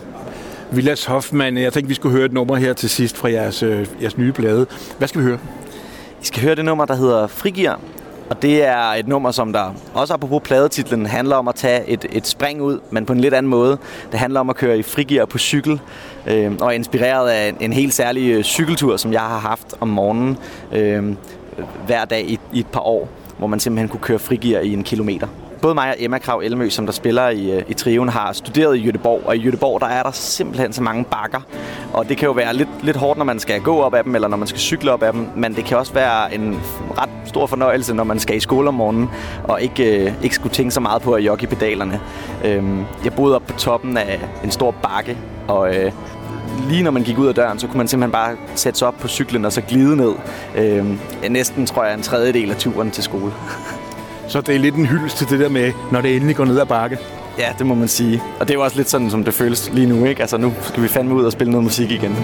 Vilas 0.72 1.04
Hoffmann, 1.04 1.56
jeg 1.56 1.72
tænkte, 1.72 1.88
vi 1.88 1.94
skulle 1.94 2.16
høre 2.16 2.24
et 2.24 2.32
nummer 2.32 2.56
her 2.56 2.72
til 2.72 2.90
sidst 2.90 3.16
fra 3.16 3.30
jeres, 3.30 3.62
øh, 3.62 3.86
jeres 4.02 4.18
nye 4.18 4.32
plade. 4.32 4.66
Hvad 4.98 5.08
skal 5.08 5.20
vi 5.20 5.26
høre? 5.26 5.38
I 6.22 6.24
skal 6.24 6.42
høre 6.42 6.54
det 6.54 6.64
nummer, 6.64 6.84
der 6.84 6.94
hedder 6.94 7.26
Frigir. 7.26 7.72
Og 8.30 8.42
det 8.42 8.64
er 8.64 8.78
et 8.78 9.08
nummer, 9.08 9.30
som 9.30 9.52
der 9.52 9.74
også 9.94 10.14
apropos 10.14 10.42
pladetitlen 10.44 11.06
handler 11.06 11.36
om 11.36 11.48
at 11.48 11.54
tage 11.54 11.88
et, 11.88 12.06
et 12.12 12.26
spring 12.26 12.62
ud, 12.62 12.80
men 12.90 13.06
på 13.06 13.12
en 13.12 13.20
lidt 13.20 13.34
anden 13.34 13.50
måde. 13.50 13.78
Det 14.12 14.20
handler 14.20 14.40
om 14.40 14.50
at 14.50 14.56
køre 14.56 14.78
i 14.78 14.82
frigir 14.82 15.24
på 15.24 15.38
cykel, 15.38 15.80
øh, 16.26 16.52
og 16.60 16.66
er 16.66 16.70
inspireret 16.70 17.28
af 17.28 17.48
en, 17.48 17.56
en 17.60 17.72
helt 17.72 17.94
særlig 17.94 18.30
øh, 18.30 18.42
cykeltur, 18.44 18.96
som 18.96 19.12
jeg 19.12 19.20
har 19.20 19.38
haft 19.38 19.74
om 19.80 19.88
morgenen 19.88 20.38
øh, 20.72 21.14
hver 21.86 22.04
dag 22.04 22.30
i, 22.30 22.40
i 22.52 22.58
et 22.60 22.66
par 22.66 22.80
år, 22.80 23.08
hvor 23.38 23.46
man 23.46 23.60
simpelthen 23.60 23.88
kunne 23.88 24.00
køre 24.00 24.18
frigir 24.18 24.60
i 24.60 24.72
en 24.72 24.84
kilometer 24.84 25.26
både 25.58 25.74
mig 25.74 25.88
og 25.90 25.96
Emma 25.98 26.18
Krav 26.18 26.40
Elmø, 26.44 26.70
som 26.70 26.86
der 26.86 26.92
spiller 26.92 27.28
i, 27.28 27.50
øh, 27.50 27.62
i 27.68 27.74
Triven, 27.74 28.08
har 28.08 28.32
studeret 28.32 28.76
i 28.76 28.80
Jødeborg. 28.80 29.22
Og 29.24 29.36
i 29.36 29.40
Jødeborg, 29.40 29.80
der 29.80 29.86
er 29.86 30.02
der 30.02 30.10
simpelthen 30.10 30.72
så 30.72 30.82
mange 30.82 31.04
bakker. 31.04 31.40
Og 31.92 32.08
det 32.08 32.16
kan 32.16 32.26
jo 32.26 32.32
være 32.32 32.54
lidt, 32.54 32.68
lidt 32.82 32.96
hårdt, 32.96 33.18
når 33.18 33.24
man 33.24 33.38
skal 33.40 33.60
gå 33.60 33.80
op 33.80 33.94
ad 33.94 34.04
dem, 34.04 34.14
eller 34.14 34.28
når 34.28 34.36
man 34.36 34.48
skal 34.48 34.60
cykle 34.60 34.92
op 34.92 35.02
ad 35.02 35.12
dem. 35.12 35.26
Men 35.36 35.56
det 35.56 35.64
kan 35.64 35.78
også 35.78 35.92
være 35.92 36.34
en 36.34 36.60
ret 36.98 37.10
stor 37.24 37.46
fornøjelse, 37.46 37.94
når 37.94 38.04
man 38.04 38.18
skal 38.18 38.36
i 38.36 38.40
skole 38.40 38.68
om 38.68 38.74
morgenen, 38.74 39.08
og 39.44 39.62
ikke, 39.62 40.04
øh, 40.04 40.12
ikke 40.22 40.34
skulle 40.34 40.54
tænke 40.54 40.70
så 40.70 40.80
meget 40.80 41.02
på 41.02 41.12
at 41.12 41.22
jogge 41.24 41.42
i 41.42 41.46
pedalerne. 41.46 42.00
Øhm, 42.44 42.84
jeg 43.04 43.12
boede 43.12 43.34
op 43.34 43.42
på 43.46 43.52
toppen 43.52 43.96
af 43.96 44.20
en 44.44 44.50
stor 44.50 44.70
bakke, 44.70 45.18
og 45.48 45.76
øh, 45.76 45.92
lige 46.68 46.82
når 46.82 46.90
man 46.90 47.02
gik 47.02 47.18
ud 47.18 47.26
af 47.26 47.34
døren, 47.34 47.58
så 47.58 47.66
kunne 47.66 47.78
man 47.78 47.88
simpelthen 47.88 48.12
bare 48.12 48.36
sætte 48.54 48.78
sig 48.78 48.88
op 48.88 48.94
på 49.00 49.08
cyklen 49.08 49.44
og 49.44 49.52
så 49.52 49.60
glide 49.60 49.96
ned. 49.96 50.12
Øh, 50.56 50.86
næsten, 51.30 51.66
tror 51.66 51.84
jeg, 51.84 51.94
en 51.94 52.02
tredjedel 52.02 52.50
af 52.50 52.56
turen 52.56 52.90
til 52.90 53.02
skole. 53.02 53.32
Så 54.28 54.40
det 54.40 54.54
er 54.54 54.58
lidt 54.58 54.74
en 54.74 54.86
hyldest 54.86 55.16
til 55.16 55.28
det 55.28 55.40
der 55.40 55.48
med, 55.48 55.72
når 55.92 56.00
det 56.00 56.16
endelig 56.16 56.36
går 56.36 56.44
ned 56.44 56.60
ad 56.60 56.66
bakke. 56.66 56.98
Ja, 57.38 57.52
det 57.58 57.66
må 57.66 57.74
man 57.74 57.88
sige. 57.88 58.22
Og 58.40 58.48
det 58.48 58.54
er 58.54 58.58
jo 58.58 58.64
også 58.64 58.76
lidt 58.76 58.90
sådan, 58.90 59.10
som 59.10 59.24
det 59.24 59.34
føles 59.34 59.70
lige 59.72 59.86
nu, 59.86 60.04
ikke? 60.04 60.20
Altså 60.20 60.36
nu 60.36 60.52
skal 60.62 60.82
vi 60.82 60.88
fandme 60.88 61.14
ud 61.14 61.24
og 61.24 61.32
spille 61.32 61.50
noget 61.50 61.64
musik 61.64 61.90
igen. 61.90 62.16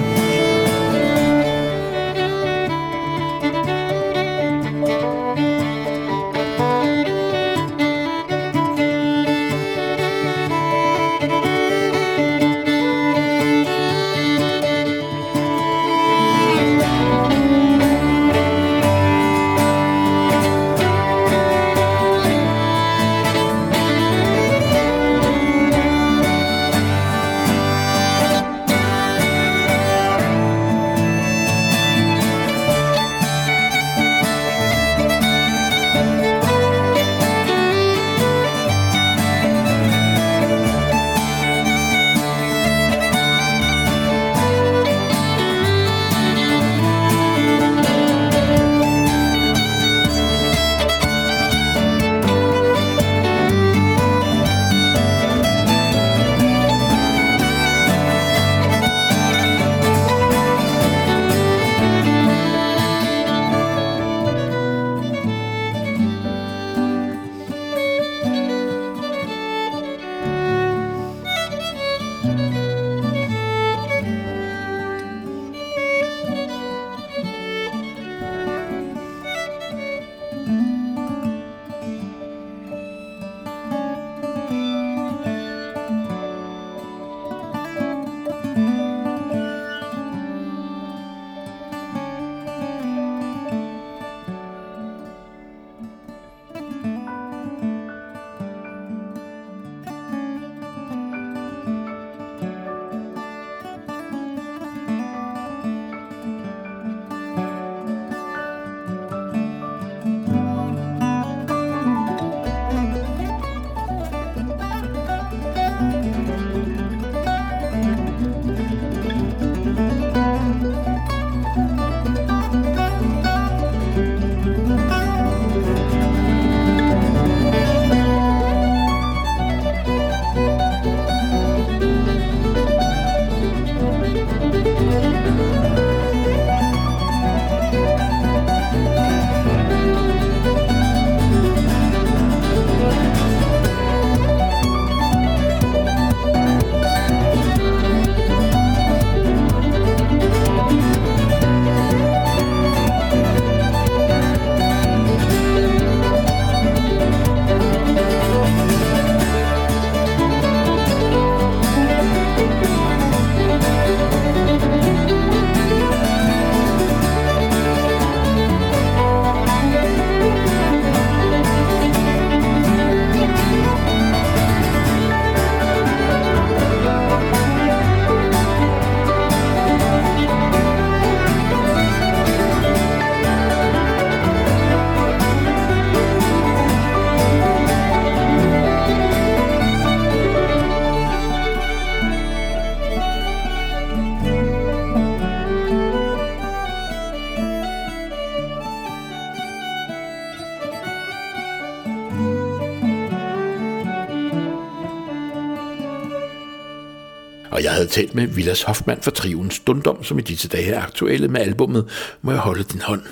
Havde 207.85 207.93
talt 207.93 208.15
med 208.15 208.27
Vilas 208.27 208.63
Hoffmann 208.63 209.03
fra 209.03 209.11
Triven 209.11 209.51
Stundom, 209.51 210.05
som 210.05 210.19
i 210.19 210.23
disse 210.23 210.49
dage 210.49 210.71
er 210.71 210.83
aktuelle 210.83 211.29
med 211.29 211.41
albummet 211.41 211.85
Må 212.23 212.31
jeg 212.31 212.41
holde 212.41 212.65
din 212.65 212.81
hånd. 212.81 213.03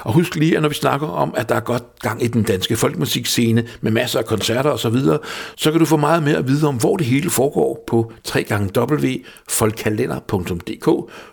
Og 0.00 0.12
husk 0.12 0.34
lige, 0.34 0.56
at 0.56 0.62
når 0.62 0.68
vi 0.68 0.74
snakker 0.74 1.06
om, 1.06 1.34
at 1.36 1.48
der 1.48 1.54
er 1.54 1.60
godt 1.60 2.00
gang 2.00 2.22
i 2.22 2.26
den 2.26 2.42
danske 2.42 2.76
folkemusikscene 2.76 3.66
med 3.80 3.92
masser 3.92 4.18
af 4.18 4.24
koncerter 4.24 4.70
osv., 4.70 4.82
så, 4.82 4.88
videre, 4.88 5.18
så 5.56 5.70
kan 5.70 5.80
du 5.80 5.86
få 5.86 5.96
meget 5.96 6.22
mere 6.22 6.36
at 6.36 6.48
vide 6.48 6.68
om, 6.68 6.76
hvor 6.76 6.96
det 6.96 7.06
hele 7.06 7.30
foregår 7.30 7.84
på 7.86 8.12
www.folkkalender.dk, 8.36 10.84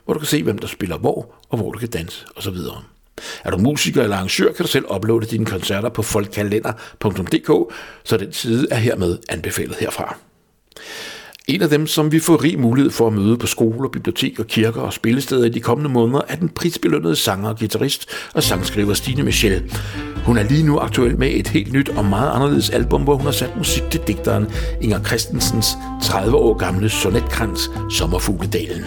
hvor 0.06 0.14
du 0.14 0.20
kan 0.20 0.28
se, 0.28 0.44
hvem 0.44 0.58
der 0.58 0.68
spiller 0.68 0.98
hvor, 0.98 1.36
og 1.50 1.58
hvor 1.58 1.72
du 1.72 1.80
kan 1.80 1.90
danse 1.90 2.26
osv. 2.36 2.58
Er 3.44 3.52
du 3.52 3.58
musiker 3.58 4.04
eller 4.04 4.16
arrangør, 4.16 4.52
kan 4.52 4.66
du 4.66 4.72
selv 4.72 4.86
uploade 4.96 5.26
dine 5.26 5.46
koncerter 5.46 5.90
på 5.90 6.02
folkkalender.dk, 6.02 7.74
så 8.04 8.18
den 8.18 8.34
side 8.34 8.68
er 8.72 8.78
hermed 8.78 9.18
anbefalet 9.30 9.76
herfra. 9.80 10.18
En 11.48 11.62
af 11.62 11.70
dem, 11.70 11.88
som 11.88 12.12
vi 12.12 12.20
får 12.20 12.44
rig 12.44 12.60
mulighed 12.60 12.92
for 12.92 13.08
at 13.08 13.14
møde 13.14 13.38
på 13.38 13.48
skoler, 13.48 13.90
biblioteker, 13.90 14.44
kirker 14.44 14.82
og 14.82 14.94
spillesteder 14.94 15.46
i 15.46 15.50
de 15.50 15.60
kommende 15.60 15.90
måneder, 15.90 16.22
er 16.28 16.36
den 16.36 16.50
prisbelønnede 16.50 17.16
sanger, 17.16 17.54
guitarist 17.54 18.10
og 18.34 18.44
sangskriver 18.44 18.94
Stine 18.94 19.24
Michel. 19.24 19.72
Hun 20.26 20.38
er 20.38 20.44
lige 20.44 20.64
nu 20.64 20.80
aktuel 20.80 21.18
med 21.20 21.32
et 21.34 21.48
helt 21.48 21.74
nyt 21.74 21.90
og 21.90 22.06
meget 22.06 22.32
anderledes 22.32 22.70
album, 22.70 23.04
hvor 23.04 23.16
hun 23.16 23.26
har 23.26 23.32
sat 23.32 23.58
musik 23.58 23.84
til 23.92 24.02
digteren 24.08 24.48
Inger 24.82 25.04
Christensens 25.04 25.68
30 26.04 26.36
år 26.36 26.54
gamle 26.54 26.90
sonetkrans 26.90 27.72
Sommerfugledalen. 27.92 28.84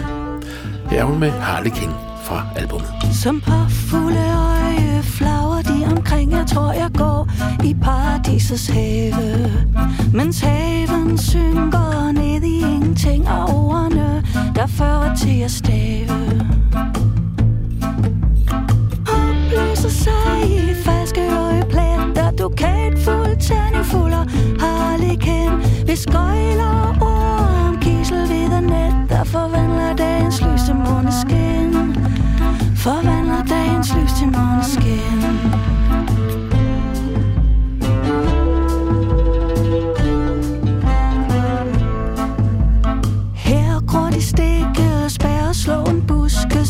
Her 0.89 0.99
er 0.99 1.03
hun 1.03 1.19
med 1.19 1.29
Harlekin 1.29 1.89
fra 2.23 2.47
albumet. 2.55 2.89
Som 3.23 3.41
på 3.41 3.53
omkring, 5.91 6.31
jeg 6.31 6.47
tror 6.47 6.71
jeg 6.71 6.89
går 6.93 7.27
i 7.63 7.75
paradisets 7.81 8.67
have. 8.67 9.51
Mens 10.13 10.39
haven 10.39 11.17
synker 11.17 12.11
ned 12.11 12.43
i 12.43 12.59
ingenting 12.59 13.29
og 13.29 13.49
ordene, 13.55 14.23
der 14.55 14.67
fører 14.67 15.15
til 15.15 15.41
at 15.41 15.51
stave. 15.51 16.19
Opløser 19.07 19.89
sig 19.89 20.49
i 20.49 20.73
falske 20.85 21.21
øjepletter, 21.21 22.31
du 22.31 22.49
kan 22.49 22.93
et 22.93 22.99
fuldt 22.99 23.39
tændefuld 23.39 24.13
harlekin. 24.59 25.51
Vi 25.87 25.95
skøjler 25.95 26.97
ord 27.01 27.67
om 27.67 27.77
kisel 27.81 28.29
ved 28.29 28.61
net, 28.61 29.09
der 29.09 29.23
forvandler 29.23 29.95
dagens 29.95 30.41
lys 30.41 30.61
til 30.65 30.75
måneskin. 30.75 31.95
Forvandler 32.75 33.43
dagens 33.43 33.95
lys 33.95 34.13
til 34.19 34.27
måneskin. 34.27 35.68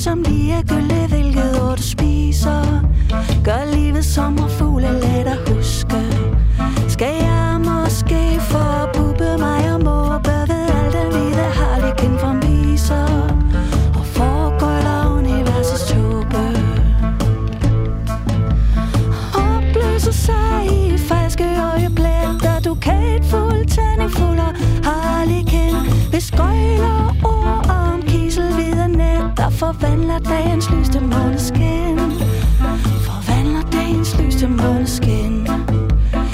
Som 0.04 0.22
ligegyldigt 0.24 1.08
hvilket 1.08 1.62
ord 1.62 1.78
du 1.78 1.84
spiser. 1.84 2.64
Gør 3.44 3.76
livet 3.76 4.06
sommerfugle 4.06 4.88
let 4.94 5.28
at 5.28 5.50
huske. 5.50 6.19
Forvandler 29.60 30.20
dagens 30.20 30.70
lys 30.72 30.90
til 30.90 31.02
måneskin. 31.02 32.00
Forvandler 33.08 33.62
dagens 33.72 34.20
lys 34.20 34.36
til 34.36 34.50
måneskin. 34.50 35.48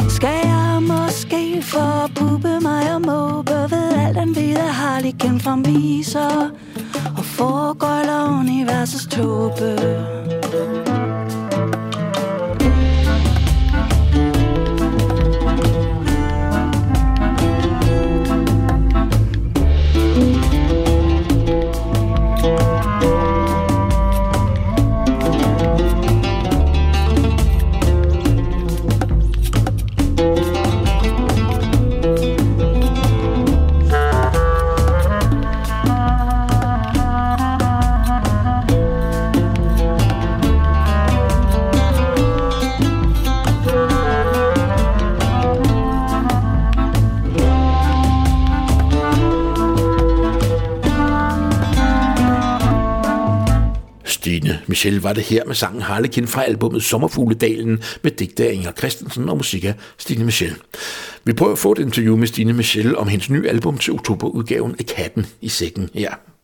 Skal 0.09 0.39
jeg 0.43 0.81
måske 0.81 1.61
forbuppe 1.61 2.59
mig 2.61 2.95
og 2.95 3.01
måbe 3.01 3.51
ved 3.51 3.93
al 4.07 4.15
den 4.15 4.33
hvide 4.33 4.59
harlekin 4.59 5.39
fra 5.39 5.57
viser 5.65 6.49
og 7.17 7.25
foregøjler 7.25 8.39
universets 8.39 9.05
tåbe. 9.05 9.71
Stine 54.25 54.59
Michel 54.67 55.01
var 55.01 55.13
det 55.13 55.23
her 55.23 55.45
med 55.45 55.55
sangen 55.55 55.81
Harlekin 55.81 56.27
fra 56.27 56.43
albumet 56.43 56.83
Sommerfugledalen 56.83 57.83
med 58.03 58.11
digte 58.11 58.47
af 58.47 58.53
Inger 58.53 58.71
Christensen 58.71 59.29
og 59.29 59.37
musik 59.37 59.63
af 59.65 59.73
Stine 59.97 60.25
Michel. 60.25 60.55
Vi 61.23 61.33
prøver 61.33 61.51
at 61.51 61.57
få 61.57 61.71
et 61.71 61.79
interview 61.79 62.15
med 62.17 62.27
Stine 62.27 62.53
Michel 62.53 62.97
om 62.97 63.07
hendes 63.07 63.29
nye 63.29 63.49
album 63.49 63.77
til 63.77 63.93
oktoberudgaven 63.93 64.75
af 64.79 64.85
Katten 64.85 65.25
i 65.41 65.49
sækken 65.49 65.89
her. 65.93 66.34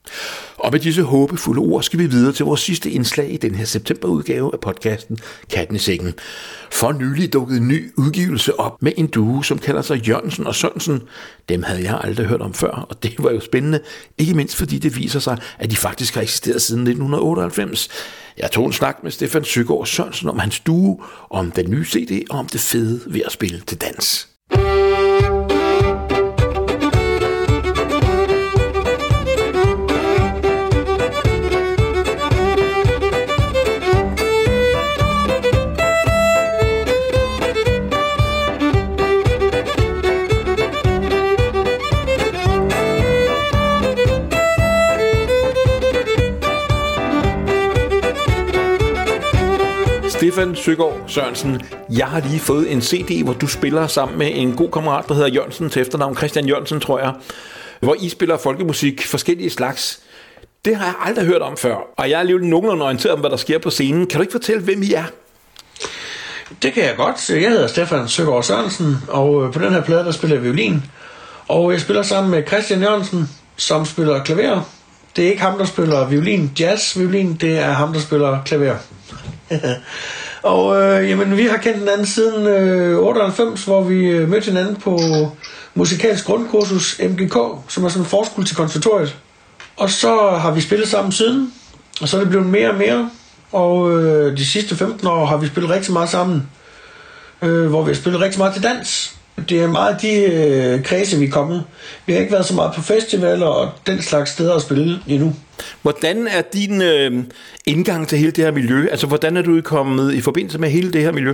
Og 0.58 0.72
med 0.72 0.80
disse 0.80 1.04
håbefulde 1.04 1.60
ord 1.60 1.84
skal 1.84 2.00
vi 2.00 2.06
videre 2.06 2.34
til 2.34 2.46
vores 2.46 2.62
sidste 2.62 2.92
indslag 2.92 3.34
i 3.34 3.38
den 3.38 3.56
her 3.56 3.66
septemberudgave 3.66 4.50
af 4.54 4.60
podcasten 4.60 5.18
Katten 5.50 5.76
i 5.76 5.80
sækken. 5.80 6.14
For 6.72 6.92
nylig 6.92 7.34
dukkede 7.34 7.60
en 7.60 7.68
ny 7.68 7.92
udgivelse 7.98 8.60
op 8.60 8.82
med 8.82 8.92
en 8.98 9.08
duo, 9.08 9.42
som 9.42 9.60
kalder 9.60 9.82
sig 9.82 10.08
Jørgensen 10.08 10.48
og 10.48 10.56
Sørensen. 10.56 11.02
Dem 11.50 11.64
havde 11.64 11.84
jeg 11.84 12.00
aldrig 12.04 12.26
hørt 12.28 12.42
om 12.42 12.54
før, 12.54 12.88
og 12.90 13.04
det 13.04 13.16
var 13.20 13.32
jo 13.32 13.40
spændende. 13.40 13.80
Ikke 14.18 14.34
mindst 14.34 14.56
fordi 14.56 14.78
det 14.78 14.96
viser 14.96 15.20
sig, 15.20 15.38
at 15.60 15.72
de 15.72 15.76
faktisk 15.76 16.16
har 16.16 16.22
eksisteret 16.22 16.62
siden 16.62 16.82
1998. 16.82 17.90
Jeg 18.38 18.52
tog 18.52 18.66
en 18.66 18.74
snak 18.74 18.98
med 19.04 19.12
Stefan 19.12 19.44
Søgaard 19.44 19.86
Sørensen 19.86 20.30
om 20.30 20.40
hans 20.40 20.60
duo, 20.60 21.04
om 21.30 21.52
den 21.52 21.70
nye 21.70 21.86
CD 21.86 22.24
og 22.30 22.40
om 22.40 22.48
det 22.48 22.62
fede 22.62 23.02
ved 23.08 23.22
at 23.26 23.32
spille 23.32 23.62
til 23.68 23.82
dans. 23.82 24.31
Stefan 50.22 50.56
Søgaard 50.56 51.04
Sørensen, 51.08 51.62
jeg 51.90 52.08
har 52.08 52.20
lige 52.20 52.40
fået 52.40 52.72
en 52.72 52.82
CD, 52.82 53.24
hvor 53.24 53.34
du 53.34 53.48
spiller 53.48 53.88
sammen 53.88 54.18
med 54.18 54.32
en 54.34 54.56
god 54.56 54.72
kammerat, 54.72 55.06
der 55.08 55.14
hedder 55.14 55.30
Jørgensen 55.30 55.70
til 55.70 55.82
efternavn, 55.82 56.18
Christian 56.18 56.46
Jørgensen, 56.46 56.80
tror 56.80 57.00
jeg, 57.00 57.14
hvor 57.80 57.96
I 58.00 58.10
spiller 58.10 58.38
folkemusik, 58.38 59.06
forskellige 59.08 59.50
slags. 59.50 60.00
Det 60.66 60.76
har 60.76 60.86
jeg 60.86 60.94
aldrig 61.06 61.26
hørt 61.26 61.42
om 61.42 61.58
før, 61.58 61.76
og 61.98 62.10
jeg 62.10 62.16
er 62.16 62.20
alligevel 62.20 62.46
nogenlunde 62.46 62.86
orienteret 62.86 63.14
om, 63.14 63.20
hvad 63.20 63.30
der 63.30 63.38
sker 63.38 63.60
på 63.60 63.70
scenen. 63.70 64.08
Kan 64.08 64.18
du 64.18 64.22
ikke 64.22 64.32
fortælle, 64.32 64.62
hvem 64.62 64.82
I 64.82 64.94
er? 64.94 65.04
Det 66.62 66.74
kan 66.74 66.84
jeg 66.84 66.96
godt. 66.98 67.30
Jeg 67.30 67.50
hedder 67.50 67.68
Stefan 67.68 68.08
Søgaard 68.08 68.44
Sørensen, 68.44 68.98
og 69.08 69.46
øh, 69.46 69.54
på 69.54 69.60
den 69.60 69.74
her 69.74 69.82
plade, 69.82 70.06
der 70.06 70.12
spiller 70.12 70.36
jeg 70.36 70.44
violin. 70.44 70.84
Og 71.48 71.72
jeg 71.72 71.82
spiller 71.82 72.04
sammen 72.04 72.32
med 72.32 72.48
Christian 72.48 72.82
Jørgensen, 72.82 73.30
som 73.56 73.86
spiller 73.86 74.24
klaver. 74.24 74.62
Det 75.16 75.26
er 75.26 75.30
ikke 75.30 75.42
ham, 75.42 75.58
der 75.58 75.66
spiller 75.66 76.08
violin, 76.08 76.52
jazz 76.60 77.00
violin, 77.00 77.36
det 77.36 77.60
er 77.60 77.72
ham, 77.72 77.94
der 77.94 78.00
spiller 78.00 78.40
klaver 78.46 78.76
og 80.42 80.82
øh, 80.82 81.10
jamen, 81.10 81.38
vi 81.38 81.44
har 81.44 81.58
kendt 81.58 81.78
hinanden 81.78 82.06
siden 82.06 82.48
øh, 82.48 83.00
98, 83.00 83.64
hvor 83.64 83.84
vi 83.84 84.06
øh, 84.06 84.30
mødte 84.30 84.46
hinanden 84.46 84.76
på 84.76 85.00
musikalsk 85.74 86.26
grundkursus 86.26 87.00
MGK, 87.00 87.38
som 87.68 87.84
er 87.84 87.90
sådan 87.90 88.02
en 88.02 88.06
forskole 88.06 88.48
til 88.48 88.56
konservatoriet. 88.56 89.16
Og 89.78 89.90
så 89.90 90.38
har 90.40 90.52
vi 90.52 90.62
spillet 90.62 90.88
sammen 90.88 91.12
siden, 91.12 91.54
og 92.02 92.08
så 92.08 92.18
er 92.18 92.22
det 92.22 92.30
blevet 92.30 92.48
mere 92.48 92.70
og 92.70 92.76
mere. 92.76 93.10
Og 93.52 93.92
øh, 94.00 94.38
de 94.38 94.46
sidste 94.46 94.76
15 94.76 95.08
år 95.08 95.26
har 95.26 95.38
vi 95.38 95.48
spillet 95.48 95.72
rigtig 95.72 95.94
meget 95.94 96.10
sammen, 96.10 96.50
øh, 97.42 97.68
hvor 97.70 97.84
vi 97.84 97.90
har 97.90 97.96
spillet 97.96 98.22
rigtig 98.22 98.40
meget 98.40 98.54
til 98.54 98.64
dans. 98.64 99.16
Det 99.50 99.62
er 99.62 99.68
meget 99.68 100.02
de 100.02 100.14
øh, 100.14 100.84
kredse, 100.84 101.18
vi 101.18 101.26
er 101.26 101.32
kommet. 101.32 101.64
Vi 102.06 102.14
har 102.14 102.20
ikke 102.20 102.32
været 102.32 102.46
så 102.46 102.54
meget 102.54 102.74
på 102.76 102.82
festivaler 102.82 103.46
og 103.46 103.72
den 103.88 104.02
slags 104.02 104.32
steder 104.32 104.56
at 104.56 104.62
spille 104.62 105.00
endnu. 105.08 105.36
Hvordan 105.82 106.28
er 106.28 106.42
din 106.54 106.82
øh, 106.82 107.24
indgang 107.66 108.08
til 108.08 108.18
hele 108.18 108.32
det 108.32 108.44
her 108.44 108.52
miljø? 108.52 108.88
Altså, 108.92 109.08
hvordan 109.08 109.38
er 109.38 109.42
du 109.42 109.62
kommet 109.62 110.14
i 110.14 110.22
forbindelse 110.22 110.58
med 110.58 110.70
hele 110.70 110.94
det 110.94 111.02
her 111.02 111.12
miljø? 111.12 111.34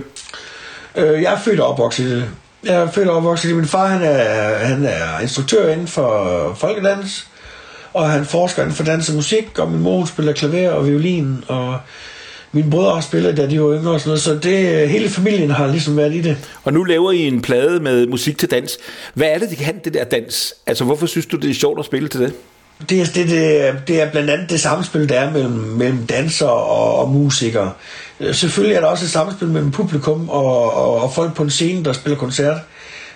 Øh, 0.96 1.22
jeg 1.22 1.32
er 1.32 1.38
født 1.38 1.60
og 1.60 1.68
opvokset 1.68 2.04
i 2.04 2.10
det. 2.10 2.24
Jeg 2.64 2.74
er 2.74 2.90
født 2.90 3.08
og 3.08 3.16
opvokset 3.16 3.44
i 3.44 3.48
det. 3.48 3.56
Min 3.56 3.66
far 3.66 3.86
han 3.86 4.02
er, 4.02 4.54
han 4.54 4.84
er 4.84 5.20
instruktør 5.20 5.72
inden 5.72 5.88
for 5.88 6.54
folkedans, 6.58 7.26
og 7.92 8.10
han 8.10 8.24
forsker 8.24 8.62
inden 8.62 8.76
for 8.76 8.84
dans 8.84 9.08
og 9.08 9.14
musik, 9.14 9.58
og 9.58 9.70
min 9.70 9.80
mor 9.80 10.04
spiller 10.04 10.32
klaver 10.32 10.70
og 10.70 10.86
violin, 10.86 11.44
og 11.48 11.78
mine 12.52 12.70
brødre 12.70 12.94
har 12.94 13.00
spillet, 13.00 13.36
da 13.36 13.46
de 13.46 13.62
var 13.62 13.74
yngre 13.74 13.92
og 13.92 14.00
sådan 14.00 14.08
noget, 14.08 14.22
så 14.22 14.34
det, 14.34 14.88
hele 14.88 15.08
familien 15.08 15.50
har 15.50 15.66
ligesom 15.66 15.96
været 15.96 16.14
i 16.14 16.20
det. 16.20 16.36
Og 16.64 16.72
nu 16.72 16.84
laver 16.84 17.12
I 17.12 17.26
en 17.26 17.42
plade 17.42 17.80
med 17.80 18.06
musik 18.06 18.38
til 18.38 18.50
dans. 18.50 18.78
Hvad 19.14 19.28
er 19.28 19.38
det, 19.38 19.50
det 19.50 19.58
kan, 19.58 19.80
det 19.84 19.94
der 19.94 20.04
dans? 20.04 20.54
Altså, 20.66 20.84
hvorfor 20.84 21.06
synes 21.06 21.26
du, 21.26 21.36
det 21.36 21.50
er 21.50 21.54
sjovt 21.54 21.78
at 21.78 21.84
spille 21.84 22.08
til 22.08 22.20
det? 22.20 22.32
Det 22.88 23.00
er, 23.00 23.04
det, 23.04 23.28
det, 23.28 23.74
det 23.88 24.02
er 24.02 24.10
blandt 24.10 24.30
andet 24.30 24.50
det 24.50 24.60
samspil, 24.60 25.08
der 25.08 25.20
er 25.20 25.32
mellem, 25.32 25.52
mellem 25.52 26.06
dansere 26.06 26.50
og, 26.50 26.98
og 26.98 27.10
musikere. 27.10 27.72
Selvfølgelig 28.32 28.76
er 28.76 28.80
der 28.80 28.86
også 28.86 29.04
et 29.04 29.10
samspil 29.10 29.48
mellem 29.48 29.70
publikum 29.70 30.28
og, 30.28 30.74
og, 30.74 31.02
og 31.02 31.12
folk 31.12 31.34
på 31.34 31.42
en 31.42 31.50
scene, 31.50 31.84
der 31.84 31.92
spiller 31.92 32.18
koncert. 32.18 32.56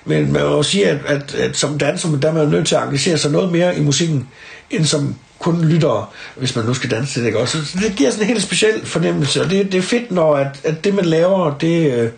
Men 0.05 0.33
man 0.33 0.43
må 0.43 0.63
sige, 0.63 0.87
at, 0.87 0.99
at, 1.07 1.35
at 1.35 1.57
som 1.57 1.79
danser, 1.79 2.17
der 2.17 2.29
er 2.29 2.33
man 2.33 2.49
nødt 2.49 2.67
til 2.67 2.75
at 2.75 2.83
engagere 2.83 3.19
sig 3.19 3.31
noget 3.31 3.53
mere 3.53 3.79
i 3.79 3.81
musikken, 3.81 4.29
end 4.71 4.85
som 4.85 5.15
kun 5.43 5.65
lytter, 5.65 6.13
hvis 6.37 6.57
man 6.57 6.65
nu 6.65 6.75
skal 6.75 6.91
danse 6.91 7.21
det, 7.21 7.27
ikke 7.27 7.39
også? 7.39 7.65
Så 7.65 7.79
det 7.83 7.97
giver 7.97 8.11
sådan 8.11 8.25
en 8.25 8.29
helt 8.29 8.43
speciel 8.43 8.87
fornemmelse, 8.87 9.43
og 9.43 9.51
det, 9.51 9.73
det 9.73 9.79
er 9.79 9.83
fedt, 9.83 10.11
når 10.11 10.37
at, 10.37 10.61
at 10.65 10.85
det, 10.85 10.95
man 10.95 11.05
laver, 11.05 11.59
det, 11.59 11.93
øh, 11.93 12.11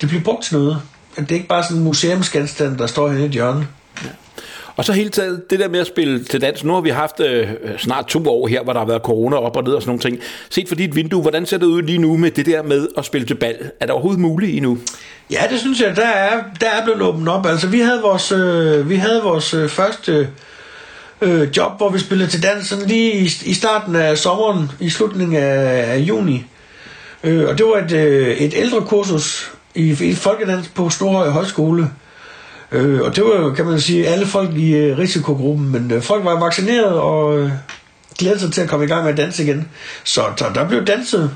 det 0.00 0.08
bliver 0.08 0.22
brugt 0.22 0.44
til 0.44 0.56
noget. 0.56 0.82
At 1.16 1.22
det 1.22 1.30
er 1.30 1.34
ikke 1.34 1.48
bare 1.48 1.62
sådan 1.62 1.76
en 1.76 1.84
museumsgenstand, 1.84 2.78
der 2.78 2.86
står 2.86 3.08
henne 3.08 3.22
i 3.22 3.26
et 3.26 3.32
hjørne. 3.32 3.66
Og 4.76 4.84
så 4.84 4.92
hele 4.92 5.10
taget, 5.10 5.50
det 5.50 5.58
der 5.60 5.68
med 5.68 5.80
at 5.80 5.86
spille 5.86 6.24
til 6.24 6.40
dans, 6.40 6.64
nu 6.64 6.74
har 6.74 6.80
vi 6.80 6.90
haft 6.90 7.20
øh, 7.20 7.48
snart 7.78 8.06
to 8.06 8.28
år 8.28 8.46
her, 8.46 8.62
hvor 8.62 8.72
der 8.72 8.80
har 8.80 8.86
været 8.86 9.02
corona 9.02 9.36
op 9.36 9.56
og 9.56 9.64
ned 9.64 9.72
og 9.72 9.82
sådan 9.82 9.88
nogle 9.88 10.00
ting. 10.00 10.18
Set 10.50 10.68
for 10.68 10.74
dit 10.74 10.96
vindue, 10.96 11.22
hvordan 11.22 11.46
ser 11.46 11.58
det 11.58 11.66
ud 11.66 11.82
lige 11.82 11.98
nu 11.98 12.16
med 12.16 12.30
det 12.30 12.46
der 12.46 12.62
med 12.62 12.88
at 12.98 13.04
spille 13.04 13.26
til 13.26 13.34
bal? 13.34 13.70
Er 13.80 13.86
det 13.86 13.90
overhovedet 13.90 14.20
muligt 14.20 14.56
endnu? 14.56 14.78
Ja, 15.30 15.42
det 15.50 15.60
synes 15.60 15.80
jeg, 15.80 15.96
der 15.96 16.06
er, 16.06 16.42
der 16.60 16.66
er 16.66 16.84
blevet 16.84 17.02
åbent 17.02 17.28
op. 17.28 17.46
Altså, 17.46 17.66
vi 17.66 17.80
havde 17.80 18.02
vores, 18.02 18.32
øh, 18.32 18.90
vi 18.90 18.96
havde 18.96 19.22
vores 19.22 19.54
øh, 19.54 19.68
første 19.68 20.28
øh, 21.20 21.56
job, 21.56 21.72
hvor 21.76 21.88
vi 21.88 21.98
spillede 21.98 22.30
til 22.30 22.42
dans 22.42 22.66
sådan 22.66 22.86
lige 22.86 23.12
i, 23.12 23.24
i 23.44 23.54
starten 23.54 23.96
af 23.96 24.18
sommeren, 24.18 24.70
i 24.80 24.90
slutningen 24.90 25.36
af, 25.36 25.92
af 25.92 25.98
juni. 25.98 26.44
Øh, 27.24 27.48
og 27.48 27.58
det 27.58 27.66
var 27.66 27.76
et, 27.76 27.92
øh, 27.92 28.36
et 28.36 28.52
ældre 28.56 28.80
kursus 28.80 29.52
i, 29.74 29.96
i 30.10 30.14
folkedans 30.14 30.68
på 30.68 30.90
Storhøj 30.90 31.28
Højskole. 31.28 31.90
Øh, 32.72 33.00
og 33.00 33.16
det 33.16 33.24
var 33.24 33.54
kan 33.54 33.66
man 33.66 33.80
sige, 33.80 34.06
alle 34.06 34.26
folk 34.26 34.54
i 34.54 34.74
øh, 34.74 34.98
risikogruppen, 34.98 35.72
men 35.72 35.90
øh, 35.90 36.02
folk 36.02 36.24
var 36.24 36.40
vaccineret 36.40 36.92
og 37.00 37.38
øh, 37.38 37.50
glædede 38.18 38.40
sig 38.40 38.52
til 38.52 38.60
at 38.60 38.68
komme 38.68 38.84
i 38.84 38.88
gang 38.88 39.02
med 39.02 39.12
at 39.12 39.16
danse 39.16 39.42
igen. 39.42 39.68
Så 40.04 40.22
der, 40.38 40.52
der 40.52 40.68
blev 40.68 40.84
danset 40.84 41.30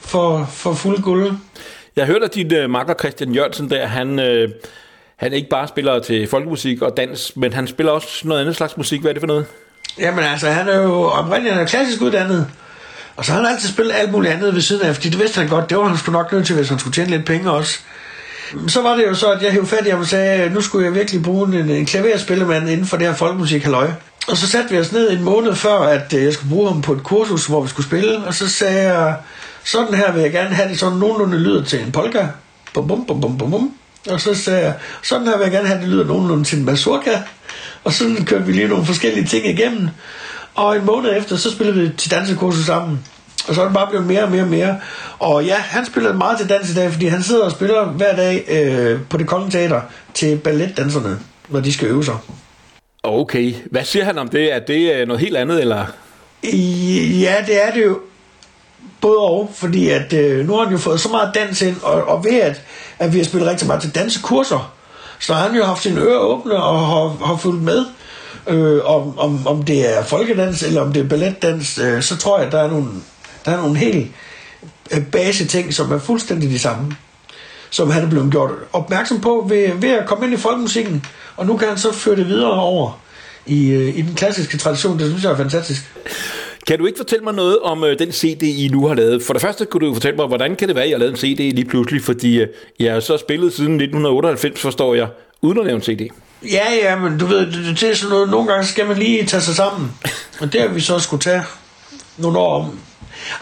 for, 0.00 0.48
for 0.52 0.72
fuld 0.72 1.02
guld. 1.02 1.32
Jeg 1.96 2.06
hørte, 2.06 2.24
at 2.24 2.34
din 2.34 2.54
øh, 2.54 2.70
makker 2.70 2.94
Christian 2.94 3.34
Jørgensen 3.34 3.70
der, 3.70 3.86
han, 3.86 4.18
øh, 4.18 4.48
han 5.20 5.32
ikke 5.32 5.48
bare 5.48 5.68
spiller 5.68 5.98
til 5.98 6.28
folkemusik 6.28 6.82
og 6.82 6.96
dans, 6.96 7.32
men 7.36 7.52
han 7.52 7.66
spiller 7.66 7.92
også 7.92 8.28
noget 8.28 8.40
andet 8.40 8.56
slags 8.56 8.76
musik. 8.76 9.00
Hvad 9.00 9.10
er 9.10 9.12
det 9.12 9.22
for 9.22 9.26
noget? 9.26 9.46
Jamen 9.98 10.24
altså, 10.24 10.50
han 10.50 10.68
er 10.68 10.82
jo 10.82 11.02
oprindeligt 11.02 11.54
han 11.54 11.62
er 11.62 11.66
klassisk 11.66 12.02
uddannet. 12.02 12.46
Og 13.16 13.24
så 13.24 13.32
har 13.32 13.40
han 13.40 13.50
altid 13.50 13.68
spillet 13.68 13.94
alt 13.94 14.12
muligt 14.12 14.32
andet 14.32 14.54
ved 14.54 14.60
siden 14.60 14.82
af, 14.82 14.94
fordi 14.94 15.08
det 15.08 15.18
vidste 15.18 15.40
han 15.40 15.48
godt, 15.48 15.70
det 15.70 15.78
var 15.78 15.84
han 15.84 15.96
sgu 15.98 16.12
nok 16.12 16.32
nødt 16.32 16.46
til, 16.46 16.56
hvis 16.56 16.68
han 16.68 16.78
skulle 16.78 16.94
tjene 16.94 17.10
lidt 17.10 17.26
penge 17.26 17.50
også. 17.50 17.78
Så 18.66 18.82
var 18.82 18.96
det 18.96 19.06
jo 19.06 19.14
så, 19.14 19.32
at 19.32 19.42
jeg 19.42 19.52
hævde 19.52 19.66
fat 19.66 19.86
i 19.86 19.90
ham 19.90 20.00
og 20.00 20.06
sagde, 20.06 20.42
at 20.42 20.52
nu 20.52 20.60
skulle 20.60 20.84
jeg 20.84 20.94
virkelig 20.94 21.22
bruge 21.22 21.58
en, 21.58 21.70
en 21.70 21.86
klaverspillemand 21.86 22.68
inden 22.68 22.86
for 22.86 22.96
det 22.96 23.06
her 23.06 23.14
folkemusik 23.14 23.62
halløj. 23.62 23.90
Og 24.28 24.36
så 24.36 24.46
satte 24.46 24.70
vi 24.70 24.78
os 24.78 24.92
ned 24.92 25.10
en 25.10 25.22
måned 25.22 25.54
før, 25.54 25.78
at 25.78 26.14
øh, 26.14 26.24
jeg 26.24 26.32
skulle 26.32 26.50
bruge 26.50 26.68
ham 26.68 26.82
på 26.82 26.92
et 26.92 27.02
kursus, 27.02 27.46
hvor 27.46 27.62
vi 27.62 27.68
skulle 27.68 27.86
spille. 27.86 28.26
Og 28.26 28.34
så 28.34 28.48
sagde 28.48 28.94
jeg, 28.94 29.16
sådan 29.64 29.94
her 29.94 30.12
vil 30.12 30.22
jeg 30.22 30.32
gerne 30.32 30.54
have 30.54 30.68
det 30.68 30.78
sådan 30.80 30.98
nogenlunde 30.98 31.38
lyder 31.38 31.64
til 31.64 31.80
en 31.80 31.92
polka. 31.92 32.26
Bum, 32.74 32.88
bum, 32.88 33.06
bum, 33.06 33.20
bum, 33.20 33.38
bum, 33.38 33.50
bum. 33.50 33.74
Og 34.08 34.20
så 34.20 34.34
sagde 34.34 34.64
jeg, 34.64 34.74
sådan 35.02 35.26
her 35.26 35.36
vil 35.36 35.44
jeg 35.44 35.52
gerne 35.52 35.68
have 35.68 35.80
det 35.80 35.88
lyder 35.88 36.04
nogenlunde 36.04 36.44
til 36.44 36.58
en 36.58 36.64
mazurka. 36.64 37.10
Og 37.84 37.92
så 37.92 38.04
kørte 38.26 38.46
vi 38.46 38.52
lige 38.52 38.68
nogle 38.68 38.86
forskellige 38.86 39.26
ting 39.26 39.46
igennem. 39.46 39.88
Og 40.54 40.76
en 40.76 40.84
måned 40.84 41.16
efter, 41.16 41.36
så 41.36 41.50
spillede 41.50 41.80
vi 41.80 41.90
til 41.98 42.10
dansekursus 42.10 42.66
sammen. 42.66 43.00
Og 43.48 43.54
så 43.54 43.60
er 43.60 43.64
det 43.64 43.74
bare 43.74 43.86
blevet 43.90 44.06
mere 44.06 44.22
og 44.22 44.30
mere 44.30 44.42
og 44.42 44.48
mere. 44.48 44.78
Og 45.18 45.44
ja, 45.44 45.54
han 45.54 45.86
spiller 45.86 46.12
meget 46.12 46.38
til 46.38 46.48
dans 46.48 46.70
i 46.70 46.74
dag, 46.74 46.92
fordi 46.92 47.06
han 47.06 47.22
sidder 47.22 47.44
og 47.44 47.50
spiller 47.50 47.84
hver 47.84 48.16
dag 48.16 48.44
øh, 48.48 49.00
på 49.08 49.16
det 49.16 49.26
kongelige 49.26 49.60
teater 49.60 49.80
til 50.14 50.36
balletdanserne, 50.36 51.18
når 51.48 51.60
de 51.60 51.72
skal 51.72 51.88
øve 51.88 52.04
sig. 52.04 52.16
Okay, 53.02 53.54
hvad 53.70 53.84
siger 53.84 54.04
han 54.04 54.18
om 54.18 54.28
det? 54.28 54.54
Er 54.54 54.58
det 54.58 55.08
noget 55.08 55.20
helt 55.20 55.36
andet, 55.36 55.60
eller? 55.60 55.86
Ja, 57.20 57.36
det 57.46 57.66
er 57.66 57.72
det 57.72 57.84
jo 57.84 58.00
både 59.00 59.18
og, 59.18 59.50
fordi 59.54 59.88
at 59.88 60.12
øh, 60.12 60.46
nu 60.46 60.54
har 60.54 60.64
han 60.64 60.72
jo 60.72 60.78
fået 60.78 61.00
så 61.00 61.08
meget 61.08 61.34
dans 61.34 61.62
ind, 61.62 61.76
og, 61.82 62.04
og 62.04 62.24
ved 62.24 62.40
at, 62.40 62.62
at 62.98 63.12
vi 63.12 63.18
har 63.18 63.24
spillet 63.24 63.50
rigtig 63.50 63.66
meget 63.66 63.82
til 63.82 63.94
dansekurser, 63.94 64.72
så 65.18 65.34
har 65.34 65.48
han 65.48 65.56
jo 65.56 65.64
haft 65.64 65.82
sine 65.82 66.00
ører 66.00 66.18
åbne 66.18 66.54
og 66.54 66.78
har, 66.86 67.26
har 67.26 67.36
fulgt 67.36 67.62
med. 67.62 67.84
Øh, 68.46 68.84
om, 68.84 69.18
om, 69.18 69.46
om 69.46 69.62
det 69.62 69.96
er 69.96 70.04
folkedans 70.04 70.62
eller 70.62 70.80
om 70.80 70.92
det 70.92 71.04
er 71.04 71.08
balletdans, 71.08 71.78
øh, 71.78 72.02
så 72.02 72.16
tror 72.16 72.38
jeg, 72.38 72.46
at 72.46 72.52
der 72.52 72.60
er 72.60 72.70
nogle, 72.70 72.88
der 73.44 73.52
er 73.52 73.56
nogle 73.56 73.78
helt 73.78 74.10
øh, 74.90 75.06
base 75.06 75.46
ting, 75.46 75.74
som 75.74 75.92
er 75.92 75.98
fuldstændig 75.98 76.50
de 76.50 76.58
samme, 76.58 76.96
som 77.70 77.90
han 77.90 78.04
er 78.04 78.10
blevet 78.10 78.30
gjort 78.30 78.50
opmærksom 78.72 79.20
på 79.20 79.46
ved, 79.48 79.72
ved 79.74 79.90
at 79.90 80.06
komme 80.06 80.24
ind 80.24 80.34
i 80.34 80.36
folkemusikken, 80.36 81.04
og 81.36 81.46
nu 81.46 81.56
kan 81.56 81.68
han 81.68 81.78
så 81.78 81.92
føre 81.92 82.16
det 82.16 82.26
videre 82.26 82.60
over 82.60 83.00
i, 83.46 83.70
øh, 83.70 83.98
i 83.98 84.02
den 84.02 84.14
klassiske 84.14 84.58
tradition. 84.58 84.98
Det 84.98 85.06
synes 85.06 85.24
jeg 85.24 85.32
er 85.32 85.36
fantastisk. 85.36 85.82
Kan 86.70 86.78
du 86.78 86.86
ikke 86.86 86.96
fortælle 86.96 87.24
mig 87.24 87.34
noget 87.34 87.58
om 87.58 87.84
øh, 87.84 87.98
den 87.98 88.12
CD, 88.12 88.42
I 88.42 88.68
nu 88.72 88.86
har 88.86 88.94
lavet? 88.94 89.22
For 89.22 89.32
det 89.32 89.42
første 89.42 89.64
kunne 89.64 89.86
du 89.86 89.94
fortælle 89.94 90.16
mig, 90.16 90.26
hvordan 90.26 90.56
kan 90.56 90.68
det 90.68 90.76
være, 90.76 90.84
at 90.84 90.88
I 90.88 90.92
har 90.92 90.98
lavet 90.98 91.10
en 91.10 91.16
CD 91.16 91.54
lige 91.54 91.64
pludselig? 91.64 92.02
Fordi 92.02 92.40
øh, 92.40 92.48
jeg 92.80 92.92
har 92.92 93.00
så 93.00 93.18
spillet 93.18 93.52
siden 93.52 93.72
1998, 93.72 94.60
forstår 94.60 94.94
jeg, 94.94 95.08
uden 95.42 95.58
at 95.58 95.66
lave 95.66 95.76
en 95.76 95.82
CD. 95.82 96.08
Ja, 96.52 96.66
ja, 96.82 96.96
men 96.96 97.18
du 97.18 97.26
ved, 97.26 97.38
det, 97.38 97.80
det 97.80 97.90
er 97.90 97.94
sådan 97.94 98.10
noget, 98.10 98.30
nogle 98.30 98.52
gange 98.52 98.66
skal 98.66 98.86
man 98.86 98.96
lige 98.96 99.26
tage 99.26 99.40
sig 99.40 99.54
sammen. 99.54 99.92
Og 100.40 100.52
det 100.52 100.60
har 100.60 100.68
vi 100.68 100.80
så 100.80 100.98
skulle 100.98 101.22
tage 101.22 101.42
nogle 102.16 102.38
år 102.38 102.62
om. 102.62 102.78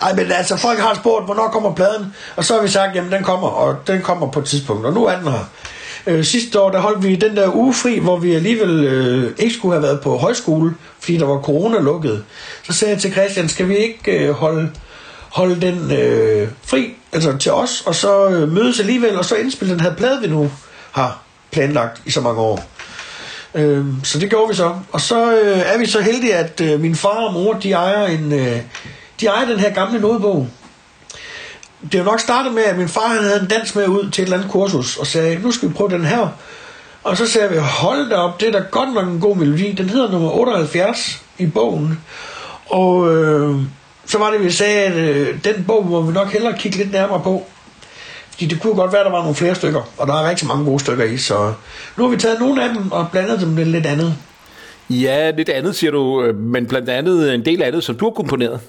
Ej, 0.02 0.14
men 0.14 0.32
altså, 0.32 0.56
folk 0.56 0.78
har 0.78 0.94
spurgt, 0.94 1.24
hvornår 1.24 1.48
kommer 1.48 1.74
pladen? 1.74 2.06
Og 2.36 2.44
så 2.44 2.54
har 2.54 2.62
vi 2.62 2.68
sagt, 2.68 2.96
jamen 2.96 3.12
den 3.12 3.22
kommer, 3.22 3.48
og 3.48 3.76
den 3.86 4.02
kommer 4.02 4.30
på 4.30 4.40
et 4.40 4.46
tidspunkt, 4.46 4.86
og 4.86 4.92
nu 4.92 5.04
er 5.06 5.16
den 5.16 5.28
her. 5.28 5.44
Øh, 6.06 6.24
sidste 6.24 6.60
år, 6.60 6.70
der 6.70 6.78
holdt 6.78 7.04
vi 7.04 7.16
den 7.16 7.36
der 7.36 7.56
uge 7.56 7.74
fri, 7.74 7.98
hvor 7.98 8.16
vi 8.16 8.34
alligevel 8.34 8.84
øh, 8.84 9.32
ikke 9.38 9.54
skulle 9.54 9.74
have 9.74 9.82
været 9.82 10.00
på 10.00 10.16
højskole, 10.16 10.74
fordi 11.08 11.18
der 11.18 11.26
var 11.26 11.40
corona 11.40 11.78
lukket. 11.78 12.24
Så 12.62 12.72
sagde 12.72 12.94
jeg 12.94 13.00
til 13.00 13.12
Christian, 13.12 13.48
skal 13.48 13.68
vi 13.68 13.76
ikke 13.76 14.12
øh, 14.12 14.30
holde, 14.30 14.70
holde 15.28 15.60
den 15.60 15.92
øh, 15.92 16.48
fri, 16.66 16.94
altså 17.12 17.36
til 17.36 17.52
os, 17.52 17.82
og 17.86 17.94
så 17.94 18.28
øh, 18.28 18.52
mødes 18.52 18.80
alligevel, 18.80 19.18
og 19.18 19.24
så 19.24 19.34
indspille 19.34 19.74
den 19.74 19.80
her 19.80 19.94
plade, 19.94 20.20
vi 20.20 20.26
nu 20.26 20.50
har 20.92 21.22
planlagt 21.50 22.02
i 22.06 22.10
så 22.10 22.20
mange 22.20 22.40
år. 22.40 22.64
Øh, 23.54 23.84
så 24.04 24.18
det 24.18 24.30
gjorde 24.30 24.48
vi 24.48 24.54
så. 24.54 24.74
Og 24.92 25.00
så 25.00 25.32
øh, 25.32 25.58
er 25.58 25.78
vi 25.78 25.86
så 25.86 26.00
heldige, 26.00 26.34
at 26.34 26.60
øh, 26.60 26.80
min 26.80 26.94
far 26.94 27.26
og 27.26 27.32
mor, 27.32 27.52
de 27.52 27.72
ejer, 27.72 28.06
en, 28.06 28.32
øh, 28.32 28.60
de 29.20 29.26
ejer 29.26 29.46
den 29.46 29.58
her 29.58 29.70
gamle 29.70 30.00
nodebog. 30.00 30.48
Det 31.82 31.94
er 31.94 31.98
jo 31.98 32.04
nok 32.04 32.20
startet 32.20 32.52
med, 32.52 32.62
at 32.62 32.78
min 32.78 32.88
far 32.88 33.08
han 33.08 33.22
havde 33.22 33.40
en 33.40 33.46
dans 33.46 33.74
med 33.74 33.86
ud 33.86 34.10
til 34.10 34.22
et 34.22 34.26
eller 34.26 34.36
andet 34.36 34.52
kursus, 34.52 34.96
og 34.96 35.06
sagde, 35.06 35.38
nu 35.38 35.52
skal 35.52 35.68
vi 35.68 35.74
prøve 35.74 35.90
den 35.90 36.04
her. 36.04 36.28
Og 37.02 37.16
så 37.16 37.26
sagde 37.26 37.50
vi, 37.50 37.56
hold 37.58 38.10
da 38.10 38.14
op, 38.14 38.40
det 38.40 38.48
er 38.48 38.52
da 38.52 38.64
godt 38.70 38.94
nok 38.94 39.08
en 39.08 39.20
god 39.20 39.36
melodi. 39.36 39.72
Den 39.72 39.88
hedder 39.88 40.10
nummer 40.10 40.30
78 40.30 41.22
i 41.38 41.46
bogen. 41.46 42.00
Og 42.66 43.16
øh, 43.16 43.56
så 44.06 44.18
var 44.18 44.30
det, 44.30 44.44
vi 44.44 44.50
sagde, 44.50 44.80
at 44.80 44.94
øh, 44.96 45.44
den 45.44 45.64
bog 45.66 45.86
må 45.86 46.02
vi 46.02 46.12
nok 46.12 46.32
hellere 46.32 46.58
kigge 46.58 46.78
lidt 46.78 46.92
nærmere 46.92 47.20
på. 47.20 47.46
Fordi 48.30 48.46
det 48.46 48.60
kunne 48.60 48.74
godt 48.74 48.92
være, 48.92 49.00
at 49.00 49.06
der 49.06 49.12
var 49.12 49.20
nogle 49.20 49.34
flere 49.34 49.54
stykker, 49.54 49.82
og 49.96 50.06
der 50.06 50.14
er 50.14 50.30
rigtig 50.30 50.48
mange 50.48 50.64
gode 50.64 50.80
stykker 50.80 51.04
i, 51.04 51.18
så 51.18 51.52
nu 51.96 52.04
har 52.04 52.10
vi 52.10 52.16
taget 52.16 52.40
nogle 52.40 52.64
af 52.64 52.74
dem 52.74 52.92
og 52.92 53.06
blandet 53.12 53.40
dem 53.40 53.56
lidt, 53.56 53.68
lidt 53.68 53.86
andet. 53.86 54.14
Ja, 54.90 55.30
lidt 55.30 55.48
andet 55.48 55.76
siger 55.76 55.90
du, 55.90 56.22
øh, 56.22 56.36
men 56.36 56.66
blandt 56.66 56.88
andet 56.88 57.34
en 57.34 57.44
del 57.44 57.62
af 57.62 57.72
det, 57.72 57.84
som 57.84 57.96
du 57.96 58.04
har 58.04 58.10
komponeret. 58.10 58.60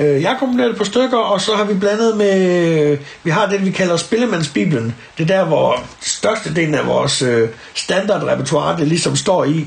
Øh, 0.00 0.22
jeg 0.22 0.30
har 0.30 0.38
komponeret 0.38 0.70
et 0.70 0.76
par 0.76 0.84
stykker, 0.84 1.18
og 1.18 1.40
så 1.40 1.54
har 1.54 1.64
vi 1.64 1.74
blandet 1.74 2.16
med, 2.16 2.98
vi 3.24 3.30
har 3.30 3.46
det, 3.46 3.64
vi 3.64 3.70
kalder 3.70 3.96
Spillemandsbibelen. 3.96 4.94
Det 5.18 5.30
er 5.30 5.36
der, 5.36 5.44
hvor 5.44 5.82
størstedelen 6.00 6.74
af 6.74 6.86
vores 6.86 7.22
øh, 7.22 7.48
standardrepertoire, 7.74 8.78
det 8.78 8.88
ligesom 8.88 9.16
står 9.16 9.44
i. 9.44 9.66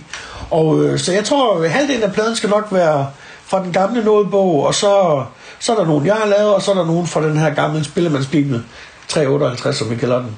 Og 0.49 0.83
øh, 0.83 0.99
så 0.99 1.13
jeg 1.13 1.25
tror, 1.25 1.63
at 1.63 1.71
halvdelen 1.71 2.03
af 2.03 2.13
pladen 2.13 2.35
skal 2.35 2.49
nok 2.49 2.67
være 2.71 3.07
fra 3.45 3.63
den 3.63 3.73
gamle 3.73 4.03
nådebog, 4.03 4.65
og 4.65 4.75
så, 4.75 5.23
så 5.59 5.71
er 5.71 5.77
der 5.77 5.85
nogen, 5.85 6.05
jeg 6.05 6.15
har 6.15 6.27
lavet, 6.27 6.53
og 6.55 6.61
så 6.61 6.71
er 6.71 6.75
der 6.75 6.85
nogen 6.85 7.07
fra 7.07 7.27
den 7.27 7.37
her 7.37 7.53
gamle 7.53 7.83
Spillemandsbibel. 7.83 8.63
358, 9.07 9.75
som 9.75 9.89
vi 9.89 9.95
kalder 9.95 10.19
den. 10.19 10.37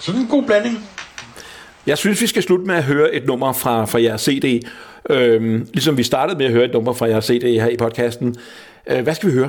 Så 0.00 0.12
det 0.12 0.18
er 0.18 0.22
en 0.22 0.28
god 0.28 0.42
blanding. 0.42 0.88
Jeg 1.86 1.98
synes, 1.98 2.20
vi 2.20 2.26
skal 2.26 2.42
slutte 2.42 2.64
med 2.64 2.74
at 2.74 2.84
høre 2.84 3.14
et 3.14 3.26
nummer 3.26 3.52
fra, 3.52 3.84
fra 3.84 4.02
jeres 4.02 4.20
CD. 4.20 4.62
Øhm, 5.10 5.68
ligesom 5.74 5.96
vi 5.96 6.02
startede 6.02 6.38
med 6.38 6.46
at 6.46 6.52
høre 6.52 6.64
et 6.64 6.72
nummer 6.72 6.92
fra 6.92 7.06
jeres 7.06 7.24
CD 7.24 7.60
her 7.60 7.68
i 7.68 7.76
podcasten. 7.76 8.36
Øh, 8.86 9.02
hvad 9.02 9.14
skal 9.14 9.28
vi 9.28 9.34
høre? 9.34 9.48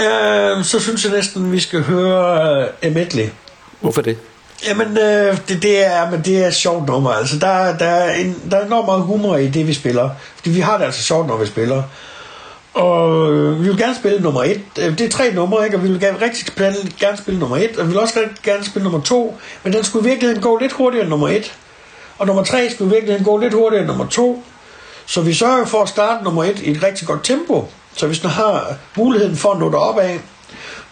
Øh, 0.00 0.64
så 0.64 0.80
synes 0.80 1.04
jeg 1.04 1.12
næsten, 1.12 1.52
vi 1.52 1.60
skal 1.60 1.82
høre 1.82 2.58
uh, 2.60 2.88
Emetley. 2.88 3.28
Hvorfor 3.80 4.02
det? 4.02 4.16
Jamen, 4.66 4.98
øh, 4.98 5.38
det, 5.48 5.62
det, 5.62 5.86
er, 5.86 6.10
men 6.10 6.22
det 6.22 6.42
er 6.42 6.46
et 6.46 6.54
sjovt 6.54 6.86
nummer. 6.86 7.10
Altså, 7.10 7.38
der, 7.38 7.78
der, 7.78 7.86
er 7.86 8.14
en, 8.14 8.42
der 8.50 8.56
er 8.56 8.66
enormt 8.66 8.86
meget 8.86 9.02
humor 9.02 9.36
i 9.36 9.48
det, 9.48 9.66
vi 9.66 9.74
spiller. 9.74 10.10
Fordi 10.36 10.50
vi 10.50 10.60
har 10.60 10.78
det 10.78 10.84
altså 10.84 11.02
sjovt, 11.02 11.26
når 11.26 11.36
vi 11.36 11.46
spiller. 11.46 11.82
Og 12.74 13.32
øh, 13.32 13.62
vi 13.62 13.68
vil 13.68 13.78
gerne 13.78 13.94
spille 13.94 14.20
nummer 14.20 14.42
et. 14.42 14.60
Øh, 14.78 14.98
Det 14.98 15.00
er 15.00 15.10
tre 15.10 15.32
numre, 15.32 15.64
ikke? 15.64 15.76
Og 15.76 15.82
vi 15.82 15.88
vil 15.88 16.00
gerne, 16.00 16.18
rigtig 16.22 16.54
gerne 16.98 17.16
spille 17.16 17.40
nummer 17.40 17.56
et. 17.56 17.76
Og 17.78 17.84
vi 17.86 17.90
vil 17.90 17.98
også 18.00 18.20
rigtig 18.20 18.42
gerne 18.42 18.64
spille 18.64 18.84
nummer 18.84 19.00
to. 19.00 19.38
Men 19.62 19.72
den 19.72 19.84
skulle 19.84 20.08
virkelig 20.10 20.42
gå 20.42 20.58
lidt 20.58 20.72
hurtigere 20.72 21.02
end 21.02 21.10
nummer 21.10 21.28
et. 21.28 21.54
Og 22.18 22.26
nummer 22.26 22.44
tre 22.44 22.70
skulle 22.70 22.94
virkelig 22.94 23.20
gå 23.24 23.38
lidt 23.38 23.54
hurtigere 23.54 23.80
end 23.82 23.88
nummer 23.88 24.06
to. 24.06 24.44
Så 25.06 25.20
vi 25.20 25.34
sørger 25.34 25.64
for 25.64 25.82
at 25.82 25.88
starte 25.88 26.24
nummer 26.24 26.44
et 26.44 26.58
i 26.58 26.70
et 26.70 26.82
rigtig 26.82 27.06
godt 27.06 27.24
tempo. 27.24 27.68
Så 27.96 28.06
hvis 28.06 28.18
du 28.18 28.28
har 28.28 28.74
muligheden 28.96 29.36
for 29.36 29.52
at 29.52 29.58
nå 29.58 29.70
derop 29.70 29.98
af 29.98 30.20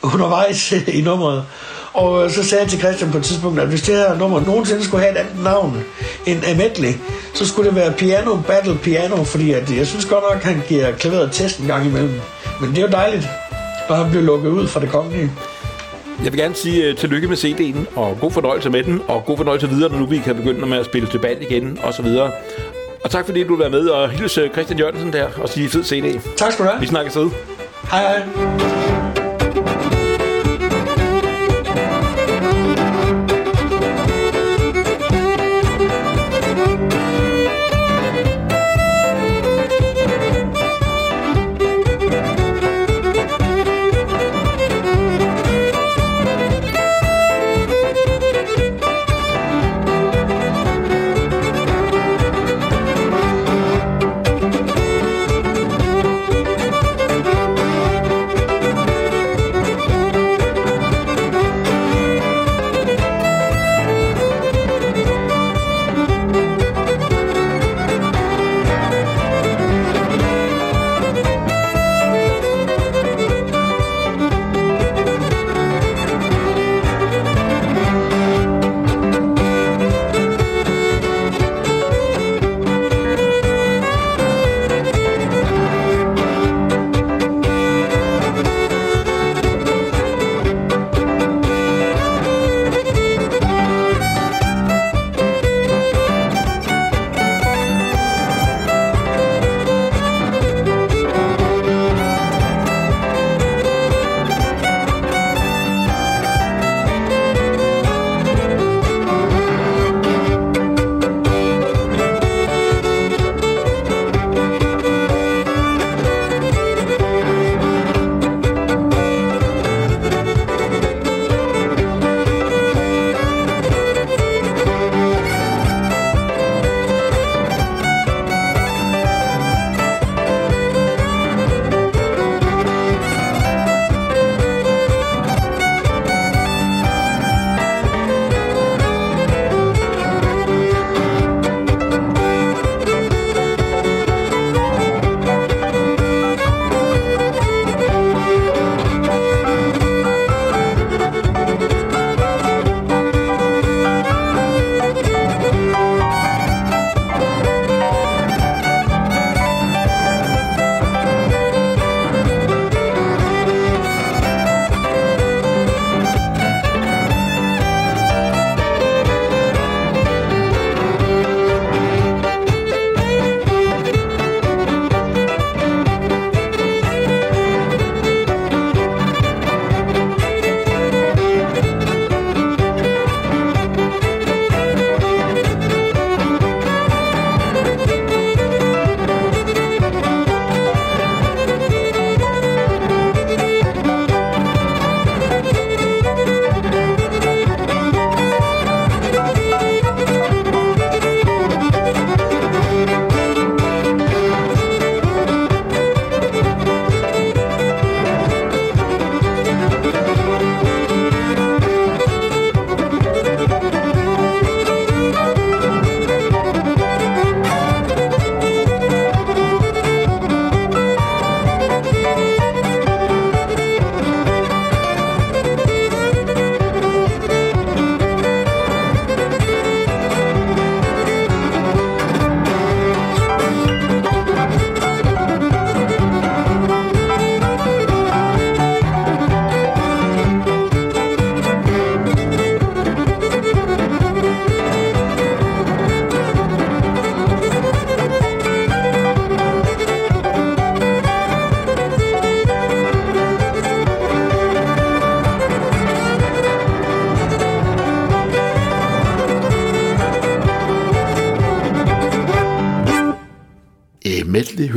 undervejs 0.02 0.72
i 0.98 1.00
nummeret. 1.00 1.44
Og 1.92 2.24
øh, 2.24 2.30
så 2.30 2.44
sagde 2.44 2.62
jeg 2.62 2.70
til 2.70 2.78
Christian 2.78 3.10
på 3.10 3.18
et 3.18 3.24
tidspunkt, 3.24 3.60
at 3.60 3.68
hvis 3.68 3.82
det 3.82 3.96
her 3.96 4.18
nummer 4.18 4.40
nogensinde 4.40 4.84
skulle 4.84 5.02
have 5.02 5.12
et 5.12 5.18
andet 5.18 5.44
navn 5.44 5.84
end 6.26 6.44
A 6.44 6.92
så 7.34 7.48
skulle 7.48 7.68
det 7.68 7.76
være 7.76 7.92
Piano 7.92 8.36
Battle 8.46 8.78
Piano, 8.82 9.24
fordi 9.24 9.52
at 9.52 9.76
jeg 9.76 9.86
synes 9.86 10.04
godt 10.04 10.24
nok, 10.30 10.36
at 10.36 10.44
han 10.44 10.62
giver 10.68 10.92
klaveret 10.92 11.32
test 11.32 11.58
en 11.58 11.66
gang 11.66 11.86
imellem. 11.86 12.20
Men 12.60 12.70
det 12.70 12.78
er 12.78 12.82
jo 12.82 12.88
dejligt, 12.88 13.28
når 13.88 13.96
han 13.96 14.10
bliver 14.10 14.24
lukket 14.24 14.50
ud 14.50 14.66
fra 14.68 14.80
det 14.80 14.88
kongelige. 14.88 15.30
Jeg 16.24 16.32
vil 16.32 16.40
gerne 16.40 16.54
sige 16.54 16.90
uh, 16.90 16.96
tillykke 16.96 17.28
med 17.28 17.36
CD'en, 17.36 17.98
og 17.98 18.18
god 18.20 18.30
fornøjelse 18.30 18.70
med 18.70 18.82
den, 18.82 19.02
og 19.08 19.24
god 19.24 19.36
fornøjelse 19.36 19.68
videre, 19.68 19.90
når 19.92 19.98
nu 19.98 20.06
vi 20.06 20.18
kan 20.18 20.36
begynde 20.36 20.66
med 20.66 20.78
at 20.78 20.84
spille 20.84 21.08
til 21.08 21.18
band 21.18 21.42
igen, 21.42 21.78
og 21.82 21.94
så 21.94 22.02
videre. 22.02 22.30
Og 23.04 23.10
tak 23.10 23.24
fordi 23.26 23.44
du 23.44 23.54
vil 23.54 23.60
være 23.60 23.70
med, 23.70 23.88
og 23.88 24.10
hilse 24.10 24.50
Christian 24.52 24.78
Jørgensen 24.78 25.12
der, 25.12 25.26
og 25.36 25.48
sige 25.48 25.68
fed 25.68 25.84
CD. 25.84 26.20
Tak 26.36 26.52
skal 26.52 26.64
du 26.64 26.70
have. 26.70 26.80
Vi 26.80 26.86
snakkes 26.86 27.16
ved. 27.16 27.30
Hej 27.90 28.00
hej. 28.00 28.81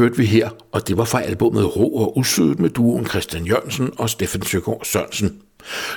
Hørte 0.06 0.18
vi 0.18 0.26
her, 0.26 0.50
og 0.72 0.88
det 0.88 0.98
var 0.98 1.04
fra 1.06 1.22
albumet 1.22 1.76
Ro 1.76 1.96
og 1.96 2.18
Usødet 2.18 2.60
med 2.60 2.70
duoen 2.70 3.08
Christian 3.08 3.46
Jørgensen 3.46 3.90
og 3.98 4.10
Steffen 4.10 4.42
Søgaard 4.42 4.82
Sørensen. 4.84 5.38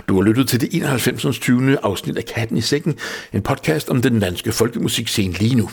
Du 0.09 0.14
har 0.14 0.22
lyttet 0.22 0.48
til 0.48 0.60
det 0.60 0.68
91. 0.72 1.39
20. 1.39 1.78
afsnit 1.82 2.16
af 2.16 2.24
Katten 2.24 2.56
i 2.56 2.60
Sækken, 2.60 2.94
en 3.32 3.43
podcast 3.43 3.89
om 3.89 4.02
den 4.02 4.20
danske 4.20 4.52
folkemusikscene 4.52 5.32
lige 5.32 5.55
nu. 5.55 5.70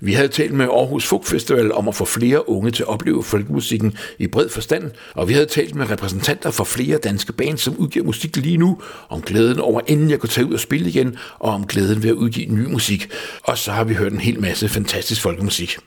Vi 0.00 0.12
havde 0.12 0.28
talt 0.28 0.52
med 0.52 0.66
Aarhus 0.66 1.06
Folk 1.06 1.24
Festival 1.24 1.72
om 1.72 1.88
at 1.88 1.94
få 1.94 2.04
flere 2.04 2.48
unge 2.48 2.70
til 2.70 2.82
at 2.82 2.88
opleve 2.88 3.24
folkemusikken 3.24 3.96
i 4.18 4.26
bred 4.26 4.48
forstand, 4.48 4.90
og 5.14 5.28
vi 5.28 5.32
havde 5.32 5.46
talt 5.46 5.74
med 5.74 5.90
repræsentanter 5.90 6.50
for 6.50 6.64
flere 6.64 6.98
danske 6.98 7.32
bands, 7.32 7.60
som 7.60 7.76
udgiver 7.76 8.06
musik 8.06 8.36
lige 8.36 8.56
nu, 8.56 8.82
om 9.08 9.22
glæden 9.22 9.60
over 9.60 9.80
inden 9.86 10.10
jeg 10.10 10.18
kunne 10.18 10.30
tage 10.30 10.46
ud 10.46 10.54
og 10.54 10.60
spille 10.60 10.88
igen, 10.88 11.16
og 11.38 11.52
om 11.52 11.66
glæden 11.66 12.02
ved 12.02 12.10
at 12.10 12.16
udgive 12.16 12.54
ny 12.54 12.66
musik. 12.66 13.10
Og 13.42 13.58
så 13.58 13.72
har 13.72 13.84
vi 13.84 13.94
hørt 13.94 14.12
en 14.12 14.20
hel 14.20 14.40
masse 14.40 14.68
fantastisk 14.68 15.22
folkemusik. 15.22 15.78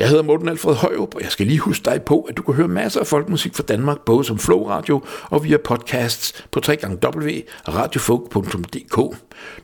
Jeg 0.00 0.08
hedder 0.08 0.22
Morten 0.22 0.48
Alfred 0.48 0.74
Højrup, 0.74 1.14
og 1.14 1.22
jeg 1.22 1.30
skal 1.30 1.46
lige 1.46 1.58
huske 1.58 1.84
dig 1.84 2.02
på, 2.02 2.20
at 2.20 2.36
du 2.36 2.42
kan 2.42 2.54
høre 2.54 2.68
masser 2.68 3.00
af 3.00 3.06
folkemusik 3.06 3.54
fra 3.54 3.62
Danmark, 3.62 3.98
både 4.06 4.24
som 4.24 4.38
Flow 4.38 4.68
Radio 4.68 5.02
og 5.24 5.44
via 5.44 5.56
podcasts 5.56 6.44
på 6.50 6.60
www.radiofolk.dk. 6.68 8.96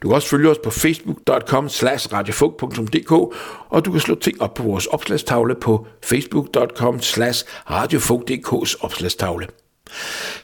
Du 0.03 0.09
kan 0.09 0.13
også 0.13 0.29
følge 0.29 0.51
os 0.51 0.59
på 0.65 0.71
facebook.com 0.71 1.69
slash 1.69 2.13
radiofolk.dk, 2.13 3.13
og 3.69 3.85
du 3.85 3.93
kan 3.93 4.01
slå 4.01 4.15
ting 4.15 4.43
op 4.43 4.55
på 4.55 4.63
vores 4.63 4.87
opslagstavle 4.87 5.55
på 5.55 5.87
facebook.com 6.05 7.03
slash 7.03 7.45
radiofolk.dk's 7.71 8.77
opslagstavle. 8.81 9.47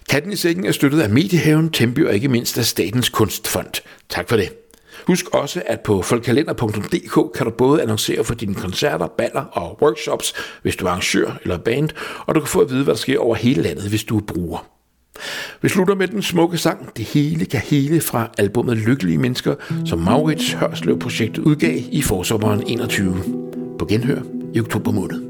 Katten 0.08 0.32
i 0.32 0.36
sækken 0.36 0.66
er 0.66 0.72
støttet 0.72 1.00
af 1.00 1.10
Mediehaven, 1.10 1.70
Tempe 1.70 2.08
og 2.08 2.14
ikke 2.14 2.28
mindst 2.28 2.58
af 2.58 2.64
Statens 2.64 3.08
Kunstfond. 3.08 3.82
Tak 4.08 4.28
for 4.28 4.36
det. 4.36 4.61
Husk 5.06 5.28
også, 5.28 5.62
at 5.66 5.80
på 5.80 6.02
folkkalender.dk 6.02 7.36
kan 7.36 7.46
du 7.46 7.50
både 7.50 7.82
annoncere 7.82 8.24
for 8.24 8.34
dine 8.34 8.54
koncerter, 8.54 9.06
baller 9.06 9.44
og 9.52 9.78
workshops, 9.82 10.34
hvis 10.62 10.76
du 10.76 10.86
er 10.86 10.90
arrangør 10.90 11.38
eller 11.42 11.58
band, 11.58 11.88
og 12.26 12.34
du 12.34 12.40
kan 12.40 12.48
få 12.48 12.60
at 12.60 12.70
vide, 12.70 12.84
hvad 12.84 12.94
der 12.94 12.98
sker 13.00 13.18
over 13.18 13.34
hele 13.34 13.62
landet, 13.62 13.88
hvis 13.88 14.04
du 14.04 14.16
er 14.16 14.22
bruger. 14.22 14.66
Vi 15.62 15.68
slutter 15.68 15.94
med 15.94 16.08
den 16.08 16.22
smukke 16.22 16.58
sang 16.58 16.96
Det 16.96 17.04
hele 17.04 17.44
kan 17.44 17.60
hele 17.60 18.00
fra 18.00 18.28
albumet 18.38 18.76
Lykkelige 18.76 19.18
Mennesker, 19.18 19.54
som 19.84 19.98
Maurits 19.98 20.52
Hørslev-projektet 20.52 21.38
udgav 21.38 21.78
i 21.90 22.02
forsommeren 22.02 22.62
21. 22.66 23.16
På 23.78 23.84
genhør 23.84 24.20
i 24.54 24.60
oktober 24.60 24.92
måned. 24.92 25.22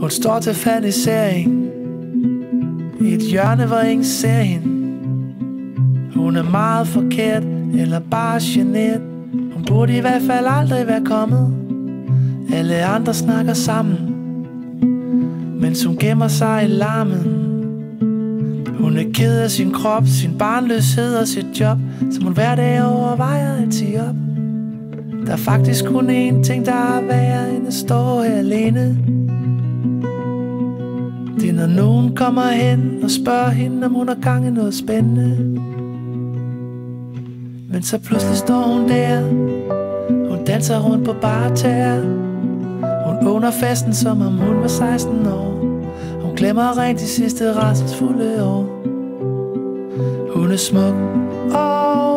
Hun 0.00 0.10
står 0.10 0.40
til 0.40 0.54
fanisering 0.54 1.70
I 3.00 3.14
et 3.14 3.20
hjørne, 3.20 3.66
hvor 3.66 3.80
ingen 3.80 4.04
ser 4.04 4.28
hende 4.28 4.66
Hun 6.14 6.36
er 6.36 6.50
meget 6.50 6.88
forkert 6.88 7.42
Eller 7.74 8.00
bare 8.10 8.40
generet 8.42 9.13
hun 9.64 9.76
burde 9.76 9.96
i 9.96 10.00
hvert 10.00 10.22
fald 10.22 10.46
aldrig 10.48 10.86
være 10.86 11.04
kommet. 11.04 11.54
Alle 12.52 12.84
andre 12.84 13.14
snakker 13.14 13.52
sammen. 13.52 13.98
Mens 15.60 15.84
hun 15.84 15.96
gemmer 15.96 16.28
sig 16.28 16.64
i 16.64 16.66
larmen 16.66 17.22
Hun 18.78 18.96
er 18.96 19.12
ked 19.14 19.38
af 19.38 19.50
sin 19.50 19.72
krop 19.72 20.02
Sin 20.06 20.38
barnløshed 20.38 21.14
og 21.14 21.28
sit 21.28 21.60
job 21.60 21.78
Som 22.10 22.24
hun 22.24 22.32
hver 22.32 22.54
dag 22.54 22.84
overvejer 22.84 23.66
at 23.66 23.74
sige 23.74 24.02
op. 24.02 24.14
Der 25.26 25.32
er 25.32 25.36
faktisk 25.36 25.84
kun 25.84 26.10
én 26.10 26.42
ting, 26.42 26.66
der 26.66 26.96
er 26.96 27.06
værre 27.06 27.56
End 27.56 27.66
at 27.66 27.74
stå 27.74 28.22
her 28.22 28.36
alene. 28.36 28.98
Det 31.40 31.48
er 31.48 31.52
når 31.52 31.66
nogen 31.66 32.16
kommer 32.16 32.48
hen 32.50 32.98
og 33.02 33.10
spørger 33.10 33.50
hende, 33.50 33.86
om 33.86 33.94
hun 33.94 34.08
har 34.08 34.18
gang 34.22 34.46
i 34.46 34.50
noget 34.50 34.74
spændende. 34.74 35.60
Men 37.74 37.82
så 37.82 37.98
pludselig 37.98 38.36
står 38.36 38.62
hun 38.62 38.88
der. 38.88 39.20
Hun 40.30 40.44
danser 40.46 40.80
rundt 40.80 41.04
på 41.04 41.12
bare 41.12 41.56
tæer. 41.56 42.00
Hun 43.06 43.28
under 43.28 43.50
festen, 43.50 43.94
som 43.94 44.20
om 44.20 44.32
hun 44.32 44.60
var 44.60 44.68
16 44.68 45.26
år. 45.26 45.50
Hun 46.22 46.36
glemmer 46.36 46.78
rent 46.78 47.00
de 47.00 47.06
sidste 47.06 47.54
restfulde 47.54 48.44
år. 48.44 48.64
Hun 50.36 50.52
er 50.52 50.56
smuk 50.56 50.94
og 51.54 52.13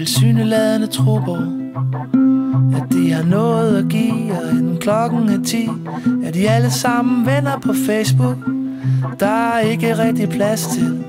tilsyneladende 0.00 0.86
tro 0.86 1.18
på 1.18 1.34
At 2.76 2.92
de 2.92 3.12
har 3.12 3.24
noget 3.24 3.76
at 3.76 3.88
give 3.88 4.32
Og 4.42 4.50
inden 4.50 4.78
klokken 4.78 5.28
er 5.28 5.42
10 5.44 5.68
Er 6.24 6.30
de 6.30 6.48
alle 6.48 6.70
sammen 6.70 7.26
venner 7.26 7.58
på 7.58 7.72
Facebook. 7.86 8.36
Der 9.20 9.26
er 9.26 9.58
ikke 9.58 9.98
rigtig 9.98 10.28
plads 10.28 10.66
til 10.66 11.04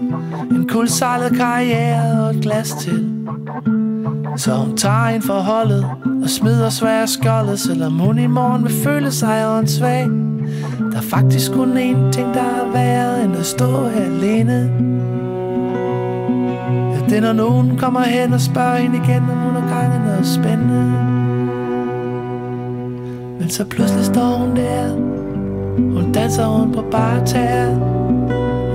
En 0.51 0.67
kulsejlet 0.67 1.37
karriere 1.37 2.23
og 2.23 2.35
et 2.35 2.41
glas 2.41 2.71
til. 2.71 3.09
Så 4.37 4.53
hun 4.53 4.77
tager 4.77 5.05
en 5.05 5.21
forholdet 5.21 5.85
Og 6.23 6.29
smider 6.29 6.69
svær 6.69 7.05
skoldet 7.05 7.59
Selvom 7.59 7.93
hun 7.93 8.19
i 8.19 8.27
morgen 8.27 8.63
vil 8.63 8.73
føle 8.73 9.11
sig 9.11 9.57
åndssvag. 9.57 10.07
Der 10.91 10.97
er 10.97 11.01
faktisk 11.01 11.51
kun 11.51 11.77
én 11.77 12.11
ting, 12.11 12.33
der 12.33 12.41
er 12.41 12.71
værre 12.73 13.23
End 13.23 13.35
at 13.35 13.45
stå 13.45 13.87
her 13.87 14.03
alene 14.03 15.20
det 17.11 17.17
er 17.17 17.21
når 17.21 17.33
nogen 17.33 17.77
kommer 17.77 18.01
hen 18.01 18.33
og 18.33 18.41
spørger 18.41 18.75
hende 18.75 18.97
igen 18.97 19.21
Om 19.31 19.37
hun 19.37 19.53
har 19.53 19.79
gang 19.79 19.95
i 19.95 20.07
noget 20.07 20.27
spændende. 20.27 20.83
Men 23.39 23.49
så 23.49 23.65
pludselig 23.65 24.05
står 24.05 24.37
hun 24.37 24.55
der. 24.55 24.89
Hun 25.77 26.11
danser 26.13 26.59
rundt 26.59 26.75
på 26.75 26.83
bare 26.91 27.19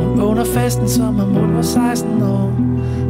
Hun 0.04 0.20
under 0.20 0.44
festen 0.44 0.88
som 0.88 1.20
om 1.20 1.28
hun 1.28 1.56
var 1.56 1.62
16 1.62 2.22
år. 2.22 2.50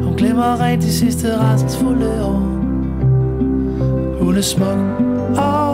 Hun 0.05 0.15
glemmer 0.17 0.61
rent 0.61 0.83
de 0.83 0.93
sidste 0.93 1.39
restfulde 1.39 2.25
år. 2.25 2.41
Hun 4.21 4.37
er 4.37 4.43
smuk 4.43 4.79
og 5.37 5.66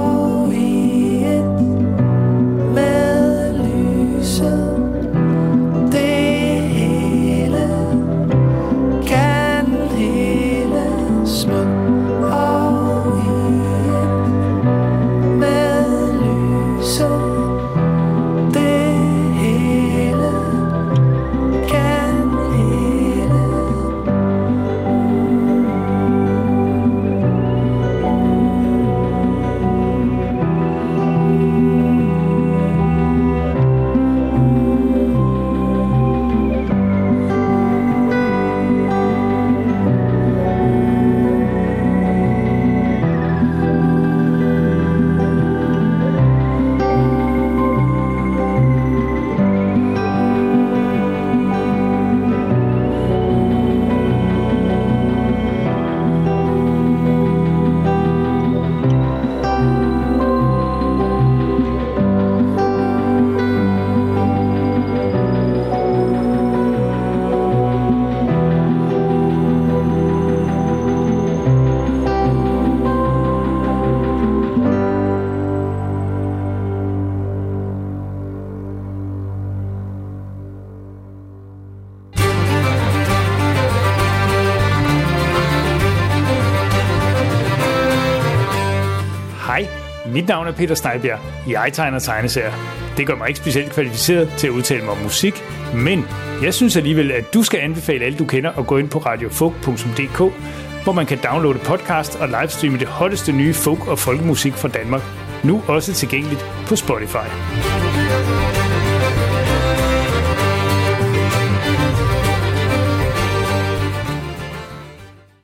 Mit 90.23 90.29
navn 90.29 90.47
er 90.47 90.53
Peter 90.53 90.75
Steinbjerg. 90.75 91.19
Jeg 91.49 91.71
tegner 91.73 91.99
tegneserier. 91.99 92.53
Det 92.97 93.07
gør 93.07 93.15
mig 93.15 93.29
ikke 93.29 93.39
specielt 93.39 93.73
kvalificeret 93.73 94.33
til 94.37 94.47
at 94.47 94.51
udtale 94.51 94.85
mig 94.85 94.91
om 94.91 94.99
musik, 94.99 95.35
men 95.75 96.05
jeg 96.43 96.55
synes 96.55 96.77
alligevel, 96.77 97.13
at 97.13 97.35
du 97.35 97.43
skal 97.43 97.61
anbefale 97.61 98.05
alle, 98.05 98.19
du 98.19 98.25
kender, 98.25 98.51
at 98.59 98.67
gå 98.67 98.79
ind 98.79 98.89
på 98.89 98.99
radiofog.dk, 98.99 100.19
hvor 100.85 100.93
man 100.93 101.07
kan 101.07 101.19
downloade 101.31 101.59
podcast 101.59 102.17
og 102.17 102.29
livestreame 102.29 102.79
det 102.79 102.89
hotteste 102.89 103.33
nye 103.33 103.55
folk- 103.55 103.89
og 103.89 103.99
folkemusik 103.99 104.53
fra 104.53 104.69
Danmark. 104.69 105.03
Nu 105.45 105.63
også 105.69 105.93
tilgængeligt 105.93 106.47
på 106.67 106.77
Spotify. 106.77 107.29